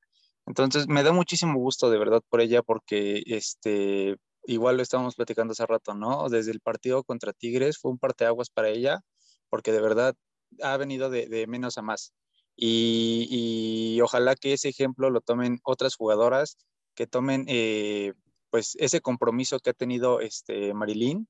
Entonces, 0.47 0.89
me 0.89 1.03
da 1.03 1.13
muchísimo 1.13 1.59
gusto 1.59 1.91
de 1.91 1.99
verdad 1.99 2.23
por 2.29 2.41
ella 2.41 2.63
porque 2.63 3.23
este, 3.27 4.17
igual 4.45 4.77
lo 4.77 4.83
estábamos 4.83 5.17
platicando 5.17 5.53
hace 5.53 5.67
rato, 5.67 5.95
¿no? 5.95 6.29
Desde 6.29 6.53
el 6.53 6.61
partido 6.61 7.05
contra 7.05 7.33
Tigres 7.33 7.79
fue 7.79 7.91
un 7.91 7.99
parteaguas 7.99 8.51
para 8.51 8.69
ella 8.69 9.01
porque 9.49 9.73
de 9.73 9.81
verdad 9.81 10.15
ha 10.63 10.77
venido 10.77 11.11
de, 11.11 11.47
menos 11.47 11.79
a 11.79 11.83
más. 11.83 12.15
Y, 12.57 13.27
y, 13.31 14.01
ojalá 14.01 14.37
que 14.37 14.53
ese 14.53 14.69
ejemplo 14.69 15.11
lo 15.11 15.21
tomen 15.21 15.61
otras 15.65 15.95
jugadoras, 15.97 16.59
que 16.95 17.07
tomen 17.07 17.45
eh, 17.49 18.13
pues 18.51 18.77
ese 18.79 19.01
compromiso 19.01 19.61
que 19.61 19.71
ha 19.71 19.75
tenido 19.75 20.21
este 20.21 20.75
Marilyn 20.75 21.29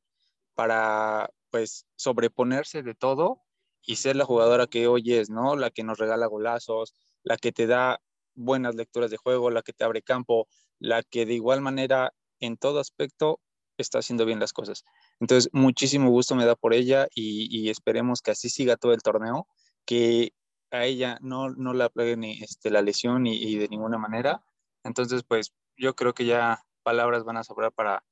para 0.55 1.31
pues 1.51 1.87
sobreponerse 1.97 2.83
de 2.83 2.95
todo 2.95 3.43
y 3.83 3.97
ser 3.97 4.17
la 4.17 4.25
jugadora 4.25 4.67
que 4.67 4.87
hoy 4.87 5.15
es, 5.15 5.31
¿no? 5.31 5.57
La 5.57 5.71
que 5.71 5.83
nos 5.83 5.99
regala 5.99 6.27
golazos, 6.27 6.95
la 7.23 7.37
que 7.37 7.53
te 7.53 7.67
da 7.67 8.01
buenas 8.35 8.75
lecturas 8.75 9.11
de 9.11 9.17
juego, 9.17 9.51
la 9.51 9.63
que 9.63 9.73
te 9.73 9.85
abre 9.85 10.03
campo, 10.03 10.49
la 10.79 11.03
que 11.03 11.27
de 11.27 11.35
igual 11.35 11.61
manera 11.61 12.13
en 12.41 12.57
todo 12.57 12.81
aspecto 12.81 13.41
está 13.79 13.99
haciendo 13.99 14.27
bien 14.27 14.41
las 14.41 14.53
cosas. 14.53 14.85
Entonces, 15.21 15.51
muchísimo 15.53 16.11
gusto 16.11 16.35
me 16.35 16.45
da 16.45 16.57
por 16.57 16.75
ella 16.75 17.09
y, 17.15 17.69
esperemos 17.71 18.21
que 18.23 18.31
así 18.33 18.49
siga 18.51 18.77
todo 18.77 18.93
el 18.93 19.03
torneo, 19.03 19.47
que 19.87 20.33
a 20.71 20.85
ella 20.85 21.19
no, 21.23 21.51
no 21.51 21.73
la 21.73 21.89
pegue 21.89 22.17
ni 22.17 22.43
este, 22.43 22.71
la 22.71 22.83
lesión 22.83 23.27
y 23.27 23.57
de 23.57 23.69
ninguna 23.69 23.99
manera. 23.99 24.43
Entonces, 24.85 25.23
pues 25.27 25.53
yo 25.77 25.95
creo 25.95 26.15
que 26.15 26.27
ya 26.27 26.63
palabras 26.91 27.23
van 27.23 27.37
a 27.37 27.45
sobrar 27.45 27.73
para, 27.73 28.03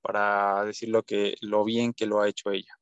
para 0.00 0.64
decir 0.64 0.90
lo, 0.90 1.02
que, 1.02 1.34
lo 1.40 1.64
bien 1.64 1.92
que 1.92 2.06
lo 2.06 2.20
ha 2.20 2.28
hecho 2.28 2.52
ella. 2.52 2.78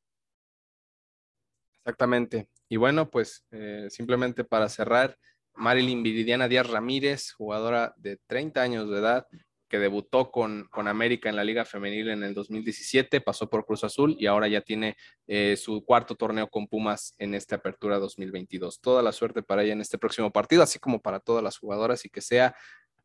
Exactamente. 1.79 2.47
Y 2.69 2.75
bueno, 2.75 3.09
pues 3.09 3.43
eh, 3.49 3.87
simplemente 3.89 4.43
para 4.43 4.69
cerrar, 4.69 5.17
Marilyn 5.55 6.03
Viridiana 6.03 6.47
Díaz 6.47 6.69
Ramírez, 6.69 7.31
jugadora 7.31 7.95
de 7.97 8.19
30 8.27 8.61
años 8.61 8.89
de 8.89 8.99
edad, 8.99 9.25
que 9.67 9.79
debutó 9.79 10.29
con, 10.29 10.67
con, 10.69 10.87
América 10.87 11.27
en 11.27 11.35
la 11.35 11.43
Liga 11.43 11.65
Femenil 11.65 12.09
en 12.09 12.23
el 12.23 12.35
2017, 12.35 13.19
pasó 13.21 13.49
por 13.49 13.65
Cruz 13.65 13.83
Azul 13.83 14.15
y 14.19 14.27
ahora 14.27 14.47
ya 14.47 14.61
tiene 14.61 14.95
eh, 15.25 15.57
su 15.57 15.83
cuarto 15.83 16.13
torneo 16.15 16.47
con 16.49 16.67
Pumas 16.67 17.15
en 17.17 17.33
esta 17.33 17.55
apertura 17.55 17.97
2022. 17.97 18.79
Toda 18.79 19.01
la 19.01 19.11
suerte 19.11 19.41
para 19.41 19.63
ella 19.63 19.73
en 19.73 19.81
este 19.81 19.97
próximo 19.97 20.31
partido, 20.31 20.61
así 20.61 20.77
como 20.77 21.01
para 21.01 21.19
todas 21.19 21.43
las 21.43 21.57
jugadoras 21.57 22.05
y 22.05 22.09
que 22.09 22.21
sea 22.21 22.55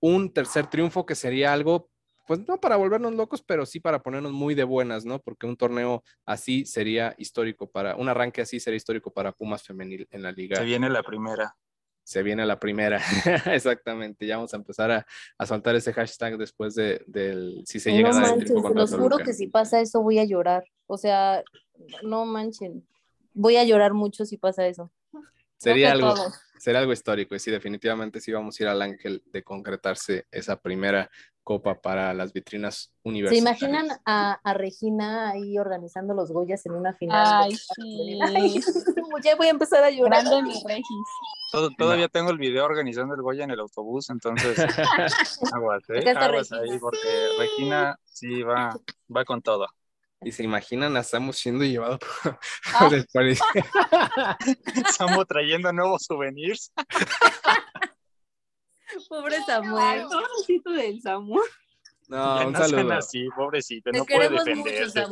un 0.00 0.32
tercer 0.32 0.68
triunfo 0.68 1.07
que 1.07 1.14
sería 1.14 1.53
algo 1.53 1.88
pues 2.32 2.48
no 2.48 2.58
para 2.58 2.76
volvernos 2.76 3.12
locos, 3.12 3.42
pero 3.42 3.66
sí 3.66 3.78
para 3.78 4.02
ponernos 4.02 4.32
muy 4.32 4.54
de 4.54 4.64
buenas, 4.64 5.04
¿no? 5.04 5.18
Porque 5.20 5.46
un 5.46 5.54
torneo 5.54 6.02
así 6.24 6.64
sería 6.64 7.14
histórico 7.18 7.70
para, 7.70 7.94
un 7.96 8.08
arranque 8.08 8.40
así 8.40 8.58
sería 8.58 8.78
histórico 8.78 9.12
para 9.12 9.32
Pumas 9.32 9.62
Femenil 9.62 10.08
en 10.10 10.22
la 10.22 10.32
liga. 10.32 10.56
Se 10.56 10.64
viene 10.64 10.88
la 10.88 11.02
primera. 11.02 11.54
Se 12.02 12.22
viene 12.22 12.46
la 12.46 12.58
primera, 12.58 13.02
exactamente. 13.52 14.26
Ya 14.26 14.36
vamos 14.36 14.54
a 14.54 14.56
empezar 14.56 14.90
a, 14.90 15.06
a 15.36 15.44
soltar 15.44 15.76
ese 15.76 15.92
hashtag 15.92 16.38
después 16.38 16.74
de, 16.74 17.04
del 17.06 17.64
si 17.66 17.78
se 17.78 17.92
llega 17.92 18.08
a 18.08 18.14
dar 18.14 18.38
el 18.38 18.74
los 18.74 18.94
juro 18.94 19.18
que 19.18 19.34
si 19.34 19.48
pasa 19.48 19.82
eso 19.82 20.00
voy 20.00 20.18
a 20.18 20.24
llorar. 20.24 20.64
O 20.86 20.96
sea, 20.96 21.44
no 22.02 22.24
manchen. 22.24 22.88
Voy 23.34 23.56
a 23.56 23.64
llorar 23.64 23.92
mucho 23.92 24.24
si 24.24 24.38
pasa 24.38 24.66
eso. 24.66 24.90
Sería 25.58 25.92
algo, 25.92 26.14
sería 26.58 26.80
algo 26.80 26.94
histórico 26.94 27.34
y 27.34 27.38
sí, 27.38 27.50
definitivamente 27.50 28.20
sí 28.20 28.32
vamos 28.32 28.58
a 28.58 28.62
ir 28.62 28.68
al 28.70 28.80
ángel 28.80 29.22
de 29.26 29.44
concretarse 29.44 30.26
esa 30.30 30.60
primera 30.60 31.10
copa 31.43 31.80
para 31.80 32.14
las 32.14 32.32
vitrinas 32.32 32.93
universitarias. 33.03 33.59
¿Se 33.59 33.66
imaginan 33.66 33.99
a, 34.05 34.38
a 34.43 34.55
Regina 34.55 35.30
ahí 35.30 35.59
organizando 35.59 36.14
los 36.14 36.30
Goyas 36.30 36.64
en 36.66 36.72
una 36.72 36.95
final? 36.95 37.45
Ay, 37.45 37.57
sí. 37.76 38.20
ya 39.24 39.36
voy 39.36 39.49
a 39.49 39.51
empezar 39.51 39.82
a 39.84 39.90
llorar. 39.90 40.24
todavía 41.76 42.09
tengo 42.09 42.30
el 42.30 42.38
video 42.38 42.64
organizando 42.64 43.14
el 43.14 43.22
Goya 43.22 43.45
en 43.45 43.51
el 43.51 43.61
autobús, 43.61 44.11
entonces 44.11 44.59
aguas, 45.53 45.82
¿eh? 45.90 46.11
aguas 46.11 46.53
ahí, 46.53 46.78
porque 46.78 47.28
Regina 47.38 47.97
sí 48.05 48.43
va, 48.43 48.76
va 49.14 49.24
con 49.24 49.43
todo. 49.43 49.66
Y 50.24 50.30
se 50.30 50.45
imaginan, 50.45 50.97
estamos 50.97 51.36
siendo 51.36 51.64
llevados 51.64 51.99
por 51.99 52.38
ah. 52.74 52.90
Estamos 54.76 55.26
trayendo 55.28 55.72
nuevos 55.72 56.05
souvenirs. 56.05 56.72
Pobre 59.09 59.36
Samuel. 59.47 60.05
Pobrecito 60.11 60.70
del 60.70 61.01
Samuel. 61.01 61.49
No, 62.09 62.47
un 62.49 62.55
saludo. 62.55 62.93
así, 62.93 63.28
pobrecito, 63.34 63.90
no 63.93 64.05
puede 64.05 64.28
defenderse. 64.28 65.05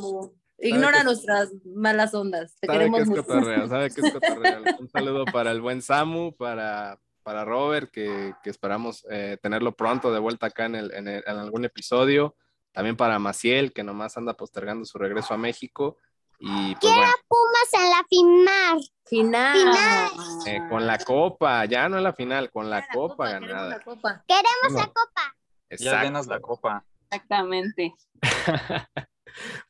Ignora 0.59 1.03
nuestras 1.03 1.51
malas 1.64 2.12
ondas. 2.12 2.55
Te 2.61 2.66
sabe 2.66 2.78
queremos 2.78 2.99
que 2.99 3.03
es 3.03 3.09
mucho. 3.09 3.24
Cotorreo, 3.24 3.68
sabe 3.68 3.91
que 3.91 4.01
es 4.03 4.12
cotorreo. 4.12 4.62
Un 4.78 4.89
saludo 4.91 5.24
para 5.24 5.53
el 5.53 5.62
buen 5.62 5.81
Samu, 5.81 6.37
para, 6.37 7.01
para 7.22 7.47
Robert, 7.47 7.91
que, 7.91 8.35
que 8.43 8.51
esperamos 8.51 9.07
eh, 9.11 9.39
tenerlo 9.41 9.74
pronto 9.74 10.12
de 10.12 10.18
vuelta 10.18 10.47
acá 10.47 10.66
en, 10.66 10.74
el, 10.74 10.93
en, 10.93 11.09
el, 11.09 11.24
en 11.26 11.37
algún 11.39 11.64
episodio. 11.64 12.37
también 12.72 12.97
para 12.97 13.18
Maciel, 13.18 13.72
que 13.72 13.83
nomás 13.83 14.18
anda 14.18 14.35
postergando 14.35 14.85
su 14.85 14.99
regreso 14.99 15.33
a 15.33 15.39
México. 15.39 15.97
Y 16.43 16.74
pues 16.74 16.78
Quiero 16.80 16.97
bueno, 16.97 17.12
Pumas 17.28 17.74
en 17.74 17.91
la 17.91 18.05
final. 18.09 18.91
Final. 19.07 19.59
Final. 19.59 20.11
eh, 20.47 20.61
con 20.70 20.86
la 20.86 20.99
copa, 20.99 21.64
ya 21.66 21.88
no 21.88 21.99
en 21.99 22.05
la 22.05 22.14
final, 22.14 22.51
con 22.51 22.70
la, 22.70 22.80
La 22.80 22.88
copa, 22.88 23.26
queremos 23.26 23.49
ganada. 23.49 23.68
la 23.68 23.80
copa. 23.80 24.24
Queremos 24.26 24.72
la 24.72 24.86
copa. 24.86 25.36
Ya 25.78 26.03
denos 26.03 26.26
la 26.26 26.41
copa. 26.41 26.84
Exactamente. 27.11 27.95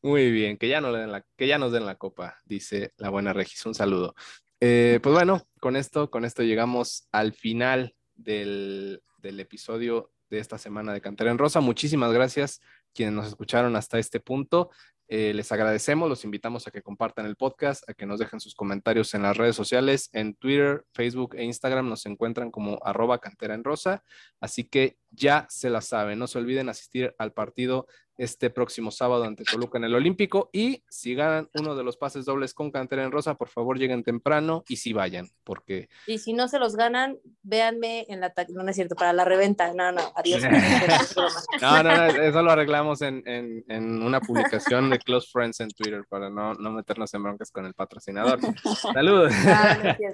Muy 0.02 0.30
bien, 0.30 0.56
que 0.56 0.68
ya, 0.68 0.80
no 0.80 0.92
le 0.92 1.00
den 1.00 1.12
la, 1.12 1.24
que 1.36 1.46
ya 1.46 1.58
nos 1.58 1.72
den 1.72 1.86
la 1.86 1.96
copa, 1.96 2.38
dice 2.44 2.92
la 2.96 3.10
buena 3.10 3.32
Regis. 3.32 3.66
Un 3.66 3.74
saludo. 3.74 4.14
Eh, 4.60 5.00
pues 5.02 5.12
bueno, 5.14 5.42
con 5.58 5.74
esto, 5.76 6.10
con 6.10 6.24
esto 6.24 6.42
llegamos 6.42 7.08
al 7.10 7.32
final 7.32 7.96
del, 8.14 9.02
del 9.18 9.40
episodio 9.40 10.12
de 10.28 10.38
esta 10.38 10.56
semana 10.58 10.92
de 10.92 11.00
Cantera 11.00 11.30
en 11.30 11.38
Rosa. 11.38 11.60
Muchísimas 11.60 12.12
gracias 12.12 12.60
quienes 12.94 13.14
nos 13.14 13.26
escucharon 13.26 13.74
hasta 13.76 13.98
este 13.98 14.20
punto. 14.20 14.70
Eh, 15.12 15.34
les 15.34 15.50
agradecemos, 15.50 16.08
los 16.08 16.24
invitamos 16.24 16.68
a 16.68 16.70
que 16.70 16.82
compartan 16.82 17.26
el 17.26 17.34
podcast, 17.34 17.82
a 17.90 17.94
que 17.94 18.06
nos 18.06 18.20
dejen 18.20 18.38
sus 18.38 18.54
comentarios 18.54 19.12
en 19.14 19.22
las 19.22 19.36
redes 19.36 19.56
sociales, 19.56 20.08
en 20.12 20.36
Twitter, 20.36 20.84
Facebook 20.94 21.34
e 21.34 21.42
Instagram 21.42 21.88
nos 21.88 22.06
encuentran 22.06 22.52
como 22.52 22.78
arroba 22.84 23.18
cantera 23.18 23.54
en 23.54 23.64
rosa. 23.64 24.04
Así 24.38 24.62
que 24.62 24.98
ya 25.10 25.48
se 25.50 25.68
la 25.68 25.80
saben, 25.80 26.20
no 26.20 26.28
se 26.28 26.38
olviden 26.38 26.68
asistir 26.68 27.12
al 27.18 27.32
partido 27.32 27.88
este 28.20 28.50
próximo 28.50 28.90
sábado 28.90 29.24
ante 29.24 29.44
Toluca 29.44 29.78
en 29.78 29.84
el 29.84 29.94
Olímpico 29.94 30.50
y 30.52 30.84
si 30.88 31.14
ganan 31.14 31.48
uno 31.54 31.74
de 31.74 31.82
los 31.82 31.96
pases 31.96 32.24
dobles 32.26 32.52
con 32.52 32.70
Cantera 32.70 33.02
en 33.02 33.10
Rosa, 33.12 33.34
por 33.34 33.48
favor 33.48 33.78
lleguen 33.78 34.04
temprano 34.04 34.62
y 34.68 34.76
si 34.76 34.92
vayan, 34.92 35.28
porque 35.42 35.88
Y 36.06 36.18
si 36.18 36.32
no 36.34 36.46
se 36.48 36.58
los 36.58 36.76
ganan, 36.76 37.18
véanme 37.42 38.04
en 38.08 38.20
la... 38.20 38.32
No, 38.50 38.62
no 38.62 38.68
es 38.70 38.76
cierto, 38.76 38.94
para 38.94 39.12
la 39.12 39.24
reventa. 39.24 39.72
No, 39.72 39.90
no, 39.92 40.12
adiós. 40.14 40.42
no, 41.62 41.82
no, 41.82 41.96
no, 41.96 42.04
eso 42.06 42.42
lo 42.42 42.50
arreglamos 42.50 43.02
en, 43.02 43.22
en- 43.26 43.64
en 43.68 44.02
una 44.02 44.20
publicación 44.20 44.90
de 44.90 44.98
Close 44.98 45.28
Friends 45.32 45.60
en 45.60 45.70
Twitter 45.70 46.04
para 46.08 46.28
no, 46.28 46.54
no 46.54 46.72
meternos 46.72 47.12
en 47.14 47.22
broncas 47.22 47.50
con 47.50 47.64
el 47.66 47.74
patrocinador. 47.74 48.38
Saludos. 48.94 49.32
Ah. 49.46 49.96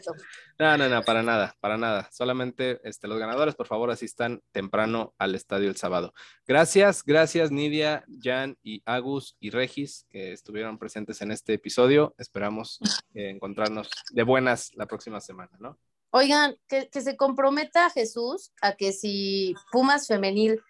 No, 0.59 0.77
no, 0.79 0.89
no, 0.89 1.03
para 1.03 1.23
nada, 1.23 1.55
para 1.61 1.77
nada. 1.77 2.09
Solamente 2.11 2.81
este, 2.83 3.09
los 3.09 3.19
ganadores, 3.19 3.55
por 3.55 3.67
favor, 3.67 3.91
asistan 3.91 4.41
temprano 4.53 5.15
al 5.19 5.35
estadio 5.35 5.69
el 5.69 5.77
sábado. 5.77 6.15
Gracias, 6.47 7.03
gracias 7.05 7.51
Nidia, 7.51 7.96
Jan 8.23 8.57
y 8.63 8.83
Agus 8.85 9.37
y 9.41 9.51
Regis 9.51 10.07
que 10.11 10.33
estuvieron 10.33 10.79
presentes 10.79 11.21
en 11.23 11.31
este 11.33 11.55
episodio. 11.55 12.15
Esperamos 12.19 12.79
eh, 13.15 13.31
encontrarnos 13.31 13.91
de 14.13 14.23
buenas 14.23 14.73
la 14.75 14.87
próxima 14.87 15.21
semana, 15.21 15.53
¿no? 15.59 15.79
Oigan, 16.11 16.57
que, 16.69 16.89
que 16.89 17.01
se 17.03 17.17
comprometa 17.17 17.91
Jesús 17.91 18.53
a 18.63 18.73
que 18.73 18.93
si 18.93 19.55
Pumas 19.71 20.07
Femenil 20.07 20.61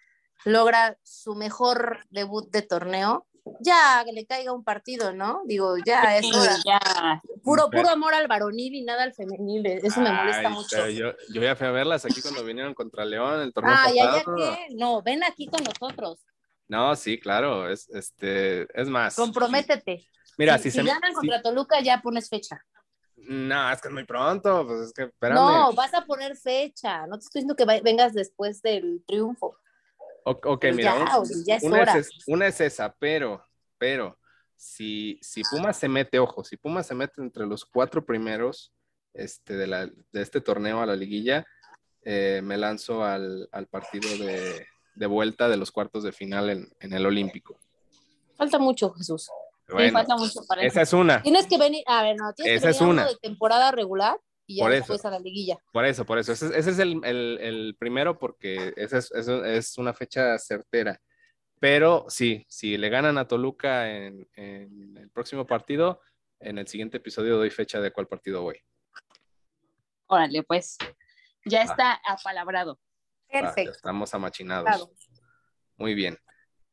logra 0.45 0.97
su 1.03 1.35
mejor 1.35 1.99
debut 2.09 2.49
de 2.51 2.61
torneo, 2.63 3.25
ya 3.61 4.03
que 4.05 4.11
le 4.11 4.25
caiga 4.25 4.51
un 4.51 4.63
partido, 4.63 5.13
¿no? 5.13 5.41
Digo, 5.45 5.75
ya 5.85 6.17
es 6.17 6.25
hora. 6.35 6.55
Ya. 6.65 7.21
Puro, 7.43 7.69
puro 7.69 7.87
amor 7.89 8.13
al 8.13 8.27
varonil 8.27 8.75
y 8.75 8.83
nada 8.83 9.03
al 9.03 9.13
femenil. 9.13 9.65
Eso 9.65 10.01
me 10.01 10.11
molesta 10.11 10.49
Ay, 10.49 10.53
mucho. 10.53 10.89
Yo, 10.89 11.13
yo 11.33 11.41
ya 11.41 11.55
fui 11.55 11.67
a 11.67 11.71
verlas 11.71 12.03
aquí 12.03 12.21
cuando 12.21 12.43
vinieron 12.43 12.73
contra 12.73 13.05
León 13.05 13.39
el 13.39 13.53
torneo 13.53 13.73
Ah, 13.77 13.87
ya, 13.87 14.03
ya 14.03 14.11
pasado. 14.23 14.35
que. 14.35 14.75
No, 14.75 15.01
ven 15.01 15.23
aquí 15.23 15.47
con 15.47 15.63
nosotros. 15.63 16.19
No, 16.67 16.95
sí, 16.95 17.19
claro, 17.19 17.69
es, 17.69 17.89
este, 17.89 18.67
es 18.79 18.89
más. 18.89 19.15
Comprométete. 19.15 20.07
Mira, 20.37 20.57
si, 20.57 20.63
si, 20.65 20.71
si 20.71 20.77
se 20.77 20.83
ganan 20.83 21.11
si- 21.11 21.15
contra 21.15 21.41
Toluca, 21.41 21.79
ya 21.81 22.01
pones 22.01 22.29
fecha. 22.29 22.63
No, 23.15 23.71
es 23.71 23.81
que 23.81 23.87
es 23.87 23.93
muy 23.93 24.03
pronto, 24.05 24.65
pues 24.67 24.81
es 24.87 24.93
que 24.93 25.03
espérame. 25.03 25.35
No, 25.39 25.73
vas 25.73 25.93
a 25.93 26.05
poner 26.05 26.35
fecha. 26.37 27.07
No 27.07 27.17
te 27.17 27.25
estoy 27.25 27.41
diciendo 27.41 27.55
que 27.55 27.81
vengas 27.81 28.13
después 28.13 28.61
del 28.61 29.03
triunfo. 29.07 29.57
Ok, 30.23 30.57
Pero 30.59 30.75
mira, 30.75 30.93
ya, 30.93 31.17
un- 31.17 31.23
oye, 31.23 31.33
ya 31.45 31.55
es 31.55 31.63
una, 31.63 31.79
hora. 31.79 31.97
es- 31.97 32.11
una 32.27 32.47
es 32.47 32.61
esa, 32.61 32.93
pero, 32.99 33.43
pero, 33.77 34.19
si, 34.57 35.17
si 35.21 35.43
Pumas 35.43 35.77
se 35.77 35.87
mete, 35.87 36.19
ojo, 36.19 36.43
si 36.43 36.57
Pumas 36.57 36.85
se 36.85 36.95
mete 36.95 37.21
entre 37.21 37.45
los 37.45 37.63
cuatro 37.65 38.05
primeros 38.05 38.73
este, 39.13 39.55
de, 39.55 39.67
la, 39.67 39.85
de 39.85 40.21
este 40.21 40.41
torneo 40.41 40.81
a 40.81 40.85
la 40.85 40.95
liguilla, 40.95 41.45
eh, 42.03 42.41
me 42.43 42.57
lanzo 42.57 43.03
al, 43.03 43.47
al 43.51 43.67
partido 43.67 44.17
de, 44.17 44.67
de 44.97 45.05
vuelta 45.05 45.47
de 45.49 45.57
los 45.57 45.71
cuartos 45.71 46.03
de 46.03 46.11
final 46.11 46.49
en, 46.49 46.69
en 46.79 46.93
el 46.93 47.05
Olímpico. 47.05 47.59
Falta 48.35 48.59
mucho, 48.59 48.91
Jesús. 48.93 49.23
Sí, 49.67 49.73
Bueno, 49.73 49.91
falta 49.99 50.15
mucho 50.15 50.41
para 50.47 50.61
eso. 50.61 50.67
esa 50.71 50.81
es 50.81 50.93
una, 50.93 51.21
Tienes 51.21 51.47
que 51.47 51.57
venir, 51.57 51.83
a 51.87 52.01
ver, 52.03 52.15
no, 52.17 52.31
tienes 52.33 52.55
Esa 52.55 52.67
que 52.67 52.71
es 52.71 52.79
venir 52.79 52.93
uno 52.93 53.01
una. 53.01 53.09
de 53.11 53.17
temporada 53.17 53.71
regular 53.71 54.17
y 54.45 54.57
ya 54.57 54.63
Por 54.63 54.71
eso. 54.73 54.93
después 54.93 55.05
a 55.05 55.09
la 55.11 55.19
liguilla. 55.19 55.57
por 55.73 55.85
eso, 55.85 56.05
por 56.05 56.19
eso. 56.19 56.31
Ese, 56.31 56.47
ese 56.57 56.69
es 56.71 56.79
el, 56.79 57.01
el- 57.03 57.37
el 57.41 57.75
primero 57.77 58.17
porque 58.17 58.73
esa 58.77 58.97
es, 58.99 59.11
es 59.11 59.77
una 59.77 59.93
fecha 59.93 60.37
certera. 60.39 61.01
Pero 61.59 62.05
sí, 62.07 62.45
si 62.47 62.77
le 62.77 62.89
ganan 62.89 63.17
a 63.17 63.27
Toluca 63.27 63.91
en, 63.91 64.27
en 64.35 64.95
el 64.97 65.09
próximo 65.09 65.45
partido, 65.47 65.99
en 66.39 66.59
el 66.59 66.67
siguiente 66.67 66.97
episodio 66.97 67.35
doy 67.37 67.49
fecha 67.49 67.81
de 67.81 67.91
cuál 67.91 68.07
partido 68.07 68.43
voy. 68.43 68.61
Órale, 70.07 70.43
pues. 70.43 70.77
Ya 71.45 71.63
está 71.63 71.99
apalabrado. 72.05 72.79
Perfecto. 73.29 73.71
estamos 73.71 74.13
amachinados. 74.13 74.65
claro. 74.65 74.91
Muy 75.77 75.93
bien. 75.93 76.17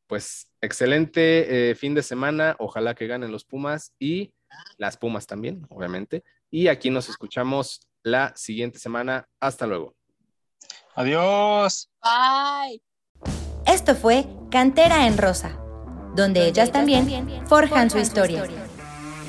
Pues 0.07 0.51
excelente 0.61 1.71
eh, 1.71 1.75
fin 1.75 1.95
de 1.95 2.03
semana. 2.03 2.55
Ojalá 2.59 2.95
que 2.95 3.07
ganen 3.07 3.31
los 3.31 3.45
Pumas 3.45 3.93
y 3.99 4.33
las 4.77 4.97
Pumas 4.97 5.27
también, 5.27 5.65
obviamente. 5.69 6.23
Y 6.49 6.67
aquí 6.67 6.89
nos 6.89 7.09
escuchamos 7.09 7.87
la 8.03 8.35
siguiente 8.35 8.79
semana. 8.79 9.27
Hasta 9.39 9.67
luego. 9.67 9.95
Adiós. 10.95 11.89
Bye. 12.01 12.81
Esto 13.65 13.95
fue 13.95 14.25
Cantera 14.51 15.07
en 15.07 15.17
Rosa, 15.17 15.59
donde 16.15 16.47
ellas 16.47 16.71
también 16.71 17.45
forjan 17.47 17.89
su 17.89 17.97
historia. 17.97 18.47